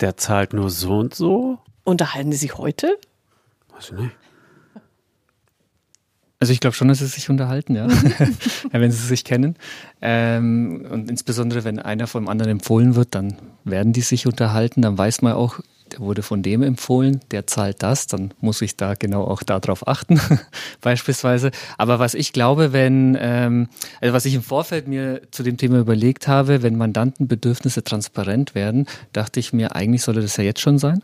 Der 0.00 0.16
zahlt 0.16 0.52
nur 0.52 0.70
so 0.70 0.98
und 0.98 1.14
so? 1.14 1.58
Unterhalten 1.90 2.30
die 2.30 2.36
sich 2.36 2.56
heute? 2.56 2.98
Weiß 3.74 3.90
ich 3.90 3.98
nicht. 3.98 4.16
Also 6.42 6.54
ich 6.54 6.60
glaube 6.60 6.74
schon, 6.74 6.88
dass 6.88 7.00
sie 7.00 7.06
sich 7.06 7.28
unterhalten, 7.28 7.76
ja, 7.76 7.86
ja 8.72 8.80
wenn 8.80 8.90
sie 8.90 9.06
sich 9.06 9.24
kennen. 9.24 9.56
Ähm, 10.00 10.86
und 10.90 11.10
insbesondere, 11.10 11.64
wenn 11.64 11.78
einer 11.78 12.06
vom 12.06 12.28
anderen 12.28 12.52
empfohlen 12.52 12.94
wird, 12.94 13.14
dann 13.14 13.36
werden 13.64 13.92
die 13.92 14.00
sich 14.00 14.26
unterhalten. 14.26 14.80
Dann 14.80 14.96
weiß 14.96 15.20
man 15.20 15.34
auch, 15.34 15.60
der 15.92 16.00
wurde 16.00 16.22
von 16.22 16.42
dem 16.42 16.62
empfohlen, 16.62 17.20
der 17.30 17.46
zahlt 17.46 17.82
das, 17.82 18.06
dann 18.06 18.32
muss 18.40 18.62
ich 18.62 18.76
da 18.76 18.94
genau 18.94 19.24
auch 19.24 19.42
darauf 19.42 19.86
achten, 19.88 20.20
beispielsweise. 20.80 21.50
Aber 21.78 21.98
was 21.98 22.14
ich 22.14 22.32
glaube, 22.32 22.72
wenn, 22.72 23.18
ähm, 23.20 23.68
also 24.00 24.14
was 24.14 24.24
ich 24.24 24.34
im 24.34 24.42
Vorfeld 24.42 24.88
mir 24.88 25.22
zu 25.30 25.42
dem 25.42 25.56
Thema 25.56 25.78
überlegt 25.78 26.28
habe, 26.28 26.62
wenn 26.62 26.76
Mandantenbedürfnisse 26.76 27.84
transparent 27.84 28.54
werden, 28.54 28.86
dachte 29.12 29.40
ich 29.40 29.52
mir, 29.52 29.74
eigentlich 29.74 30.02
sollte 30.02 30.22
das 30.22 30.36
ja 30.36 30.44
jetzt 30.44 30.60
schon 30.60 30.78
sein. 30.78 31.02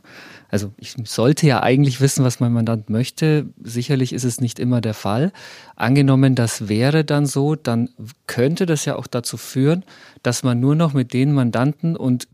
Also 0.48 0.72
ich 0.78 0.94
sollte 1.04 1.46
ja 1.46 1.62
eigentlich 1.62 2.00
wissen, 2.00 2.24
was 2.24 2.40
mein 2.40 2.52
Mandant 2.52 2.90
möchte. 2.90 3.46
Sicherlich 3.62 4.12
ist 4.12 4.24
es 4.24 4.40
nicht 4.40 4.58
immer 4.58 4.80
der 4.80 4.94
Fall. 4.94 5.32
Angenommen, 5.74 6.34
das 6.34 6.68
wäre 6.68 7.04
dann 7.04 7.26
so, 7.26 7.56
dann 7.56 7.90
könnte 8.26 8.66
das 8.66 8.84
ja 8.84 8.96
auch 8.96 9.06
dazu 9.06 9.36
führen, 9.36 9.84
dass 10.22 10.42
man 10.42 10.60
nur 10.60 10.74
noch 10.74 10.92
mit 10.92 11.12
den 11.12 11.32
Mandanten 11.32 11.96
und 11.96 12.28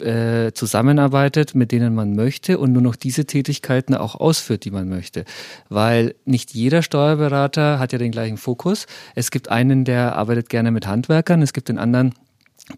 äh, 0.00 0.52
zusammenarbeitet, 0.52 1.54
mit 1.54 1.72
denen 1.72 1.94
man 1.94 2.14
möchte 2.14 2.58
und 2.58 2.72
nur 2.72 2.82
noch 2.82 2.96
diese 2.96 3.24
Tätigkeiten 3.24 3.94
auch 3.94 4.14
ausführt, 4.14 4.64
die 4.64 4.70
man 4.70 4.88
möchte. 4.88 5.24
Weil 5.68 6.14
nicht 6.24 6.54
jeder 6.54 6.82
Steuerberater 6.82 7.78
hat 7.78 7.92
ja 7.92 7.98
den 7.98 8.12
gleichen 8.12 8.36
Fokus. 8.36 8.86
Es 9.14 9.30
gibt 9.30 9.50
einen, 9.50 9.84
der 9.84 10.16
arbeitet 10.16 10.48
gerne 10.48 10.70
mit 10.70 10.86
Handwerkern, 10.86 11.42
es 11.42 11.52
gibt 11.52 11.68
den 11.68 11.78
anderen, 11.78 12.14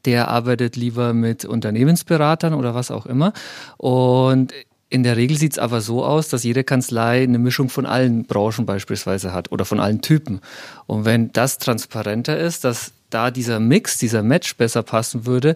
der 0.05 0.28
arbeitet 0.28 0.76
lieber 0.76 1.12
mit 1.12 1.45
Unternehmensberatern 1.45 2.55
oder 2.55 2.74
was 2.74 2.91
auch 2.91 3.07
immer. 3.07 3.32
Und 3.76 4.53
in 4.89 5.03
der 5.03 5.16
Regel 5.16 5.37
sieht 5.37 5.53
es 5.53 5.59
aber 5.59 5.80
so 5.80 6.05
aus, 6.05 6.28
dass 6.28 6.45
jede 6.45 6.64
Kanzlei 6.64 7.22
eine 7.22 7.39
Mischung 7.39 7.68
von 7.68 7.87
allen 7.87 8.24
Branchen 8.24 8.66
beispielsweise 8.66 9.32
hat 9.32 9.51
oder 9.51 9.64
von 9.64 9.80
allen 9.80 10.01
Typen. 10.01 10.41
Und 10.87 11.05
wenn 11.05 11.32
das 11.32 11.59
transparenter 11.59 12.39
ist, 12.39 12.64
dass 12.64 12.93
da 13.11 13.30
dieser 13.30 13.61
Mix, 13.61 13.99
dieser 13.99 14.22
Match 14.22 14.57
besser 14.57 14.82
passen 14.82 15.26
würde, 15.26 15.55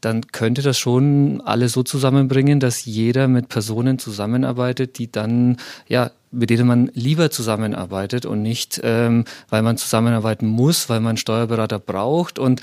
dann 0.00 0.26
könnte 0.28 0.62
das 0.62 0.78
schon 0.78 1.40
alle 1.44 1.68
so 1.68 1.82
zusammenbringen, 1.82 2.60
dass 2.60 2.84
jeder 2.84 3.26
mit 3.26 3.48
Personen 3.48 3.98
zusammenarbeitet, 3.98 4.98
die 4.98 5.10
dann, 5.10 5.56
ja, 5.88 6.10
mit 6.30 6.50
denen 6.50 6.66
man 6.66 6.90
lieber 6.94 7.30
zusammenarbeitet 7.30 8.26
und 8.26 8.42
nicht, 8.42 8.80
ähm, 8.82 9.24
weil 9.48 9.62
man 9.62 9.76
zusammenarbeiten 9.76 10.46
muss, 10.46 10.88
weil 10.88 11.00
man 11.00 11.10
einen 11.10 11.16
Steuerberater 11.18 11.78
braucht 11.78 12.38
und 12.38 12.60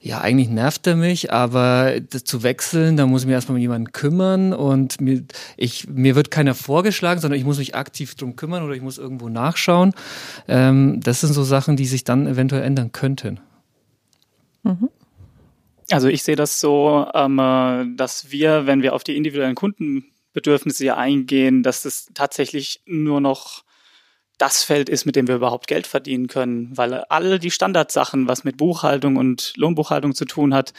ja, 0.00 0.20
eigentlich 0.20 0.48
nervt 0.48 0.86
er 0.86 0.96
mich, 0.96 1.32
aber 1.32 1.94
zu 2.24 2.42
wechseln, 2.42 2.96
da 2.96 3.06
muss 3.06 3.22
ich 3.22 3.26
mich 3.26 3.34
erstmal 3.34 3.56
um 3.56 3.60
jemanden 3.60 3.92
kümmern 3.92 4.52
und 4.52 5.00
mir, 5.00 5.24
ich, 5.56 5.88
mir 5.88 6.14
wird 6.14 6.30
keiner 6.30 6.54
vorgeschlagen, 6.54 7.20
sondern 7.20 7.38
ich 7.38 7.44
muss 7.44 7.58
mich 7.58 7.74
aktiv 7.74 8.14
drum 8.14 8.36
kümmern 8.36 8.62
oder 8.62 8.74
ich 8.74 8.82
muss 8.82 8.98
irgendwo 8.98 9.28
nachschauen. 9.28 9.92
Ähm, 10.46 11.00
das 11.02 11.20
sind 11.20 11.32
so 11.32 11.42
Sachen, 11.42 11.76
die 11.76 11.86
sich 11.86 12.04
dann 12.04 12.26
eventuell 12.26 12.62
ändern 12.62 12.92
könnten. 12.92 13.40
Mhm. 14.62 14.88
Also 15.90 16.08
ich 16.08 16.22
sehe 16.22 16.36
das 16.36 16.60
so, 16.60 17.06
ähm, 17.14 17.38
äh, 17.38 17.86
dass 17.96 18.30
wir, 18.30 18.66
wenn 18.66 18.82
wir 18.82 18.94
auf 18.94 19.04
die 19.04 19.16
individuellen 19.16 19.54
Kundenbedürfnisse 20.32 20.84
hier 20.84 20.96
eingehen, 20.96 21.62
dass 21.62 21.82
das 21.82 22.08
tatsächlich 22.14 22.82
nur 22.86 23.20
noch 23.20 23.64
das 24.38 24.62
Feld 24.62 24.88
ist, 24.88 25.04
mit 25.04 25.16
dem 25.16 25.26
wir 25.26 25.34
überhaupt 25.34 25.66
Geld 25.66 25.86
verdienen 25.86 26.28
können, 26.28 26.76
weil 26.76 26.94
alle 27.08 27.38
die 27.38 27.50
Standardsachen, 27.50 28.28
was 28.28 28.44
mit 28.44 28.56
Buchhaltung 28.56 29.16
und 29.16 29.52
Lohnbuchhaltung 29.56 30.14
zu 30.14 30.26
tun 30.26 30.54
hat, 30.54 30.72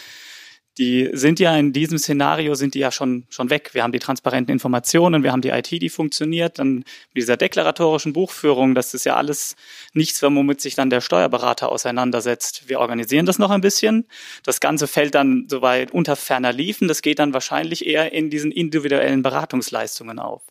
die 0.79 1.09
sind 1.11 1.41
ja 1.41 1.55
in 1.57 1.73
diesem 1.73 1.97
Szenario 1.97 2.55
sind 2.55 2.73
die 2.73 2.79
ja 2.79 2.91
schon, 2.91 3.25
schon 3.29 3.49
weg. 3.49 3.71
Wir 3.73 3.83
haben 3.83 3.91
die 3.91 3.99
transparenten 3.99 4.53
Informationen, 4.53 5.23
wir 5.23 5.33
haben 5.33 5.41
die 5.41 5.49
IT, 5.49 5.69
die 5.69 5.89
funktioniert, 5.89 6.57
dann 6.57 6.77
mit 6.77 7.17
dieser 7.17 7.35
deklaratorischen 7.35 8.13
Buchführung, 8.13 8.75
das 8.75 8.93
ist 8.93 9.03
ja 9.03 9.17
alles 9.17 9.57
nichts, 9.93 10.23
womit 10.23 10.61
sich 10.61 10.75
dann 10.75 10.89
der 10.89 11.01
Steuerberater 11.01 11.69
auseinandersetzt. 11.69 12.69
Wir 12.69 12.79
organisieren 12.79 13.25
das 13.25 13.39
noch 13.39 13.51
ein 13.51 13.59
bisschen. 13.59 14.07
Das 14.43 14.61
Ganze 14.61 14.87
fällt 14.87 15.15
dann 15.15 15.47
soweit 15.49 15.91
unter 15.91 16.15
ferner 16.15 16.53
Liefen. 16.53 16.87
Das 16.87 17.01
geht 17.01 17.19
dann 17.19 17.33
wahrscheinlich 17.33 17.85
eher 17.85 18.13
in 18.13 18.29
diesen 18.29 18.51
individuellen 18.51 19.21
Beratungsleistungen 19.21 20.17
auf. 20.17 20.43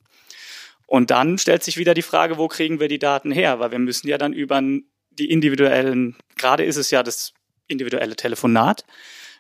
Und 0.87 1.11
dann 1.11 1.39
stellt 1.39 1.63
sich 1.63 1.79
wieder 1.79 1.95
die 1.95 2.03
Frage, 2.03 2.37
wo 2.37 2.49
kriegen 2.49 2.81
wir 2.81 2.89
die 2.89 2.99
Daten 2.99 3.31
her? 3.31 3.61
Weil 3.61 3.71
wir 3.71 3.79
müssen 3.79 4.09
ja 4.09 4.19
dann 4.19 4.35
über 4.35 4.61
die 4.63 5.31
individuellen, 5.31 6.17
gerade 6.37 6.65
ist 6.65 6.77
es 6.77 6.91
ja 6.91 7.03
das 7.03 7.33
individuelle 7.67 8.17
Telefonat, 8.17 8.85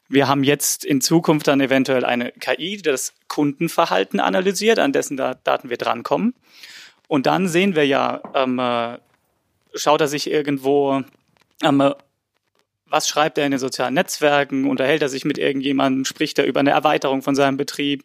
wir 0.08 0.28
haben 0.28 0.42
jetzt 0.42 0.84
in 0.84 1.00
Zukunft 1.00 1.46
dann 1.48 1.60
eventuell 1.60 2.04
eine 2.04 2.32
KI, 2.32 2.76
die 2.76 2.82
das 2.82 3.14
Kundenverhalten 3.28 4.20
analysiert, 4.20 4.78
an 4.78 4.92
dessen 4.92 5.16
Daten 5.16 5.70
wir 5.70 5.76
drankommen. 5.76 6.34
Und 7.08 7.26
dann 7.26 7.48
sehen 7.48 7.74
wir 7.74 7.86
ja, 7.86 8.20
ähm, 8.34 8.58
äh, 8.58 8.98
schaut 9.74 10.00
er 10.00 10.08
sich 10.08 10.30
irgendwo, 10.30 11.02
ähm, 11.62 11.80
äh, 11.80 11.94
was 12.86 13.06
schreibt 13.06 13.36
er 13.36 13.44
in 13.44 13.50
den 13.50 13.60
sozialen 13.60 13.94
Netzwerken, 13.94 14.68
unterhält 14.68 15.02
er 15.02 15.10
sich 15.10 15.24
mit 15.26 15.36
irgendjemandem, 15.36 16.06
spricht 16.06 16.38
er 16.38 16.46
über 16.46 16.60
eine 16.60 16.70
Erweiterung 16.70 17.20
von 17.20 17.34
seinem 17.34 17.58
Betrieb, 17.58 18.04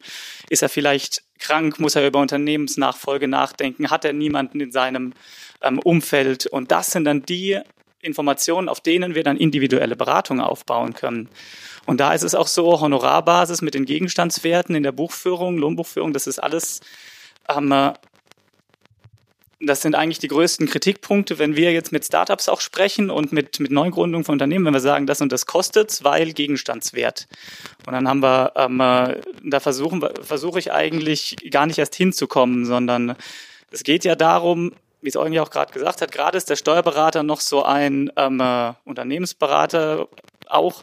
ist 0.50 0.62
er 0.62 0.70
vielleicht 0.70 1.24
krank, 1.40 1.80
muss 1.80 1.96
er 1.96 2.06
über 2.06 2.20
Unternehmensnachfolge 2.20 3.30
nachdenken, 3.30 3.90
hat 3.90 4.04
er 4.04 4.14
niemanden 4.14 4.60
in 4.60 4.72
seinem 4.72 5.14
ähm, 5.62 5.80
Umfeld. 5.80 6.48
Und 6.48 6.72
das 6.72 6.92
sind 6.92 7.06
dann 7.06 7.24
die 7.24 7.60
Informationen, 8.04 8.70
auf 8.70 8.82
denen 8.82 9.16
wir 9.16 9.24
dann 9.24 9.38
individuelle 9.38 9.96
Beratungen 9.96 10.44
aufbauen 10.44 10.94
können. 10.94 11.30
Und 11.86 12.00
da 12.00 12.14
ist 12.14 12.24
es 12.24 12.36
auch 12.36 12.48
so, 12.48 12.80
Honorarbasis 12.80 13.62
mit 13.62 13.74
den 13.74 13.86
Gegenstandswerten 13.86 14.76
in 14.76 14.84
der 14.84 14.92
Buchführung, 14.92 15.58
Lohnbuchführung, 15.58 16.14
das 16.14 16.28
ist 16.28 16.40
alles, 16.40 16.82
ähm, 17.50 17.94
das 19.60 19.82
sind 19.82 19.96
eigentlich 19.96 20.20
die 20.20 20.28
größten 20.28 20.68
Kritikpunkte, 20.68 21.40
wenn 21.40 21.56
wir 21.56 21.72
jetzt 21.72 21.92
mit 21.92 22.06
Startups 22.06 22.50
auch 22.50 22.60
sprechen 22.62 23.10
und 23.10 23.32
mit, 23.32 23.60
mit 23.60 23.72
Neugründungen 23.72 24.26
von 24.26 24.34
Unternehmen, 24.34 24.66
wenn 24.66 24.74
wir 24.74 24.82
sagen, 24.82 25.08
das 25.08 25.22
und 25.22 25.32
das 25.32 25.46
kostet, 25.46 26.04
weil 26.04 26.34
Gegenstandswert. 26.34 27.28
Und 27.86 27.94
dann 27.94 28.08
haben 28.08 28.22
wir, 28.22 28.52
ähm, 28.56 28.78
da 29.44 29.60
versuchen, 29.60 30.04
versuche 30.22 30.60
ich 30.60 30.72
eigentlich 30.72 31.38
gar 31.52 31.66
nicht 31.66 31.78
erst 31.78 31.96
hinzukommen, 31.96 32.66
sondern 32.66 33.16
es 33.72 33.84
geht 33.84 34.04
ja 34.06 34.16
darum, 34.16 34.74
wie 35.04 35.10
es 35.10 35.18
Eugen 35.18 35.34
ja 35.34 35.44
auch 35.44 35.50
gerade 35.50 35.74
gesagt 35.74 36.02
hat, 36.02 36.12
gerade 36.12 36.38
ist 36.38 36.50
der 36.50 36.56
Steuerberater 36.56 37.24
noch 37.24 37.42
so 37.42 37.64
ein 37.64 38.12
ähm, 38.16 38.40
äh, 38.40 38.74
Unternehmensberater 38.86 40.08
auch, 40.48 40.82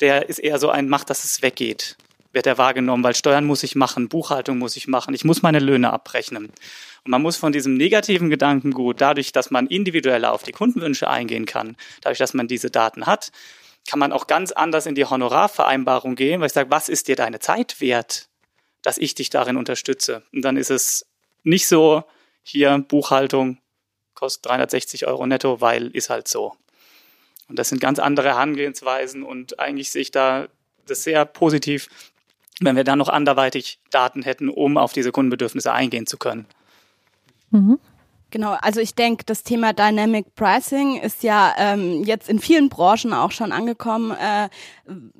der 0.00 0.28
ist 0.28 0.38
eher 0.38 0.58
so 0.58 0.68
ein, 0.68 0.88
macht, 0.88 1.10
dass 1.10 1.24
es 1.24 1.42
weggeht. 1.42 1.96
wird 2.32 2.46
er 2.46 2.58
wahrgenommen, 2.58 3.04
weil 3.04 3.14
Steuern 3.14 3.44
muss 3.44 3.62
ich 3.62 3.76
machen, 3.76 4.08
Buchhaltung 4.08 4.58
muss 4.58 4.76
ich 4.76 4.88
machen, 4.88 5.14
ich 5.14 5.24
muss 5.24 5.42
meine 5.42 5.58
Löhne 5.58 5.92
abrechnen. 5.92 6.46
Und 7.04 7.10
man 7.10 7.20
muss 7.22 7.36
von 7.36 7.52
diesem 7.52 7.76
negativen 7.76 8.30
Gedankengut, 8.30 9.00
dadurch, 9.00 9.32
dass 9.32 9.50
man 9.50 9.66
individueller 9.66 10.32
auf 10.32 10.42
die 10.42 10.52
Kundenwünsche 10.52 11.08
eingehen 11.08 11.46
kann, 11.46 11.76
dadurch, 12.00 12.18
dass 12.18 12.32
man 12.32 12.48
diese 12.48 12.70
Daten 12.70 13.06
hat, 13.06 13.32
kann 13.88 13.98
man 13.98 14.12
auch 14.12 14.26
ganz 14.26 14.52
anders 14.52 14.86
in 14.86 14.94
die 14.94 15.04
Honorarvereinbarung 15.04 16.14
gehen, 16.14 16.40
weil 16.40 16.46
ich 16.46 16.52
sage, 16.52 16.70
was 16.70 16.88
ist 16.88 17.08
dir 17.08 17.16
deine 17.16 17.40
Zeit 17.40 17.80
wert, 17.80 18.28
dass 18.80 18.98
ich 18.98 19.14
dich 19.14 19.30
darin 19.30 19.56
unterstütze? 19.56 20.22
Und 20.32 20.42
dann 20.42 20.56
ist 20.56 20.70
es 20.70 21.06
nicht 21.42 21.66
so, 21.68 22.04
hier 22.42 22.78
Buchhaltung 22.78 23.58
kostet 24.14 24.46
360 24.46 25.06
Euro 25.06 25.26
netto, 25.26 25.60
weil 25.60 25.88
ist 25.88 26.10
halt 26.10 26.28
so. 26.28 26.56
Und 27.48 27.58
das 27.58 27.68
sind 27.68 27.80
ganz 27.80 27.98
andere 27.98 28.28
Herangehensweisen 28.28 29.22
und 29.22 29.58
eigentlich 29.58 29.90
sehe 29.90 30.02
ich 30.02 30.10
da 30.10 30.48
das 30.86 31.02
sehr 31.02 31.24
positiv, 31.24 31.88
wenn 32.60 32.76
wir 32.76 32.84
dann 32.84 32.98
noch 32.98 33.08
anderweitig 33.08 33.78
Daten 33.90 34.22
hätten, 34.22 34.48
um 34.48 34.76
auf 34.76 34.92
diese 34.92 35.12
Kundenbedürfnisse 35.12 35.72
eingehen 35.72 36.06
zu 36.06 36.18
können. 36.18 36.46
Mhm. 37.50 37.78
Genau, 38.32 38.56
also 38.62 38.80
ich 38.80 38.94
denke, 38.94 39.24
das 39.26 39.42
Thema 39.42 39.74
Dynamic 39.74 40.34
Pricing 40.34 40.98
ist 40.98 41.22
ja 41.22 41.52
ähm, 41.58 42.02
jetzt 42.02 42.30
in 42.30 42.38
vielen 42.38 42.70
Branchen 42.70 43.12
auch 43.12 43.30
schon 43.30 43.52
angekommen, 43.52 44.10
äh, 44.12 44.48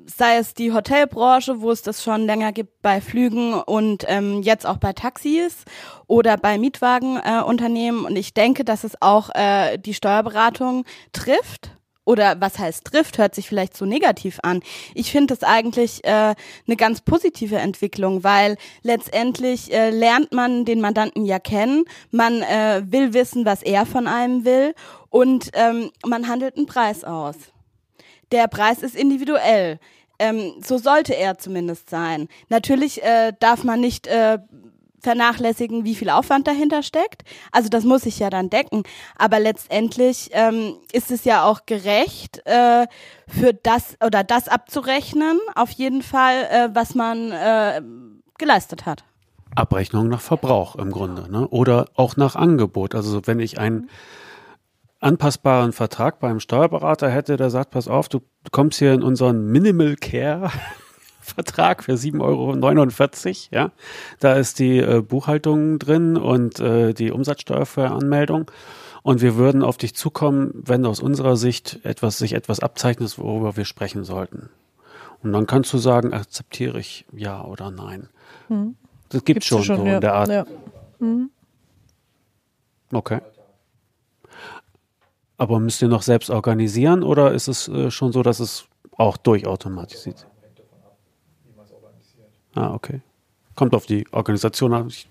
sei 0.07 0.37
es 0.37 0.55
die 0.55 0.73
Hotelbranche, 0.73 1.61
wo 1.61 1.69
es 1.69 1.83
das 1.83 2.03
schon 2.03 2.25
länger 2.25 2.51
gibt 2.51 2.81
bei 2.81 3.01
Flügen 3.01 3.53
und 3.53 4.03
ähm, 4.07 4.41
jetzt 4.41 4.65
auch 4.65 4.77
bei 4.77 4.93
Taxis 4.93 5.63
oder 6.07 6.37
bei 6.37 6.57
Mietwagenunternehmen. 6.57 8.03
Äh, 8.03 8.07
und 8.07 8.15
ich 8.15 8.33
denke, 8.33 8.63
dass 8.63 8.83
es 8.83 8.99
auch 8.99 9.29
äh, 9.35 9.77
die 9.77 9.93
Steuerberatung 9.93 10.83
trifft 11.11 11.69
oder 12.05 12.39
was 12.41 12.59
heißt 12.59 12.85
trifft, 12.85 13.17
hört 13.17 13.35
sich 13.35 13.47
vielleicht 13.47 13.75
so 13.77 13.85
negativ 13.85 14.39
an. 14.43 14.61
Ich 14.93 15.11
finde 15.11 15.35
das 15.35 15.43
eigentlich 15.43 16.03
äh, 16.03 16.35
eine 16.67 16.75
ganz 16.77 17.01
positive 17.01 17.57
Entwicklung, 17.57 18.23
weil 18.23 18.57
letztendlich 18.81 19.73
äh, 19.73 19.89
lernt 19.89 20.33
man 20.33 20.65
den 20.65 20.81
Mandanten 20.81 21.25
ja 21.25 21.39
kennen, 21.39 21.85
man 22.11 22.41
äh, 22.41 22.83
will 22.85 23.13
wissen, 23.13 23.45
was 23.45 23.63
er 23.63 23.85
von 23.85 24.07
einem 24.07 24.45
will 24.45 24.73
und 25.09 25.51
ähm, 25.53 25.91
man 26.05 26.27
handelt 26.27 26.57
einen 26.57 26.65
Preis 26.65 27.03
aus. 27.03 27.35
Der 28.31 28.47
Preis 28.47 28.81
ist 28.81 28.95
individuell. 28.95 29.79
Ähm, 30.19 30.53
so 30.63 30.77
sollte 30.77 31.15
er 31.15 31.37
zumindest 31.37 31.89
sein. 31.89 32.27
Natürlich 32.49 33.03
äh, 33.03 33.33
darf 33.39 33.63
man 33.63 33.79
nicht 33.79 34.07
äh, 34.07 34.39
vernachlässigen, 35.03 35.85
wie 35.85 35.95
viel 35.95 36.09
Aufwand 36.09 36.47
dahinter 36.47 36.81
steckt. 36.83 37.23
Also 37.51 37.69
das 37.69 37.83
muss 37.83 38.05
ich 38.05 38.19
ja 38.19 38.29
dann 38.29 38.49
decken. 38.49 38.83
Aber 39.17 39.39
letztendlich 39.39 40.29
ähm, 40.31 40.75
ist 40.91 41.11
es 41.11 41.25
ja 41.25 41.43
auch 41.45 41.65
gerecht, 41.65 42.41
äh, 42.45 42.87
für 43.27 43.53
das 43.53 43.97
oder 44.05 44.23
das 44.23 44.47
abzurechnen, 44.47 45.39
auf 45.55 45.71
jeden 45.71 46.01
Fall, 46.01 46.43
äh, 46.49 46.69
was 46.73 46.95
man 46.95 47.31
äh, 47.31 47.81
geleistet 48.37 48.85
hat. 48.85 49.03
Abrechnung 49.55 50.09
nach 50.09 50.21
Verbrauch 50.21 50.75
im 50.75 50.91
Grunde, 50.91 51.31
ne? 51.31 51.47
Oder 51.47 51.85
auch 51.95 52.17
nach 52.17 52.35
Angebot. 52.35 52.95
Also 52.95 53.21
wenn 53.25 53.39
ich 53.39 53.59
einen 53.59 53.89
anpassbaren 54.99 55.73
Vertrag 55.73 56.19
beim 56.19 56.39
Steuerberater 56.39 57.09
hätte, 57.09 57.37
der 57.37 57.49
sagt, 57.49 57.71
pass 57.71 57.87
auf, 57.87 58.09
du 58.09 58.21
kommst 58.51 58.79
hier 58.79 58.93
in 58.93 59.03
unseren 59.03 59.45
Minimal 59.45 59.95
Care 59.97 60.49
Vertrag 61.23 61.83
für 61.83 61.93
7,49 61.93 62.21
Euro. 62.21 63.47
Ja, 63.51 63.71
da 64.19 64.33
ist 64.33 64.59
die 64.59 64.77
äh, 64.77 65.01
Buchhaltung 65.01 65.79
drin 65.79 66.17
und 66.17 66.59
äh, 66.59 66.93
die 66.93 67.11
Umsatzsteuervoranmeldung. 67.11 68.51
Und 69.03 69.21
wir 69.21 69.35
würden 69.35 69.63
auf 69.63 69.77
dich 69.77 69.95
zukommen, 69.95 70.51
wenn 70.65 70.85
aus 70.85 71.01
unserer 71.01 71.35
Sicht 71.35 71.79
etwas, 71.83 72.17
sich 72.17 72.33
etwas 72.33 72.61
abzeichnet, 72.61 73.17
worüber 73.17 73.57
wir 73.57 73.65
sprechen 73.65 74.05
sollten. 74.05 74.49
Und 75.21 75.33
dann 75.33 75.45
kannst 75.45 75.71
du 75.73 75.77
sagen, 75.77 76.13
akzeptiere 76.13 76.79
ich 76.79 77.05
ja 77.11 77.43
oder 77.43 77.71
nein. 77.71 78.09
Hm. 78.47 78.75
Das 79.09 79.23
gibt 79.25 79.43
es 79.43 79.47
schon, 79.47 79.63
schon, 79.63 79.77
so 79.77 79.85
ja. 79.85 79.95
in 79.95 80.01
der 80.01 80.13
Art. 80.13 80.29
Ja. 80.29 80.45
Hm. 80.99 81.29
Okay. 82.91 83.19
Aber 85.37 85.59
müsst 85.59 85.81
ihr 85.81 85.87
noch 85.87 86.01
selbst 86.01 86.29
organisieren 86.29 87.03
oder 87.03 87.33
ist 87.33 87.47
es 87.47 87.67
äh, 87.67 87.91
schon 87.91 88.11
so, 88.11 88.23
dass 88.23 88.39
es 88.39 88.65
auch 88.97 89.17
durchautomatisiert? 89.17 90.27
Ah, 92.55 92.73
okay. 92.73 93.01
Kommt 93.55 93.73
auf 93.73 93.85
die 93.85 94.05
Organisation 94.11 94.73
an. 94.73 94.87
Ich 94.87 95.07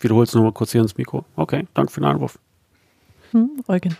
wiederhole 0.00 0.24
es 0.24 0.34
nochmal 0.34 0.52
kurz 0.52 0.72
hier 0.72 0.80
ins 0.80 0.96
Mikro. 0.96 1.24
Okay, 1.36 1.66
danke 1.74 1.92
für 1.92 2.00
den 2.00 2.06
Einwurf. 2.06 2.38
Hm, 3.32 3.62
Eugen. 3.68 3.96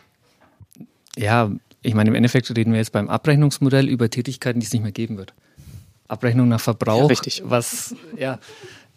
Ja, 1.16 1.50
ich 1.82 1.94
meine, 1.94 2.10
im 2.10 2.14
Endeffekt 2.14 2.50
reden 2.56 2.72
wir 2.72 2.78
jetzt 2.78 2.92
beim 2.92 3.08
Abrechnungsmodell 3.08 3.88
über 3.88 4.10
Tätigkeiten, 4.10 4.60
die 4.60 4.66
es 4.66 4.72
nicht 4.72 4.82
mehr 4.82 4.92
geben 4.92 5.16
wird. 5.16 5.34
Abrechnung 6.08 6.48
nach 6.48 6.60
Verbrauch. 6.60 7.02
Ja, 7.02 7.06
richtig. 7.06 7.42
Was, 7.44 7.94
ja, 8.16 8.38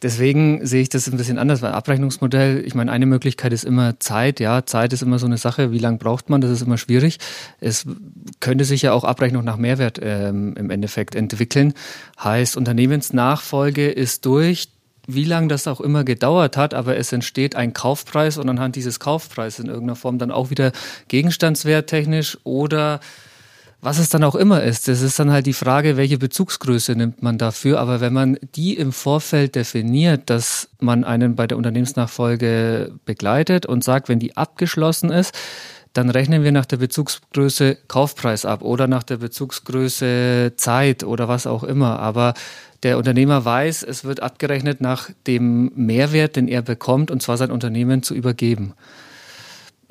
Deswegen 0.03 0.65
sehe 0.65 0.81
ich 0.81 0.89
das 0.89 1.07
ein 1.07 1.17
bisschen 1.17 1.39
anders, 1.39 1.63
weil 1.63 1.71
Abrechnungsmodell, 1.71 2.63
ich 2.65 2.75
meine, 2.75 2.91
eine 2.91 3.07
Möglichkeit 3.07 3.51
ist 3.51 3.63
immer 3.63 3.99
Zeit. 3.99 4.39
Ja, 4.39 4.63
Zeit 4.65 4.93
ist 4.93 5.01
immer 5.01 5.17
so 5.17 5.25
eine 5.25 5.37
Sache. 5.37 5.71
Wie 5.71 5.79
lange 5.79 5.97
braucht 5.97 6.29
man? 6.29 6.39
Das 6.39 6.51
ist 6.51 6.61
immer 6.61 6.77
schwierig. 6.77 7.17
Es 7.59 7.85
könnte 8.39 8.63
sich 8.63 8.83
ja 8.83 8.93
auch 8.93 9.03
Abrechnung 9.03 9.43
nach 9.43 9.57
Mehrwert 9.57 9.99
ähm, 10.01 10.55
im 10.55 10.69
Endeffekt 10.69 11.15
entwickeln. 11.15 11.73
Heißt, 12.23 12.57
Unternehmensnachfolge 12.57 13.89
ist 13.89 14.25
durch. 14.25 14.69
Wie 15.09 15.23
lange 15.23 15.47
das 15.47 15.67
auch 15.67 15.79
immer 15.79 16.03
gedauert 16.03 16.57
hat, 16.57 16.73
aber 16.73 16.97
es 16.97 17.13
entsteht 17.13 17.55
ein 17.55 17.71
Kaufpreis 17.71 18.37
und 18.37 18.49
anhand 18.49 18.75
dieses 18.75 18.99
Kaufpreises 18.99 19.59
in 19.59 19.67
irgendeiner 19.67 19.95
Form 19.95 20.19
dann 20.19 20.31
auch 20.31 20.49
wieder 20.49 20.73
gegenstandswerttechnisch 21.07 22.37
oder 22.43 22.99
was 23.87 23.99
es 23.99 24.09
dann 24.09 24.25
auch 24.25 24.35
immer 24.35 24.63
ist, 24.63 24.89
das 24.89 25.01
ist 25.01 25.17
dann 25.17 25.31
halt 25.31 25.45
die 25.45 25.53
Frage, 25.53 25.95
welche 25.95 26.17
Bezugsgröße 26.17 26.93
nimmt 26.97 27.23
man 27.23 27.37
dafür. 27.37 27.79
Aber 27.79 28.01
wenn 28.01 28.11
man 28.11 28.37
die 28.53 28.75
im 28.75 28.91
Vorfeld 28.91 29.55
definiert, 29.55 30.29
dass 30.29 30.67
man 30.81 31.05
einen 31.05 31.37
bei 31.37 31.47
der 31.47 31.55
Unternehmensnachfolge 31.55 32.91
begleitet 33.05 33.65
und 33.65 33.85
sagt, 33.85 34.09
wenn 34.09 34.19
die 34.19 34.35
abgeschlossen 34.35 35.09
ist, 35.09 35.33
dann 35.93 36.09
rechnen 36.09 36.43
wir 36.43 36.51
nach 36.51 36.65
der 36.65 36.75
Bezugsgröße 36.75 37.77
Kaufpreis 37.87 38.43
ab 38.43 38.61
oder 38.61 38.87
nach 38.87 39.03
der 39.03 39.17
Bezugsgröße 39.17 40.55
Zeit 40.57 41.05
oder 41.05 41.29
was 41.29 41.47
auch 41.47 41.63
immer. 41.63 41.99
Aber 41.99 42.33
der 42.83 42.97
Unternehmer 42.97 43.45
weiß, 43.45 43.83
es 43.83 44.03
wird 44.03 44.21
abgerechnet 44.21 44.81
nach 44.81 45.11
dem 45.27 45.71
Mehrwert, 45.77 46.35
den 46.35 46.49
er 46.49 46.61
bekommt, 46.61 47.09
und 47.09 47.21
zwar 47.21 47.37
sein 47.37 47.51
Unternehmen 47.51 48.03
zu 48.03 48.15
übergeben 48.15 48.73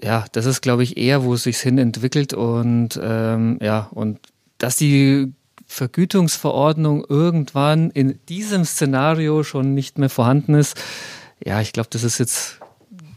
ja, 0.02 0.24
das 0.32 0.46
ist, 0.46 0.60
glaube 0.60 0.82
ich, 0.82 0.96
eher, 0.96 1.24
wo 1.24 1.34
es 1.34 1.44
sich 1.44 1.58
hin 1.58 1.78
entwickelt 1.78 2.34
und 2.34 2.98
ähm, 3.02 3.58
ja, 3.62 3.88
und 3.92 4.18
dass 4.58 4.76
die 4.76 5.32
Vergütungsverordnung 5.66 7.04
irgendwann 7.08 7.90
in 7.90 8.18
diesem 8.28 8.64
Szenario 8.64 9.42
schon 9.42 9.74
nicht 9.74 9.98
mehr 9.98 10.10
vorhanden 10.10 10.54
ist, 10.54 10.76
ja, 11.44 11.60
ich 11.60 11.72
glaube, 11.72 11.88
das 11.90 12.04
ist 12.04 12.18
jetzt, 12.18 12.60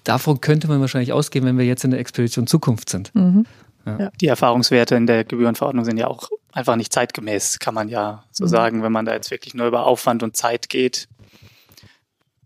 davon 0.03 0.41
könnte 0.41 0.67
man 0.67 0.81
wahrscheinlich 0.81 1.13
ausgehen, 1.13 1.45
wenn 1.45 1.57
wir 1.57 1.65
jetzt 1.65 1.83
in 1.83 1.91
der 1.91 1.99
Expedition 1.99 2.47
Zukunft 2.47 2.89
sind. 2.89 3.13
Mhm. 3.13 3.45
Ja. 3.85 4.11
Die 4.19 4.27
Erfahrungswerte 4.27 4.95
in 4.95 5.07
der 5.07 5.23
Gebührenverordnung 5.23 5.85
sind 5.85 5.97
ja 5.97 6.07
auch 6.07 6.29
einfach 6.51 6.75
nicht 6.75 6.91
zeitgemäß, 6.91 7.59
kann 7.59 7.73
man 7.73 7.89
ja 7.89 8.23
so 8.31 8.45
mhm. 8.45 8.49
sagen, 8.49 8.83
wenn 8.83 8.91
man 8.91 9.05
da 9.05 9.13
jetzt 9.13 9.31
wirklich 9.31 9.53
nur 9.53 9.67
über 9.67 9.85
Aufwand 9.85 10.23
und 10.23 10.35
Zeit 10.35 10.69
geht 10.69 11.07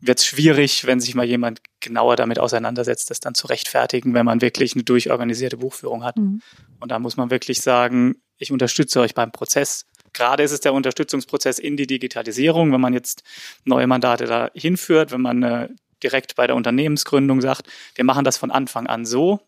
wird 0.06 0.20
es 0.20 0.26
schwierig, 0.26 0.86
wenn 0.86 1.00
sich 1.00 1.16
mal 1.16 1.26
jemand 1.26 1.62
genauer 1.80 2.16
damit 2.16 2.38
auseinandersetzt, 2.40 3.10
das 3.10 3.20
dann 3.20 3.36
zu 3.36 3.48
rechtfertigen, 3.48 4.14
wenn 4.14 4.26
man 4.26 4.42
wirklich 4.42 4.74
eine 4.74 4.84
durchorganisierte 4.84 5.58
Buchführung 5.58 6.04
hat. 6.04 6.18
Mhm. 6.18 6.42
Und 6.80 6.92
da 6.92 7.00
muss 7.00 7.16
man 7.16 7.32
wirklich 7.32 7.62
sagen, 7.62 8.16
ich 8.38 8.52
unterstütze 8.52 9.00
euch 9.00 9.16
beim 9.16 9.32
Prozess. 9.32 9.86
Gerade 10.12 10.44
ist 10.44 10.52
es 10.52 10.60
der 10.60 10.74
Unterstützungsprozess 10.74 11.58
in 11.58 11.78
die 11.78 11.88
Digitalisierung, 11.88 12.72
wenn 12.74 12.82
man 12.82 12.94
jetzt 12.94 13.24
neue 13.64 13.88
Mandate 13.88 14.26
da 14.26 14.50
hinführt, 14.54 15.12
wenn 15.12 15.22
man 15.22 15.42
äh, 15.42 15.70
direkt 16.04 16.36
bei 16.36 16.48
der 16.48 16.56
Unternehmensgründung 16.56 17.42
sagt, 17.42 17.68
wir 17.96 18.04
machen 18.04 18.26
das 18.26 18.38
von 18.38 18.52
Anfang 18.52 18.88
an 18.88 19.06
so. 19.06 19.40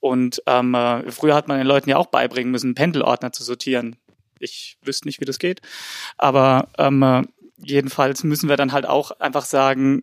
Und 0.00 0.42
ähm, 0.46 0.74
äh, 0.74 1.10
früher 1.10 1.34
hat 1.34 1.48
man 1.48 1.58
den 1.58 1.66
Leuten 1.66 1.90
ja 1.90 1.96
auch 1.96 2.06
beibringen 2.06 2.50
müssen, 2.50 2.74
Pendelordner 2.74 3.32
zu 3.32 3.44
sortieren. 3.44 3.96
Ich 4.40 4.76
wüsste 4.82 5.08
nicht, 5.08 5.20
wie 5.20 5.24
das 5.24 5.38
geht. 5.38 5.60
Aber 6.16 6.68
ähm, 6.78 7.02
äh, 7.02 7.22
jedenfalls 7.58 8.24
müssen 8.24 8.48
wir 8.48 8.56
dann 8.56 8.72
halt 8.72 8.86
auch 8.86 9.12
einfach 9.12 9.44
sagen, 9.44 10.02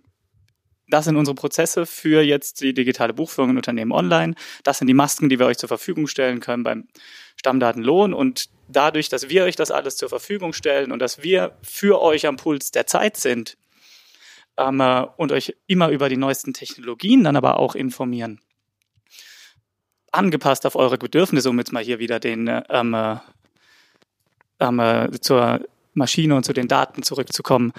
das 0.87 1.05
sind 1.05 1.15
unsere 1.15 1.35
Prozesse 1.35 1.85
für 1.85 2.21
jetzt 2.21 2.61
die 2.61 2.73
digitale 2.73 3.13
Buchführung 3.13 3.51
in 3.51 3.57
Unternehmen 3.57 3.91
online. 3.91 4.35
Das 4.63 4.77
sind 4.77 4.87
die 4.87 4.93
Masken, 4.93 5.29
die 5.29 5.39
wir 5.39 5.47
euch 5.47 5.57
zur 5.57 5.67
Verfügung 5.67 6.07
stellen 6.07 6.39
können 6.39 6.63
beim 6.63 6.87
Stammdatenlohn. 7.37 8.13
Und 8.13 8.49
dadurch, 8.67 9.09
dass 9.09 9.29
wir 9.29 9.45
euch 9.45 9.55
das 9.55 9.71
alles 9.71 9.97
zur 9.97 10.09
Verfügung 10.09 10.53
stellen 10.53 10.91
und 10.91 10.99
dass 10.99 11.23
wir 11.23 11.57
für 11.63 12.01
euch 12.01 12.27
am 12.27 12.37
Puls 12.37 12.71
der 12.71 12.85
Zeit 12.85 13.17
sind 13.17 13.57
ähm, 14.57 14.79
äh, 14.79 15.05
und 15.17 15.31
euch 15.31 15.55
immer 15.67 15.89
über 15.89 16.09
die 16.09 16.17
neuesten 16.17 16.53
Technologien 16.53 17.23
dann 17.23 17.35
aber 17.35 17.59
auch 17.59 17.75
informieren, 17.75 18.39
angepasst 20.11 20.65
auf 20.65 20.75
eure 20.75 20.97
Bedürfnisse, 20.97 21.49
um 21.49 21.57
jetzt 21.57 21.73
mal 21.73 21.83
hier 21.83 21.99
wieder 21.99 22.19
den 22.19 22.47
äh, 22.47 22.63
ähm, 22.69 22.93
äh, 22.93 23.17
ähm, 24.59 25.21
zur 25.21 25.61
Maschine 25.95 26.35
und 26.35 26.45
zu 26.45 26.53
den 26.53 26.67
Daten 26.67 27.03
zurückzukommen, 27.03 27.73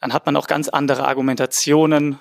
dann 0.00 0.12
hat 0.12 0.26
man 0.26 0.36
auch 0.36 0.46
ganz 0.46 0.68
andere 0.68 1.06
Argumentationen 1.06 2.18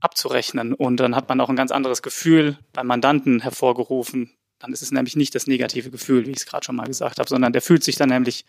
abzurechnen 0.00 0.74
und 0.74 0.98
dann 0.98 1.16
hat 1.16 1.28
man 1.28 1.40
auch 1.40 1.48
ein 1.48 1.56
ganz 1.56 1.70
anderes 1.70 2.02
Gefühl 2.02 2.58
beim 2.72 2.86
Mandanten 2.86 3.40
hervorgerufen. 3.40 4.30
Dann 4.58 4.72
ist 4.72 4.82
es 4.82 4.92
nämlich 4.92 5.16
nicht 5.16 5.34
das 5.34 5.46
negative 5.46 5.90
Gefühl, 5.90 6.26
wie 6.26 6.30
ich 6.30 6.38
es 6.38 6.46
gerade 6.46 6.64
schon 6.64 6.76
mal 6.76 6.86
gesagt 6.86 7.18
habe, 7.18 7.28
sondern 7.28 7.52
der 7.52 7.62
fühlt 7.62 7.84
sich 7.84 7.96
dann 7.96 8.08
nämlich 8.08 8.44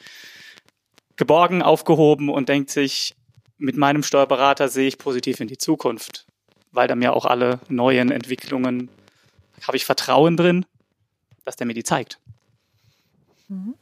geborgen, 1.15 1.61
aufgehoben 1.61 2.29
und 2.29 2.49
denkt 2.49 2.69
sich, 2.69 3.15
mit 3.57 3.75
meinem 3.75 4.03
Steuerberater 4.03 4.69
sehe 4.69 4.87
ich 4.87 4.97
positiv 4.97 5.39
in 5.41 5.47
die 5.47 5.57
Zukunft, 5.57 6.25
weil 6.71 6.87
da 6.87 6.95
mir 6.95 7.13
auch 7.13 7.25
alle 7.25 7.59
neuen 7.67 8.09
Entwicklungen, 8.09 8.89
habe 9.67 9.75
ich 9.75 9.85
Vertrauen 9.85 10.37
drin, 10.37 10.65
dass 11.43 11.57
der 11.57 11.67
mir 11.67 11.73
die 11.73 11.83
zeigt. 11.83 12.19
Mhm. 13.49 13.75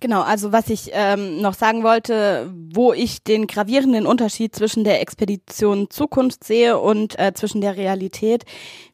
Genau, 0.00 0.22
also 0.22 0.50
was 0.50 0.70
ich 0.70 0.90
ähm, 0.94 1.42
noch 1.42 1.52
sagen 1.52 1.82
wollte, 1.82 2.50
wo 2.72 2.94
ich 2.94 3.22
den 3.22 3.46
gravierenden 3.46 4.06
Unterschied 4.06 4.56
zwischen 4.56 4.82
der 4.82 5.02
Expedition 5.02 5.90
Zukunft 5.90 6.42
sehe 6.42 6.78
und 6.78 7.18
äh, 7.18 7.34
zwischen 7.34 7.60
der 7.60 7.76
Realität. 7.76 8.44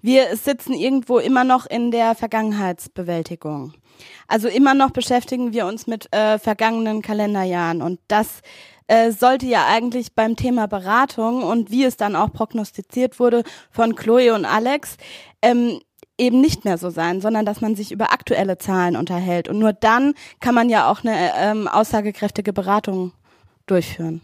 Wir 0.03 0.37
sitzen 0.37 0.73
irgendwo 0.73 1.19
immer 1.19 1.45
noch 1.45 1.65
in 1.67 1.93
der 1.93 2.17
Vergangenheitsbewältigung. 2.17 3.73
Also 4.27 4.49
immer 4.49 4.75
noch 4.75 4.91
beschäftigen 4.91 5.53
wir 5.53 5.67
uns 5.67 5.87
mit 5.87 6.13
äh, 6.13 6.41
vergangenen 6.41 7.03
Kalenderjahren 7.03 7.83
und 7.83 8.01
das 8.09 8.43
äh, 8.89 9.13
sollte 9.13 9.47
ja 9.47 9.65
eigentlich 9.67 10.13
beim 10.15 10.35
Thema 10.35 10.67
Beratung 10.67 11.45
und 11.45 11.71
wie 11.71 11.85
es 11.85 11.97
dann 11.97 12.17
auch 12.17 12.33
prognostiziert 12.33 13.21
wurde 13.21 13.45
von 13.71 13.95
Chloe 13.95 14.35
und 14.35 14.45
Alex, 14.45 14.97
ähm, 15.41 15.81
eben 16.19 16.41
nicht 16.41 16.65
mehr 16.65 16.79
so 16.79 16.91
sein, 16.91 17.21
sondern 17.21 17.45
dass 17.45 17.61
man 17.61 17.77
sich 17.77 17.93
über 17.93 18.13
aktuelle 18.13 18.59
Zahlen 18.59 18.97
unterhält. 18.97 19.49
Und 19.49 19.59
nur 19.59 19.73
dann 19.73 20.15
kann 20.41 20.55
man 20.55 20.69
ja 20.69 20.91
auch 20.91 21.05
eine 21.05 21.33
ähm, 21.37 21.69
aussagekräftige 21.69 22.53
Beratung 22.53 23.13
durchführen. 23.67 24.21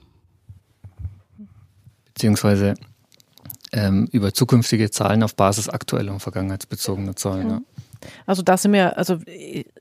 Beziehungsweise 2.06 2.74
ähm, 3.72 4.08
über 4.12 4.32
zukünftige 4.32 4.90
Zahlen 4.90 5.22
auf 5.22 5.34
Basis 5.34 5.68
aktueller 5.68 6.12
und 6.12 6.20
vergangenheitsbezogener 6.20 7.16
Zahlen. 7.16 7.50
Ja. 7.50 7.60
Also 8.26 8.42
da 8.42 8.56
sind 8.56 8.72
wir, 8.72 8.98
also 8.98 9.18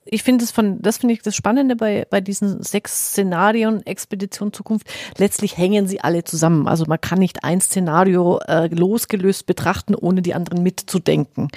ich 0.05 0.23
finde 0.23 0.43
es 0.43 0.51
von, 0.51 0.81
das 0.81 0.97
finde 0.97 1.13
ich 1.13 1.21
das 1.21 1.35
Spannende 1.35 1.75
bei, 1.75 2.05
bei 2.09 2.21
diesen 2.21 2.61
sechs 2.63 3.09
Szenarien, 3.09 3.85
Expedition 3.85 4.53
Zukunft. 4.53 4.87
Letztlich 5.17 5.57
hängen 5.57 5.87
sie 5.87 6.01
alle 6.01 6.23
zusammen. 6.23 6.67
Also 6.67 6.85
man 6.87 6.99
kann 6.99 7.19
nicht 7.19 7.43
ein 7.43 7.61
Szenario 7.61 8.39
äh, 8.47 8.67
losgelöst 8.67 9.45
betrachten, 9.45 9.95
ohne 9.95 10.21
die 10.21 10.33
anderen 10.33 10.63
mitzudenken. 10.63 11.49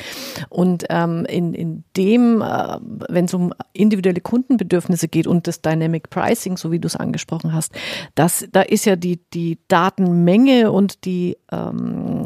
Und 0.48 0.84
ähm, 0.90 1.26
in, 1.26 1.54
in 1.54 1.84
dem, 1.96 2.42
äh, 2.42 2.78
wenn 3.08 3.26
es 3.26 3.34
um 3.34 3.52
individuelle 3.72 4.20
Kundenbedürfnisse 4.20 5.08
geht 5.08 5.26
und 5.26 5.46
das 5.46 5.62
Dynamic 5.62 6.10
Pricing, 6.10 6.56
so 6.56 6.70
wie 6.70 6.78
du 6.78 6.86
es 6.86 6.96
angesprochen 6.96 7.52
hast, 7.52 7.72
das, 8.14 8.46
da 8.52 8.62
ist 8.62 8.84
ja 8.84 8.96
die, 8.96 9.20
die 9.32 9.58
Datenmenge 9.68 10.70
und 10.70 11.04
die 11.04 11.36
ähm, 11.54 12.22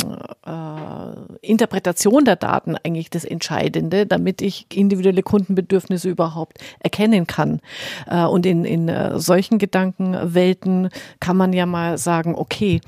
äh, 0.47 1.47
Interpretation 1.47 2.25
der 2.25 2.37
Daten 2.37 2.77
eigentlich 2.77 3.11
das 3.11 3.25
Entscheidende, 3.25 4.07
damit 4.07 4.43
ich 4.43 4.67
individuelle 4.75 5.23
Kundenbedürfnisse 5.23 6.09
überhaupt 6.09 6.59
erkennen 6.81 7.27
kann. 7.27 7.61
Äh, 8.07 8.25
und 8.25 8.47
in, 8.47 8.65
in 8.65 8.89
äh, 8.89 9.19
solchen 9.19 9.59
Gedankenwelten 9.59 10.89
kann 11.21 11.37
man 11.37 11.53
ja 11.53 11.67
mal 11.67 11.99
sagen, 11.99 12.35
okay, 12.35 12.81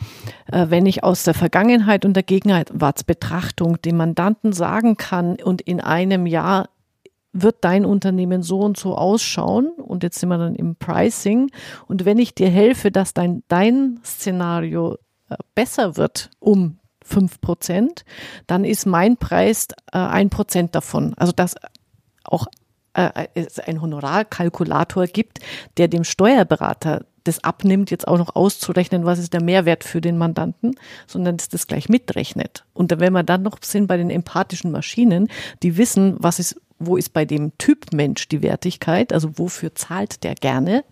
äh, 0.51 0.66
wenn 0.68 0.86
ich 0.86 1.05
aus 1.05 1.24
der 1.24 1.34
Vergangenheit 1.34 2.05
und 2.05 2.14
der 2.14 2.22
Gegenwartsbetrachtung 2.22 3.80
dem 3.82 3.97
Mandanten 3.97 4.53
sagen 4.53 4.97
kann 4.97 5.36
und 5.36 5.61
in 5.61 5.80
einem 5.80 6.26
Jahr 6.26 6.68
wird 7.32 7.59
dein 7.61 7.84
Unternehmen 7.84 8.43
so 8.43 8.61
und 8.61 8.76
so 8.76 8.97
ausschauen 8.97 9.68
und 9.76 10.03
jetzt 10.03 10.18
sind 10.18 10.30
wir 10.30 10.38
dann 10.38 10.57
im 10.57 10.74
Pricing 10.76 11.51
und 11.86 12.05
wenn 12.05 12.18
ich 12.18 12.34
dir 12.34 12.49
helfe, 12.49 12.91
dass 12.91 13.14
dein, 13.14 13.45
dein 13.47 14.01
Szenario 14.05 14.97
besser 15.55 15.97
wird 15.97 16.31
um 16.39 16.78
fünf 17.03 17.41
Prozent, 17.41 18.05
dann 18.47 18.64
ist 18.64 18.87
mein 18.87 19.16
Preis 19.16 19.68
äh, 19.93 19.99
ein 19.99 20.31
Prozent 20.31 20.74
davon. 20.74 21.14
Also 21.16 21.33
dass 21.33 21.57
auch 22.24 22.47
äh, 22.95 23.26
es 23.35 23.59
ein 23.59 23.81
Honorarkalkulator 23.81 25.07
gibt, 25.07 25.41
der 25.76 25.89
dem 25.89 26.05
Steuerberater 26.05 27.05
das 27.24 27.45
abnimmt, 27.45 27.91
jetzt 27.91 28.09
auch 28.09 28.18
noch 28.18 28.35
auszurechnen, 28.35 29.05
was 29.05 29.18
ist 29.18 29.35
der 29.35 29.43
Mehrwert 29.43 29.85
für 29.85 30.01
den 30.01 30.16
Mandanten, 30.16 30.74
sondern 31.07 31.37
dass 31.37 31.49
das 31.49 31.66
gleich 31.66 31.89
mitrechnet. 31.89 32.64
Und 32.72 32.99
wenn 32.99 33.12
wir 33.12 33.22
dann 33.22 33.43
noch 33.43 33.59
sind 33.62 33.87
bei 33.89 33.97
den 33.99 34.11
empathischen 34.11 34.70
Maschinen, 34.70 35.28
die 35.62 35.76
wissen, 35.76 36.16
was 36.18 36.39
ist 36.39 36.61
wo 36.81 36.97
ist 36.97 37.12
bei 37.12 37.24
dem 37.24 37.57
Typ 37.59 37.93
Mensch 37.93 38.26
die 38.28 38.43
Wertigkeit, 38.43 39.12
also 39.12 39.39
wofür 39.39 39.74
zahlt 39.74 40.24
der 40.24 40.35
gerne, 40.35 40.83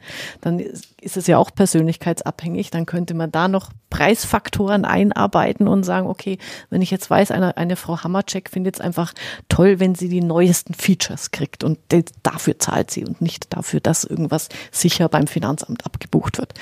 dann 0.40 0.58
ist 0.58 1.16
es 1.16 1.26
ja 1.26 1.38
auch 1.38 1.50
persönlichkeitsabhängig, 1.52 2.70
dann 2.70 2.86
könnte 2.86 3.14
man 3.14 3.32
da 3.32 3.48
noch 3.48 3.70
Preisfaktoren 3.90 4.84
einarbeiten 4.84 5.66
und 5.66 5.82
sagen, 5.82 6.06
okay, 6.06 6.38
wenn 6.68 6.82
ich 6.82 6.90
jetzt 6.90 7.08
weiß, 7.08 7.30
eine, 7.30 7.56
eine 7.56 7.76
Frau 7.76 8.02
Hammercheck 8.02 8.50
findet 8.50 8.76
es 8.76 8.80
einfach 8.80 9.14
toll, 9.48 9.80
wenn 9.80 9.94
sie 9.94 10.10
die 10.10 10.20
neuesten 10.20 10.74
Features 10.74 11.30
kriegt. 11.30 11.64
Und 11.64 11.78
dafür 12.22 12.58
zahlt 12.58 12.90
sie 12.90 13.04
und 13.04 13.22
nicht 13.22 13.54
dafür, 13.54 13.80
dass 13.80 14.04
irgendwas 14.04 14.50
sicher 14.70 15.08
beim 15.08 15.26
Finanzamt 15.26 15.86
abgebucht 15.86 16.38
wird, 16.38 16.52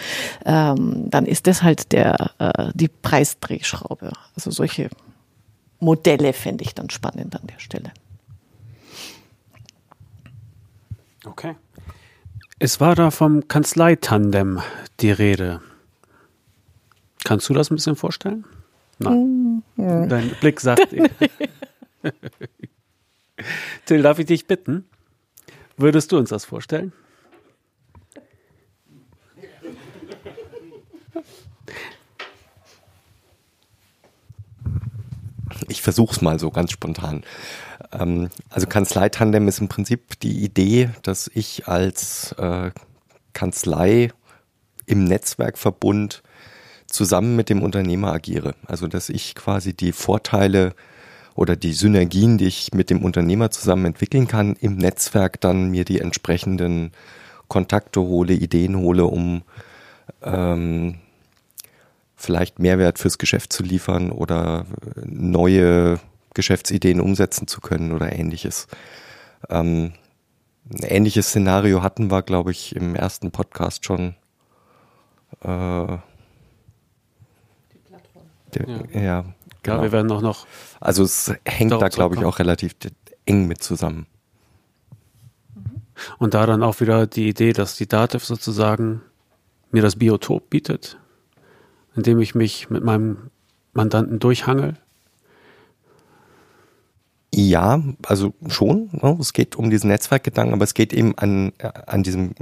ähm, 0.44 1.10
dann 1.10 1.26
ist 1.26 1.48
das 1.48 1.62
halt 1.64 1.90
der, 1.92 2.30
äh, 2.38 2.70
die 2.74 2.88
Preisdrehschraube. 2.88 4.12
Also 4.36 4.50
solche 4.52 4.88
Modelle 5.80 6.32
fände 6.32 6.62
ich 6.64 6.74
dann 6.74 6.90
spannend 6.90 7.34
an 7.34 7.46
der 7.48 7.58
Stelle. 7.58 7.92
Okay. 11.26 11.56
Es 12.58 12.80
war 12.80 12.94
da 12.94 13.10
vom 13.10 13.48
Kanzleitandem 13.48 14.62
die 15.00 15.10
Rede. 15.10 15.60
Kannst 17.24 17.48
du 17.48 17.54
das 17.54 17.70
ein 17.70 17.74
bisschen 17.74 17.96
vorstellen? 17.96 18.44
Nein. 18.98 19.62
Mhm. 19.76 20.08
Dein 20.08 20.30
Blick 20.40 20.60
sagt. 20.60 20.88
Till, 23.84 24.02
darf 24.02 24.18
ich 24.18 24.26
dich 24.26 24.46
bitten? 24.46 24.88
Würdest 25.76 26.12
du 26.12 26.16
uns 26.16 26.30
das 26.30 26.46
vorstellen? 26.46 26.92
Ich 35.68 35.82
versuche 35.82 36.14
es 36.14 36.22
mal 36.22 36.38
so 36.38 36.50
ganz 36.50 36.72
spontan. 36.72 37.24
Ähm, 37.92 38.30
also 38.50 38.66
Kanzleitandem 38.66 39.48
ist 39.48 39.60
im 39.60 39.68
Prinzip 39.68 40.18
die 40.20 40.44
Idee, 40.44 40.90
dass 41.02 41.30
ich 41.32 41.68
als 41.68 42.32
äh, 42.32 42.70
Kanzlei 43.32 44.10
im 44.86 45.04
Netzwerkverbund 45.04 46.22
zusammen 46.86 47.36
mit 47.36 47.50
dem 47.50 47.62
Unternehmer 47.62 48.12
agiere. 48.12 48.54
Also 48.66 48.86
dass 48.86 49.08
ich 49.08 49.34
quasi 49.34 49.74
die 49.74 49.92
Vorteile 49.92 50.74
oder 51.34 51.56
die 51.56 51.72
Synergien, 51.72 52.38
die 52.38 52.46
ich 52.46 52.72
mit 52.72 52.88
dem 52.88 53.04
Unternehmer 53.04 53.50
zusammen 53.50 53.86
entwickeln 53.86 54.26
kann, 54.26 54.56
im 54.56 54.76
Netzwerk 54.76 55.40
dann 55.40 55.70
mir 55.70 55.84
die 55.84 56.00
entsprechenden 56.00 56.92
Kontakte 57.48 58.00
hole, 58.00 58.32
Ideen 58.32 58.76
hole, 58.76 59.04
um 59.04 59.42
ähm, 60.22 60.96
vielleicht 62.16 62.58
Mehrwert 62.58 62.98
fürs 62.98 63.18
Geschäft 63.18 63.52
zu 63.52 63.62
liefern 63.62 64.10
oder 64.10 64.66
neue 65.04 66.00
Geschäftsideen 66.34 67.00
umsetzen 67.00 67.46
zu 67.46 67.60
können 67.60 67.92
oder 67.92 68.12
ähnliches. 68.12 68.66
Ähm, 69.48 69.92
ein 70.70 70.82
ähnliches 70.82 71.28
Szenario 71.28 71.82
hatten 71.82 72.10
wir, 72.10 72.22
glaube 72.22 72.50
ich, 72.50 72.74
im 72.74 72.94
ersten 72.96 73.30
Podcast 73.30 73.84
schon. 73.84 74.16
Äh, 75.42 75.98
Die 78.54 78.60
ja. 78.94 79.00
ja, 79.00 79.24
genau. 79.62 79.76
ja, 79.76 79.82
wir 79.82 79.92
werden 79.92 80.10
auch 80.10 80.22
noch. 80.22 80.46
Also 80.80 81.04
es 81.04 81.32
hängt 81.44 81.72
da, 81.72 81.88
glaube 81.88 82.16
ich, 82.16 82.24
auch 82.24 82.38
relativ 82.38 82.74
eng 83.26 83.46
mit 83.46 83.62
zusammen. 83.62 84.06
Und 86.18 86.34
da 86.34 86.46
dann 86.46 86.62
auch 86.62 86.80
wieder 86.80 87.06
die 87.06 87.28
Idee, 87.28 87.52
dass 87.52 87.76
die 87.76 87.86
Dativ 87.86 88.24
sozusagen 88.24 89.02
mir 89.70 89.82
das 89.82 89.96
Biotop 89.96 90.50
bietet, 90.50 90.98
indem 91.96 92.20
ich 92.20 92.34
mich 92.34 92.70
mit 92.70 92.84
meinem 92.84 93.30
Mandanten 93.72 94.18
durchhangel 94.18 94.76
ja, 97.38 97.82
also 98.06 98.32
schon. 98.48 98.88
Ne? 98.92 99.14
Es 99.20 99.34
geht 99.34 99.56
um 99.56 99.68
diesen 99.68 99.88
Netzwerkgedanken, 99.88 100.54
aber 100.54 100.64
es 100.64 100.72
geht 100.72 100.94
eben 100.94 101.18
an, 101.18 101.52
an 101.86 102.02
diesem 102.02 102.34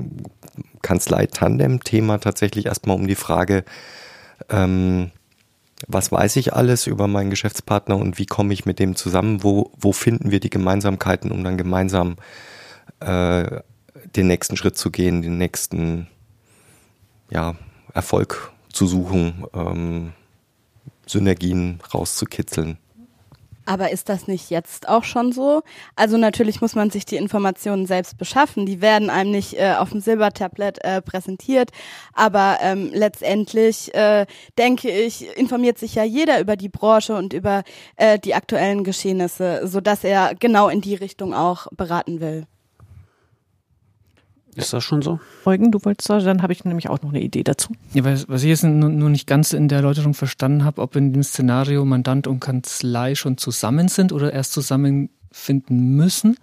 Kanzlei-Tandem-Thema 0.83 2.19
tatsächlich 2.19 2.67
erstmal 2.67 2.95
um 2.95 3.09
die 3.09 3.17
Frage, 3.17 3.65
ähm, 4.49 5.11
was 5.89 6.13
weiß 6.13 6.37
ich 6.37 6.55
alles 6.55 6.87
über 6.87 7.09
meinen 7.09 7.31
Geschäftspartner 7.31 7.97
und 7.97 8.19
wie 8.19 8.27
komme 8.27 8.55
ich 8.55 8.67
mit 8.67 8.79
dem 8.79 8.95
zusammen? 8.95 9.43
Wo, 9.43 9.73
wo 9.77 9.91
finden 9.91 10.31
wir 10.31 10.39
die 10.39 10.51
Gemeinsamkeiten, 10.51 11.33
um 11.33 11.43
dann 11.43 11.59
gemeinsam 11.59 12.15
äh, 13.01 13.63
den 14.15 14.29
nächsten 14.29 14.57
Schritt 14.57 14.79
zu 14.79 14.93
gehen, 14.93 15.23
den 15.23 15.39
nächsten 15.39 16.07
ja, 17.31 17.57
Erfolg 17.93 18.53
zu 18.75 18.87
suchen, 18.87 19.47
ähm, 19.55 20.13
Synergien 21.07 21.81
rauszukitzeln. 21.93 22.79
Aber 23.67 23.91
ist 23.91 24.11
das 24.11 24.29
nicht 24.29 24.51
jetzt 24.51 24.89
auch 24.89 25.05
schon 25.05 25.33
so? 25.33 25.63
Also 25.97 26.19
natürlich 26.19 26.61
muss 26.61 26.75
man 26.75 26.91
sich 26.91 27.07
die 27.07 27.17
Informationen 27.17 27.87
selbst 27.87 28.19
beschaffen. 28.19 28.67
Die 28.67 28.83
werden 28.83 29.09
einem 29.09 29.31
nicht 29.31 29.55
äh, 29.55 29.75
auf 29.79 29.91
dem 29.91 30.01
Silbertablett 30.01 30.85
äh, 30.85 31.01
präsentiert. 31.01 31.71
Aber 32.13 32.59
ähm, 32.61 32.91
letztendlich 32.93 33.95
äh, 33.95 34.27
denke 34.59 34.91
ich, 34.91 35.35
informiert 35.39 35.79
sich 35.79 35.95
ja 35.95 36.05
jeder 36.05 36.41
über 36.41 36.57
die 36.57 36.69
Branche 36.69 37.17
und 37.17 37.33
über 37.33 37.63
äh, 37.97 38.19
die 38.19 38.35
aktuellen 38.35 38.85
Geschehnisse, 38.85 39.67
so 39.67 39.81
dass 39.81 40.05
er 40.05 40.35
genau 40.35 40.69
in 40.69 40.83
die 40.83 40.95
Richtung 40.95 41.33
auch 41.33 41.67
beraten 41.73 42.21
will. 42.21 42.47
Ist 44.57 44.73
das 44.73 44.85
schon 44.85 45.03
so? 45.03 45.21
Eugen, 45.45 45.73
du 45.73 45.85
wolltest 45.85 46.09
da, 46.09 46.19
dann 46.21 46.43
habe 46.43 46.53
ich 46.53 46.65
nämlich 46.65 46.89
auch 46.89 47.03
noch 47.03 47.11
eine 47.11 47.21
Idee 47.21 47.43
dazu. 47.43 47.73
Ja, 47.93 48.05
was, 48.05 48.29
was 48.29 48.43
ich 48.43 48.51
jetzt 48.51 48.65
nur, 48.65 48.89
nur 48.89 49.11
nicht 49.11 49.27
ganz 49.27 49.53
in 49.53 49.69
der 49.69 49.79
Erläuterung 49.79 50.15
verstanden 50.15 50.65
habe, 50.65 50.81
ob 50.81 50.97
in 50.97 51.13
dem 51.13 51.23
Szenario 51.23 51.85
Mandant 51.85 52.27
und 52.27 52.41
Kanzlei 52.41 53.15
schon 53.15 53.37
zusammen 53.37 53.89
sind 53.89 54.13
oder 54.13 54.33
erst 54.33 54.53
zusammenfinden 54.53 55.97
müssen. 55.97 56.37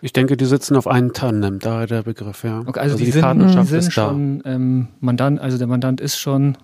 Ich 0.00 0.12
denke, 0.12 0.36
die 0.36 0.44
sitzen 0.44 0.76
auf 0.76 0.86
einem 0.86 1.12
Tandem, 1.12 1.58
daher 1.58 1.86
der 1.86 2.02
Begriff, 2.02 2.44
ja. 2.44 2.60
Okay, 2.60 2.78
also, 2.78 2.80
also 2.80 2.96
die, 2.98 3.04
die 3.06 3.10
sind, 3.10 3.22
Partnerschaft 3.22 3.68
sind 3.68 3.78
ist 3.78 3.92
schon 3.92 4.42
ähm, 4.44 4.88
Mandant, 5.00 5.40
also 5.40 5.58
der 5.58 5.66
Mandant 5.66 6.00
ist 6.00 6.18
schon 6.18 6.56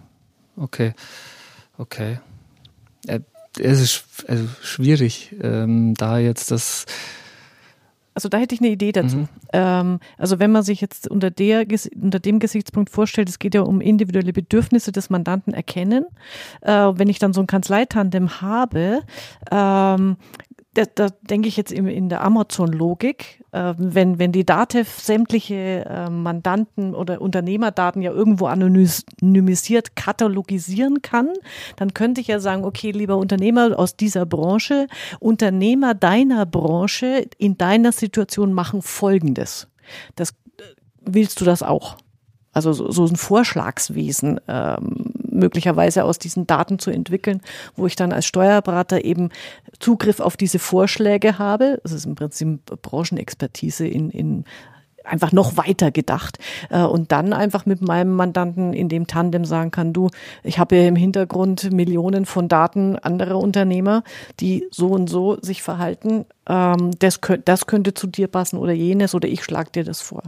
okay, 0.57 0.95
okay. 1.79 2.21
Äh, 3.07 3.21
es 3.59 3.81
ist 3.81 4.05
also 4.29 4.45
schwierig, 4.63 5.35
ähm, 5.41 5.95
da 5.95 6.19
jetzt 6.19 6.51
das 6.51 6.87
also 8.15 8.29
da 8.29 8.39
hätte 8.39 8.55
ich 8.55 8.61
eine 8.61 8.71
Idee 8.71 8.93
dazu. 8.93 9.19
Mhm. 9.19 9.29
Ähm, 9.53 10.01
also 10.17 10.39
wenn 10.39 10.53
man 10.53 10.63
sich 10.63 10.81
jetzt 10.81 11.11
unter, 11.11 11.31
der, 11.31 11.67
unter 12.01 12.21
dem 12.21 12.39
Gesichtspunkt 12.39 12.91
vorstellt, 12.91 13.29
es 13.29 13.39
geht 13.39 13.55
ja 13.55 13.63
um 13.63 13.81
individuelle 13.81 14.33
Bedürfnisse 14.33 14.93
des 14.93 15.11
Mandanten 15.11 15.53
erkennen. 15.53 16.07
Äh, 16.61 16.73
wenn 16.73 17.09
ich 17.09 17.19
dann 17.19 17.33
so 17.33 17.41
ein 17.41 17.47
Kanzleitandem 17.47 18.41
habe, 18.41 19.03
ähm, 19.51 20.17
da, 20.75 20.85
da 20.95 21.09
denke 21.23 21.49
ich 21.49 21.57
jetzt 21.57 21.73
in, 21.73 21.87
in 21.87 22.09
der 22.09 22.23
Amazon-Logik, 22.23 23.45
äh, 23.53 23.75
wenn, 23.79 24.19
wenn 24.19 24.33
die 24.33 24.45
DATEV 24.45 24.89
sämtliche 24.89 25.87
äh, 25.89 26.11
Mandanten 26.11 26.95
oder 26.95 27.21
Unternehmerdaten 27.21 28.03
ja 28.03 28.13
irgendwo 28.13 28.47
anonymisiert 28.47 29.97
katalogisieren 29.97 31.01
kann, 31.03 31.31
dann 31.77 31.95
könnte 31.95 32.21
ich 32.21 32.27
ja 32.27 32.41
sagen, 32.41 32.65
okay, 32.65 32.91
lieber 32.91 33.17
Unternehmer 33.17 33.79
aus 33.79 33.97
dieser 33.97 34.27
Branche, 34.27 34.89
Unternehmer 35.21 35.95
deiner 35.95 36.45
Branche 36.45 37.27
in 37.39 37.57
deiner 37.57 37.93
Situation 37.93 38.53
machen 38.53 38.83
Folgendes. 38.83 39.69
Das, 40.17 40.31
äh, 40.31 40.35
willst 41.01 41.41
du 41.41 41.45
das 41.45 41.63
auch? 41.63 41.97
Also 42.53 42.73
so, 42.73 42.91
so 42.91 43.07
ein 43.07 43.17
Vorschlagswesen 43.17 44.41
ähm, 44.49 45.14
möglicherweise 45.35 46.05
aus 46.05 46.19
diesen 46.19 46.47
Daten 46.47 46.79
zu 46.79 46.91
entwickeln, 46.91 47.41
wo 47.77 47.87
ich 47.87 47.97
dann 47.97 48.13
als 48.13 48.27
Steuerberater 48.27 49.05
eben 49.05 49.31
Zugriff 49.79 50.21
auf 50.21 50.37
diese 50.37 50.59
Vorschläge 50.59 51.39
habe. 51.39 51.81
Das 51.83 51.93
ist 51.93 52.07
im 52.07 52.15
Prinzip 52.15 52.65
Branchenexpertise 52.83 53.87
in, 53.87 54.11
in 54.11 54.45
einfach 55.05 55.33
noch 55.33 55.57
weiter 55.57 55.91
gedacht 55.91 56.39
äh, 56.71 56.83
und 56.83 57.13
dann 57.13 57.33
einfach 57.33 57.67
mit 57.67 57.83
meinem 57.83 58.15
Mandanten 58.15 58.73
in 58.73 58.89
dem 58.89 59.07
Tandem 59.07 59.45
sagen 59.45 59.71
kann, 59.71 59.93
du, 59.93 60.09
ich 60.43 60.59
habe 60.59 60.77
ja 60.77 60.89
im 60.89 60.97
Hintergrund 60.97 61.73
Millionen 61.73 62.27
von 62.27 62.49
Daten 62.49 62.97
anderer 62.97 63.39
Unternehmer, 63.39 64.03
die 64.41 64.67
so 64.71 64.89
und 64.89 65.09
so 65.09 65.39
sich 65.41 65.63
verhalten. 65.63 66.25
Ähm, 66.49 66.93
das, 66.99 67.21
das 67.45 67.67
könnte 67.67 67.95
zu 67.95 68.07
dir 68.07 68.29
passen 68.29 68.59
oder 68.59 68.73
jenes 68.73 69.15
oder 69.15 69.29
ich 69.29 69.45
schlage 69.45 69.71
dir 69.71 69.85
das 69.85 70.01
vor. 70.01 70.23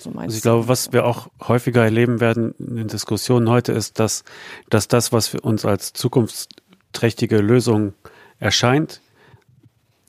So 0.00 0.10
also 0.10 0.36
ich 0.36 0.42
glaube, 0.42 0.68
was 0.68 0.92
wir 0.92 1.04
auch 1.04 1.28
häufiger 1.40 1.82
erleben 1.82 2.20
werden 2.20 2.54
in 2.58 2.76
den 2.76 2.88
Diskussionen 2.88 3.48
heute 3.48 3.72
ist, 3.72 3.98
dass, 3.98 4.24
dass 4.70 4.88
das, 4.88 5.12
was 5.12 5.28
für 5.28 5.40
uns 5.40 5.64
als 5.64 5.92
zukunftsträchtige 5.92 7.38
Lösung 7.38 7.94
erscheint, 8.38 9.00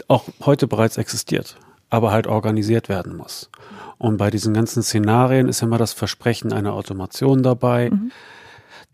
auch 0.07 0.25
heute 0.41 0.67
bereits 0.67 0.97
existiert, 0.97 1.57
aber 1.89 2.11
halt 2.11 2.27
organisiert 2.27 2.89
werden 2.89 3.15
muss. 3.15 3.49
Und 3.97 4.17
bei 4.17 4.29
diesen 4.29 4.53
ganzen 4.53 4.83
Szenarien 4.83 5.47
ist 5.47 5.61
immer 5.61 5.77
das 5.77 5.93
Versprechen 5.93 6.51
einer 6.51 6.73
Automation 6.73 7.41
dabei, 7.41 7.89
mhm. 7.89 8.11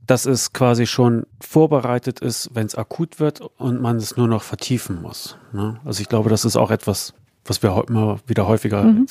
dass 0.06 0.26
es 0.26 0.54
quasi 0.54 0.86
schon 0.86 1.26
vorbereitet 1.42 2.20
ist, 2.20 2.52
wenn 2.54 2.68
es 2.68 2.76
akut 2.76 3.20
wird 3.20 3.42
und 3.58 3.82
man 3.82 3.98
es 3.98 4.18
nur 4.18 4.28
noch 4.28 4.44
vertiefen 4.44 5.02
muss. 5.02 5.38
Ne? 5.52 5.80
Also 5.84 6.02
ich 6.02 6.10
glaube, 6.10 6.30
das 6.30 6.46
ist 6.46 6.58
auch 6.58 6.72
etwas, 6.72 7.14
was 7.46 7.64
wir 7.64 7.84
immer 7.88 8.20
wieder 8.28 8.48
häufiger 8.48 8.84
mhm. 8.84 9.08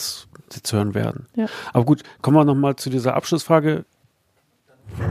Jetzt, 0.49 0.57
jetzt, 0.57 0.72
hören 0.72 0.94
werden. 0.94 1.26
Ja. 1.36 1.46
Aber 1.72 1.84
gut, 1.84 2.03
kommen 2.22 2.36
wir 2.36 2.44
nochmal 2.44 2.76
zu 2.76 2.90
dieser 2.90 3.14
Abschlussfrage. 3.14 3.84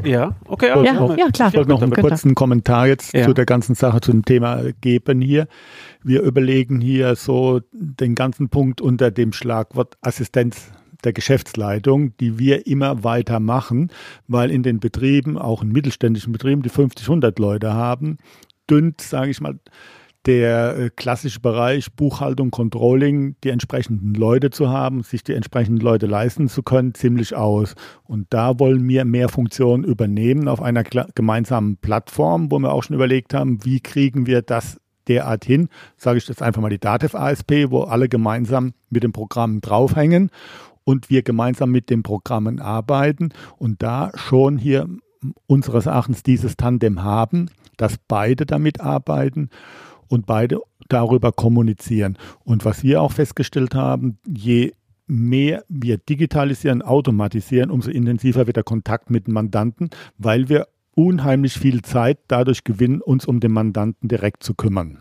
Ja, 0.04 0.36
okay. 0.46 0.70
Ja, 0.70 0.84
ja, 0.84 1.16
ja 1.16 1.30
klar. 1.30 1.50
Ich 1.50 1.56
wollte 1.56 1.70
noch 1.70 1.82
einen 1.82 1.92
kurzen 1.92 2.36
Kommentar 2.36 2.88
jetzt 2.88 3.14
ja. 3.14 3.26
zu 3.26 3.34
der 3.34 3.46
ganzen 3.46 3.76
Sache, 3.76 4.02
zu 4.02 4.12
dem 4.12 4.26
Thema 4.26 4.64
geben 4.82 5.22
hier. 5.22 5.48
Wir 6.04 6.22
überlegen 6.22 6.82
hier 6.82 7.16
so 7.16 7.62
den 7.72 8.16
ganzen 8.16 8.50
Punkt 8.50 8.82
unter 8.82 9.12
dem 9.12 9.34
Schlagwort 9.34 9.96
Assistenz 10.02 10.72
der 11.04 11.14
Geschäftsleitung, 11.14 12.18
die 12.18 12.40
wir 12.40 12.66
immer 12.66 13.04
weiter 13.04 13.40
machen, 13.40 13.92
weil 14.28 14.50
in 14.50 14.64
den 14.64 14.80
Betrieben, 14.80 15.38
auch 15.38 15.62
in 15.62 15.72
mittelständischen 15.72 16.34
Betrieben, 16.34 16.64
die 16.64 16.70
50, 16.70 17.08
100 17.08 17.38
Leute 17.38 17.74
haben, 17.74 18.18
dünnt, 18.70 19.02
sage 19.02 19.30
ich 19.32 19.40
mal, 19.40 19.60
der 20.28 20.78
äh, 20.78 20.90
klassische 20.90 21.40
Bereich 21.40 21.92
Buchhaltung, 21.94 22.52
Controlling, 22.52 23.38
die 23.44 23.50
entsprechenden 23.50 24.14
Leute 24.14 24.50
zu 24.50 24.70
haben, 24.70 25.02
sich 25.02 25.24
die 25.24 25.34
entsprechenden 25.34 25.82
Leute 25.82 26.06
leisten 26.06 26.50
zu 26.50 26.64
können, 26.64 26.94
ziemlich 26.94 27.34
aus. 27.34 27.76
Und 28.04 28.28
da 28.30 28.60
wollen 28.60 28.88
wir 28.88 29.06
mehr 29.06 29.30
Funktionen 29.30 29.86
übernehmen 29.86 30.50
auf 30.50 30.62
einer 30.62 30.84
gemeinsamen 30.84 31.78
Plattform, 31.78 32.52
wo 32.52 32.60
wir 32.60 32.74
auch 32.74 32.84
schon 32.84 32.96
überlegt 32.96 33.34
haben, 33.34 33.64
wie 33.64 33.80
kriegen 33.80 34.28
wir 34.28 34.42
das 34.42 34.80
derart 35.08 35.46
hin, 35.46 35.70
sage 35.96 36.18
ich 36.18 36.28
jetzt 36.28 36.42
einfach 36.42 36.62
mal 36.62 36.70
die 36.70 36.80
Datev 36.80 37.18
ASP, 37.18 37.70
wo 37.70 37.84
alle 37.84 38.10
gemeinsam 38.10 38.74
mit 38.90 39.04
dem 39.04 39.14
Programm 39.14 39.62
draufhängen 39.62 40.30
und 40.84 41.10
wir 41.10 41.24
gemeinsam 41.24 41.72
mit 41.72 41.90
den 41.90 42.04
Programmen 42.04 42.60
arbeiten 42.60 43.30
und 43.58 43.82
da 43.82 44.12
schon 44.16 44.58
hier 44.58 44.90
unseres 45.48 45.86
Erachtens 45.86 46.24
dieses 46.24 46.58
Tandem 46.58 47.04
haben, 47.04 47.50
dass 47.78 47.96
beide 48.10 48.46
damit 48.46 48.82
arbeiten 48.82 49.50
und 50.08 50.26
beide 50.26 50.60
darüber 50.90 51.32
kommunizieren. 51.32 52.18
Und 52.44 52.66
was 52.66 52.84
wir 52.84 53.02
auch 53.02 53.12
festgestellt 53.12 53.76
haben, 53.76 54.18
je 54.26 54.74
mehr 55.08 55.64
wir 55.70 55.98
digitalisieren, 55.98 56.82
automatisieren, 56.82 57.72
umso 57.72 57.90
intensiver 57.90 58.46
wird 58.46 58.58
der 58.58 58.64
Kontakt 58.64 59.10
mit 59.10 59.28
dem 59.28 59.34
Mandanten, 59.34 59.90
weil 60.18 60.50
wir 60.50 60.68
unheimlich 60.96 61.54
viel 61.54 61.82
Zeit 61.82 62.20
dadurch 62.28 62.64
gewinnen, 62.64 63.02
uns 63.02 63.26
um 63.26 63.40
den 63.40 63.52
Mandanten 63.52 64.10
direkt 64.10 64.44
zu 64.44 64.54
kümmern. 64.54 64.98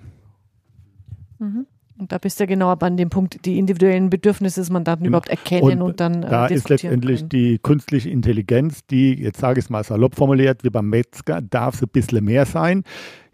Mhm. 1.38 1.66
Und 1.98 2.12
da 2.12 2.18
bist 2.18 2.38
du 2.38 2.44
ja 2.44 2.46
genau 2.46 2.70
an 2.72 2.98
dem 2.98 3.08
Punkt, 3.08 3.46
die 3.46 3.58
individuellen 3.58 4.10
Bedürfnisse 4.10 4.60
des 4.60 4.68
Mandanten 4.68 5.04
genau. 5.04 5.16
überhaupt 5.16 5.30
erkennen 5.30 5.80
und, 5.80 5.90
und 5.90 6.00
dann 6.00 6.22
äh, 6.22 6.28
Da 6.28 6.46
ist 6.46 6.68
letztendlich 6.68 7.20
können. 7.20 7.28
die 7.30 7.58
künstliche 7.58 8.10
Intelligenz, 8.10 8.84
die, 8.86 9.14
jetzt 9.14 9.40
sage 9.40 9.60
ich 9.60 9.64
es 9.64 9.70
mal 9.70 9.82
salopp 9.82 10.14
formuliert, 10.14 10.62
wie 10.62 10.68
beim 10.68 10.90
Metzger, 10.90 11.40
darf 11.40 11.76
es 11.76 11.82
ein 11.82 11.88
bisschen 11.88 12.22
mehr 12.22 12.44
sein 12.44 12.84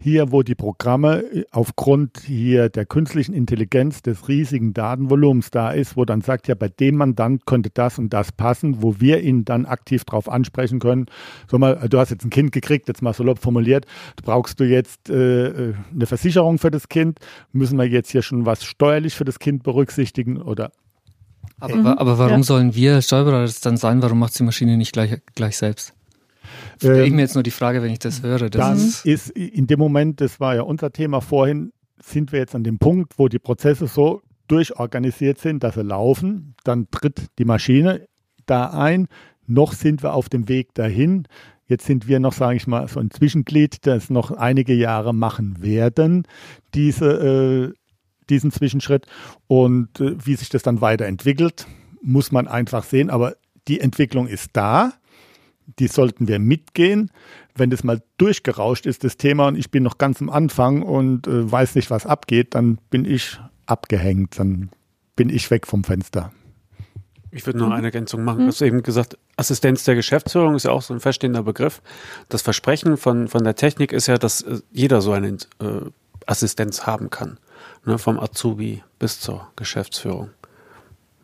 hier, 0.03 0.33
wo 0.33 0.43
die 0.43 0.53
Programme 0.53 1.23
äh, 1.33 1.45
aufgrund 1.51 2.19
hier 2.25 2.67
der 2.67 2.85
künstlichen 2.85 3.33
Intelligenz 3.33 4.01
des 4.01 4.27
riesigen 4.27 4.73
Datenvolumens 4.73 5.49
da 5.49 5.71
ist, 5.71 5.95
wo 5.95 6.03
dann 6.03 6.19
sagt, 6.19 6.49
ja, 6.49 6.55
bei 6.55 6.67
dem 6.67 6.95
Mandant 6.97 7.45
könnte 7.45 7.69
das 7.73 7.97
und 7.97 8.11
das 8.11 8.33
passen, 8.33 8.81
wo 8.81 8.99
wir 8.99 9.21
ihn 9.21 9.45
dann 9.45 9.65
aktiv 9.65 10.03
darauf 10.03 10.27
ansprechen 10.27 10.79
können. 10.79 11.05
So 11.49 11.57
mal, 11.57 11.87
du 11.87 11.97
hast 11.99 12.09
jetzt 12.09 12.25
ein 12.25 12.29
Kind 12.29 12.51
gekriegt, 12.51 12.89
jetzt 12.89 13.01
mal 13.01 13.13
salopp 13.13 13.39
formuliert, 13.39 13.85
brauchst 14.23 14.59
du 14.59 14.65
jetzt 14.65 15.09
äh, 15.09 15.47
äh, 15.47 15.73
eine 15.93 16.05
Versicherung 16.05 16.59
für 16.59 16.69
das 16.69 16.89
Kind? 16.89 17.19
Müssen 17.53 17.77
wir 17.77 17.85
jetzt 17.85 18.11
hier 18.11 18.23
schon 18.23 18.45
was 18.45 18.65
steuerlich 18.65 19.15
für 19.15 19.25
das 19.25 19.39
Kind 19.39 19.63
berücksichtigen 19.63 20.41
oder 20.41 20.71
aber, 21.59 21.75
mhm, 21.75 21.87
aber 21.87 22.17
warum 22.17 22.39
ja. 22.39 22.43
sollen 22.43 22.75
wir 22.75 23.01
Steuerberater 23.01 23.43
das 23.43 23.61
dann 23.61 23.77
sein? 23.77 24.01
Warum 24.01 24.19
macht 24.19 24.37
die 24.37 24.43
Maschine 24.43 24.75
nicht 24.75 24.91
gleich, 24.91 25.21
gleich 25.35 25.55
selbst? 25.55 25.93
Stelle 26.77 27.03
ich 27.03 27.09
ähm, 27.09 27.15
mir 27.15 27.21
jetzt 27.23 27.35
nur 27.35 27.43
die 27.43 27.51
Frage, 27.51 27.81
wenn 27.81 27.91
ich 27.91 27.99
das 27.99 28.21
höre. 28.23 28.49
Das 28.49 28.51
dann 28.51 28.77
ist, 28.77 29.05
ist 29.05 29.29
in 29.29 29.67
dem 29.67 29.79
Moment, 29.79 30.21
das 30.21 30.39
war 30.39 30.55
ja 30.55 30.61
unser 30.61 30.91
Thema 30.91 31.21
vorhin, 31.21 31.71
sind 32.01 32.31
wir 32.31 32.39
jetzt 32.39 32.55
an 32.55 32.63
dem 32.63 32.79
Punkt, 32.79 33.13
wo 33.17 33.27
die 33.27 33.39
Prozesse 33.39 33.87
so 33.87 34.21
durchorganisiert 34.47 35.39
sind, 35.39 35.63
dass 35.63 35.75
sie 35.75 35.83
laufen. 35.83 36.55
Dann 36.63 36.89
tritt 36.91 37.27
die 37.39 37.45
Maschine 37.45 38.07
da 38.45 38.67
ein. 38.67 39.07
Noch 39.45 39.73
sind 39.73 40.03
wir 40.03 40.13
auf 40.13 40.29
dem 40.29 40.47
Weg 40.49 40.73
dahin. 40.73 41.27
Jetzt 41.65 41.85
sind 41.85 42.07
wir 42.07 42.19
noch, 42.19 42.33
sage 42.33 42.57
ich 42.57 42.67
mal, 42.67 42.87
so 42.87 42.99
ein 42.99 43.09
Zwischenglied, 43.09 43.85
das 43.87 44.09
noch 44.09 44.31
einige 44.31 44.73
Jahre 44.73 45.13
machen 45.13 45.61
werden, 45.61 46.27
diese, 46.73 47.71
äh, 47.71 47.73
diesen 48.29 48.51
Zwischenschritt. 48.51 49.07
Und 49.47 49.99
äh, 49.99 50.15
wie 50.25 50.35
sich 50.35 50.49
das 50.49 50.63
dann 50.63 50.81
weiterentwickelt, 50.81 51.67
muss 52.01 52.31
man 52.31 52.47
einfach 52.47 52.83
sehen. 52.83 53.09
Aber 53.09 53.35
die 53.67 53.79
Entwicklung 53.79 54.27
ist 54.27 54.49
da 54.53 54.93
die 55.79 55.87
sollten 55.87 56.27
wir 56.27 56.39
mitgehen. 56.39 57.11
Wenn 57.55 57.69
das 57.69 57.83
mal 57.83 58.01
durchgerauscht 58.17 58.85
ist, 58.85 59.03
das 59.03 59.17
Thema, 59.17 59.47
und 59.47 59.57
ich 59.57 59.71
bin 59.71 59.83
noch 59.83 59.97
ganz 59.97 60.21
am 60.21 60.29
Anfang 60.29 60.81
und 60.81 61.27
äh, 61.27 61.51
weiß 61.51 61.75
nicht, 61.75 61.89
was 61.91 62.05
abgeht, 62.05 62.55
dann 62.55 62.77
bin 62.89 63.05
ich 63.05 63.39
abgehängt, 63.65 64.39
dann 64.39 64.69
bin 65.15 65.29
ich 65.29 65.49
weg 65.51 65.67
vom 65.67 65.83
Fenster. 65.83 66.31
Ich 67.31 67.45
würde 67.47 67.59
noch 67.59 67.71
eine 67.71 67.87
Ergänzung 67.87 68.23
machen. 68.23 68.41
Du 68.41 68.47
hast 68.47 68.61
eben 68.61 68.83
gesagt, 68.83 69.17
Assistenz 69.37 69.83
der 69.85 69.95
Geschäftsführung 69.95 70.53
ist 70.53 70.65
ja 70.65 70.71
auch 70.71 70.83
so 70.83 70.93
ein 70.93 70.99
feststehender 70.99 71.41
Begriff. 71.41 71.81
Das 72.29 72.43
Versprechen 72.43 72.95
von, 72.95 73.27
von 73.27 73.43
der 73.43 73.55
Technik 73.55 73.91
ist 73.91 74.07
ja, 74.07 74.19
dass 74.19 74.41
äh, 74.41 74.59
jeder 74.71 75.01
so 75.01 75.13
eine 75.13 75.29
äh, 75.29 75.37
Assistenz 76.27 76.85
haben 76.85 77.09
kann. 77.09 77.39
Ne, 77.85 77.97
vom 77.97 78.19
Azubi 78.19 78.83
bis 78.99 79.19
zur 79.19 79.47
Geschäftsführung. 79.55 80.29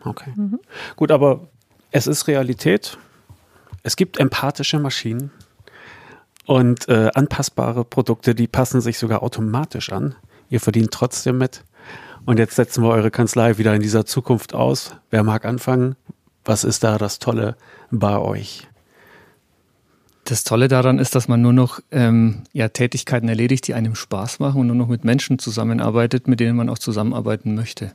Okay. 0.03 0.33
Mhm. 0.35 0.59
Gut, 0.95 1.11
aber 1.11 1.47
es 1.91 2.07
ist 2.07 2.27
Realität. 2.27 2.97
Es 3.83 3.95
gibt 3.95 4.17
empathische 4.17 4.79
Maschinen 4.79 5.31
und 6.45 6.87
äh, 6.89 7.11
anpassbare 7.13 7.85
Produkte, 7.85 8.35
die 8.35 8.47
passen 8.47 8.81
sich 8.81 8.97
sogar 8.97 9.23
automatisch 9.23 9.91
an. 9.91 10.15
Ihr 10.49 10.59
verdient 10.59 10.91
trotzdem 10.91 11.37
mit. 11.37 11.63
Und 12.25 12.39
jetzt 12.39 12.55
setzen 12.55 12.83
wir 12.83 12.89
eure 12.89 13.11
Kanzlei 13.11 13.57
wieder 13.57 13.73
in 13.73 13.81
dieser 13.81 14.05
Zukunft 14.05 14.53
aus. 14.53 14.95
Wer 15.09 15.23
mag 15.23 15.45
anfangen? 15.45 15.95
Was 16.45 16.63
ist 16.63 16.83
da 16.83 16.97
das 16.97 17.19
Tolle 17.19 17.55
bei 17.91 18.17
euch? 18.17 18.67
Das 20.25 20.43
Tolle 20.43 20.67
daran 20.67 20.99
ist, 20.99 21.15
dass 21.15 21.27
man 21.27 21.41
nur 21.41 21.53
noch 21.53 21.79
ähm, 21.91 22.43
ja, 22.51 22.69
Tätigkeiten 22.69 23.29
erledigt, 23.29 23.67
die 23.67 23.73
einem 23.73 23.95
Spaß 23.95 24.39
machen 24.39 24.61
und 24.61 24.67
nur 24.67 24.75
noch 24.75 24.87
mit 24.87 25.03
Menschen 25.03 25.39
zusammenarbeitet, 25.39 26.27
mit 26.27 26.39
denen 26.39 26.55
man 26.55 26.69
auch 26.69 26.77
zusammenarbeiten 26.77 27.55
möchte. 27.55 27.93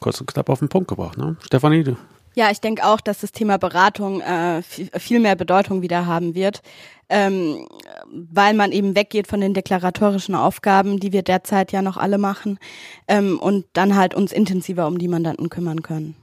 Kurz 0.00 0.20
und 0.20 0.26
knapp 0.26 0.48
auf 0.48 0.58
den 0.58 0.68
Punkt 0.68 0.88
gebracht, 0.88 1.16
ne? 1.16 1.36
Stefanie, 1.44 1.84
du? 1.84 1.96
Ja, 2.34 2.50
ich 2.50 2.60
denke 2.60 2.84
auch, 2.84 3.00
dass 3.00 3.20
das 3.20 3.32
Thema 3.32 3.58
Beratung 3.58 4.20
äh, 4.20 4.62
viel 4.62 5.20
mehr 5.20 5.36
Bedeutung 5.36 5.82
wieder 5.82 6.06
haben 6.06 6.34
wird, 6.34 6.62
ähm, 7.08 7.68
weil 8.10 8.54
man 8.54 8.72
eben 8.72 8.96
weggeht 8.96 9.28
von 9.28 9.40
den 9.40 9.54
deklaratorischen 9.54 10.34
Aufgaben, 10.34 10.98
die 10.98 11.12
wir 11.12 11.22
derzeit 11.22 11.70
ja 11.70 11.80
noch 11.80 11.96
alle 11.96 12.18
machen, 12.18 12.58
ähm, 13.06 13.38
und 13.38 13.66
dann 13.72 13.94
halt 13.94 14.14
uns 14.14 14.32
intensiver 14.32 14.86
um 14.88 14.98
die 14.98 15.08
Mandanten 15.08 15.48
kümmern 15.48 15.82
können. 15.82 16.16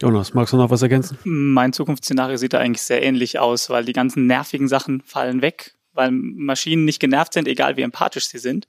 Jonas, 0.00 0.34
magst 0.34 0.52
du 0.52 0.56
noch 0.56 0.70
was 0.70 0.82
ergänzen? 0.82 1.16
Mein 1.22 1.72
Zukunftsszenario 1.72 2.36
sieht 2.36 2.54
da 2.54 2.58
eigentlich 2.58 2.82
sehr 2.82 3.02
ähnlich 3.02 3.38
aus, 3.38 3.70
weil 3.70 3.84
die 3.84 3.92
ganzen 3.92 4.26
nervigen 4.26 4.66
Sachen 4.66 5.00
fallen 5.02 5.42
weg, 5.42 5.74
weil 5.92 6.10
Maschinen 6.10 6.84
nicht 6.84 6.98
genervt 6.98 7.34
sind, 7.34 7.46
egal 7.46 7.76
wie 7.76 7.82
empathisch 7.82 8.26
sie 8.26 8.38
sind. 8.38 8.66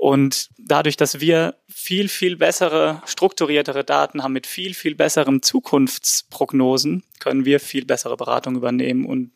Und 0.00 0.48
dadurch, 0.56 0.96
dass 0.96 1.20
wir 1.20 1.56
viel, 1.68 2.08
viel 2.08 2.38
bessere, 2.38 3.02
strukturiertere 3.04 3.84
Daten 3.84 4.22
haben 4.22 4.32
mit 4.32 4.46
viel, 4.46 4.72
viel 4.72 4.94
besseren 4.94 5.42
Zukunftsprognosen, 5.42 7.04
können 7.18 7.44
wir 7.44 7.60
viel 7.60 7.84
bessere 7.84 8.16
Beratung 8.16 8.56
übernehmen. 8.56 9.04
Und 9.04 9.30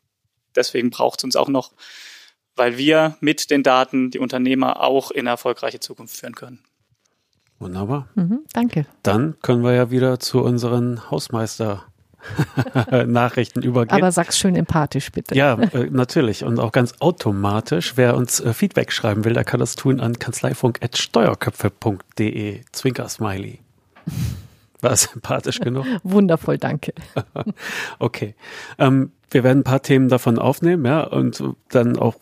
deswegen 0.56 0.88
braucht 0.88 1.20
es 1.20 1.24
uns 1.24 1.36
auch 1.36 1.50
noch, 1.50 1.74
weil 2.56 2.78
wir 2.78 3.18
mit 3.20 3.50
den 3.50 3.62
Daten 3.62 4.10
die 4.10 4.18
Unternehmer 4.18 4.80
auch 4.80 5.10
in 5.10 5.20
eine 5.20 5.30
erfolgreiche 5.30 5.80
Zukunft 5.80 6.16
führen 6.16 6.34
können. 6.34 6.60
Wunderbar. 7.58 8.08
Mhm, 8.14 8.46
danke. 8.54 8.86
Dann 9.02 9.38
können 9.42 9.64
wir 9.64 9.74
ja 9.74 9.90
wieder 9.90 10.18
zu 10.18 10.40
unseren 10.40 11.10
Hausmeister 11.10 11.84
Nachrichten 13.06 13.62
übergehen. 13.62 13.96
Aber 13.96 14.12
sag's 14.12 14.38
schön 14.38 14.54
empathisch, 14.56 15.10
bitte. 15.12 15.34
Ja, 15.34 15.54
äh, 15.54 15.88
natürlich 15.90 16.44
und 16.44 16.60
auch 16.60 16.72
ganz 16.72 16.92
automatisch. 17.00 17.94
Wer 17.96 18.14
uns 18.16 18.40
äh, 18.40 18.52
Feedback 18.52 18.92
schreiben 18.92 19.24
will, 19.24 19.32
der 19.34 19.44
kann 19.44 19.60
das 19.60 19.76
tun 19.76 20.00
an 20.00 20.18
kanzleifunk.steuerköpfe.de. 20.18 22.60
Zwinker-Smiley. 22.72 23.60
War 24.80 24.92
es 24.92 25.02
sympathisch 25.12 25.60
genug? 25.60 25.84
Wundervoll, 26.02 26.58
danke. 26.58 26.92
okay. 27.98 28.34
Ähm, 28.78 29.12
wir 29.30 29.42
werden 29.42 29.60
ein 29.60 29.64
paar 29.64 29.80
Themen 29.82 30.08
davon 30.08 30.38
aufnehmen, 30.38 30.84
ja, 30.84 31.04
und 31.04 31.42
dann 31.70 31.98
auch 31.98 32.16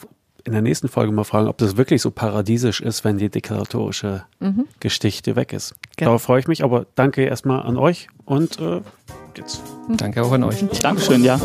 in 0.44 0.52
der 0.52 0.62
nächsten 0.62 0.88
Folge 0.88 1.12
mal 1.12 1.24
fragen, 1.24 1.48
ob 1.48 1.58
das 1.58 1.76
wirklich 1.76 2.02
so 2.02 2.10
paradiesisch 2.10 2.80
ist, 2.80 3.04
wenn 3.04 3.18
die 3.18 3.30
deklaratorische 3.30 4.24
mhm. 4.40 4.66
Geschichte 4.80 5.36
weg 5.36 5.52
ist. 5.52 5.74
Genau. 5.96 6.10
Darauf 6.10 6.22
freue 6.22 6.40
ich 6.40 6.48
mich, 6.48 6.64
aber 6.64 6.86
danke 6.94 7.24
erstmal 7.24 7.62
an 7.62 7.76
euch 7.76 8.08
und 8.24 8.60
äh, 8.60 8.80
jetzt. 9.38 9.62
Danke 9.96 10.22
auch 10.22 10.32
an 10.32 10.44
euch. 10.44 10.64
Dankeschön, 10.80 11.24
ja. 11.24 11.38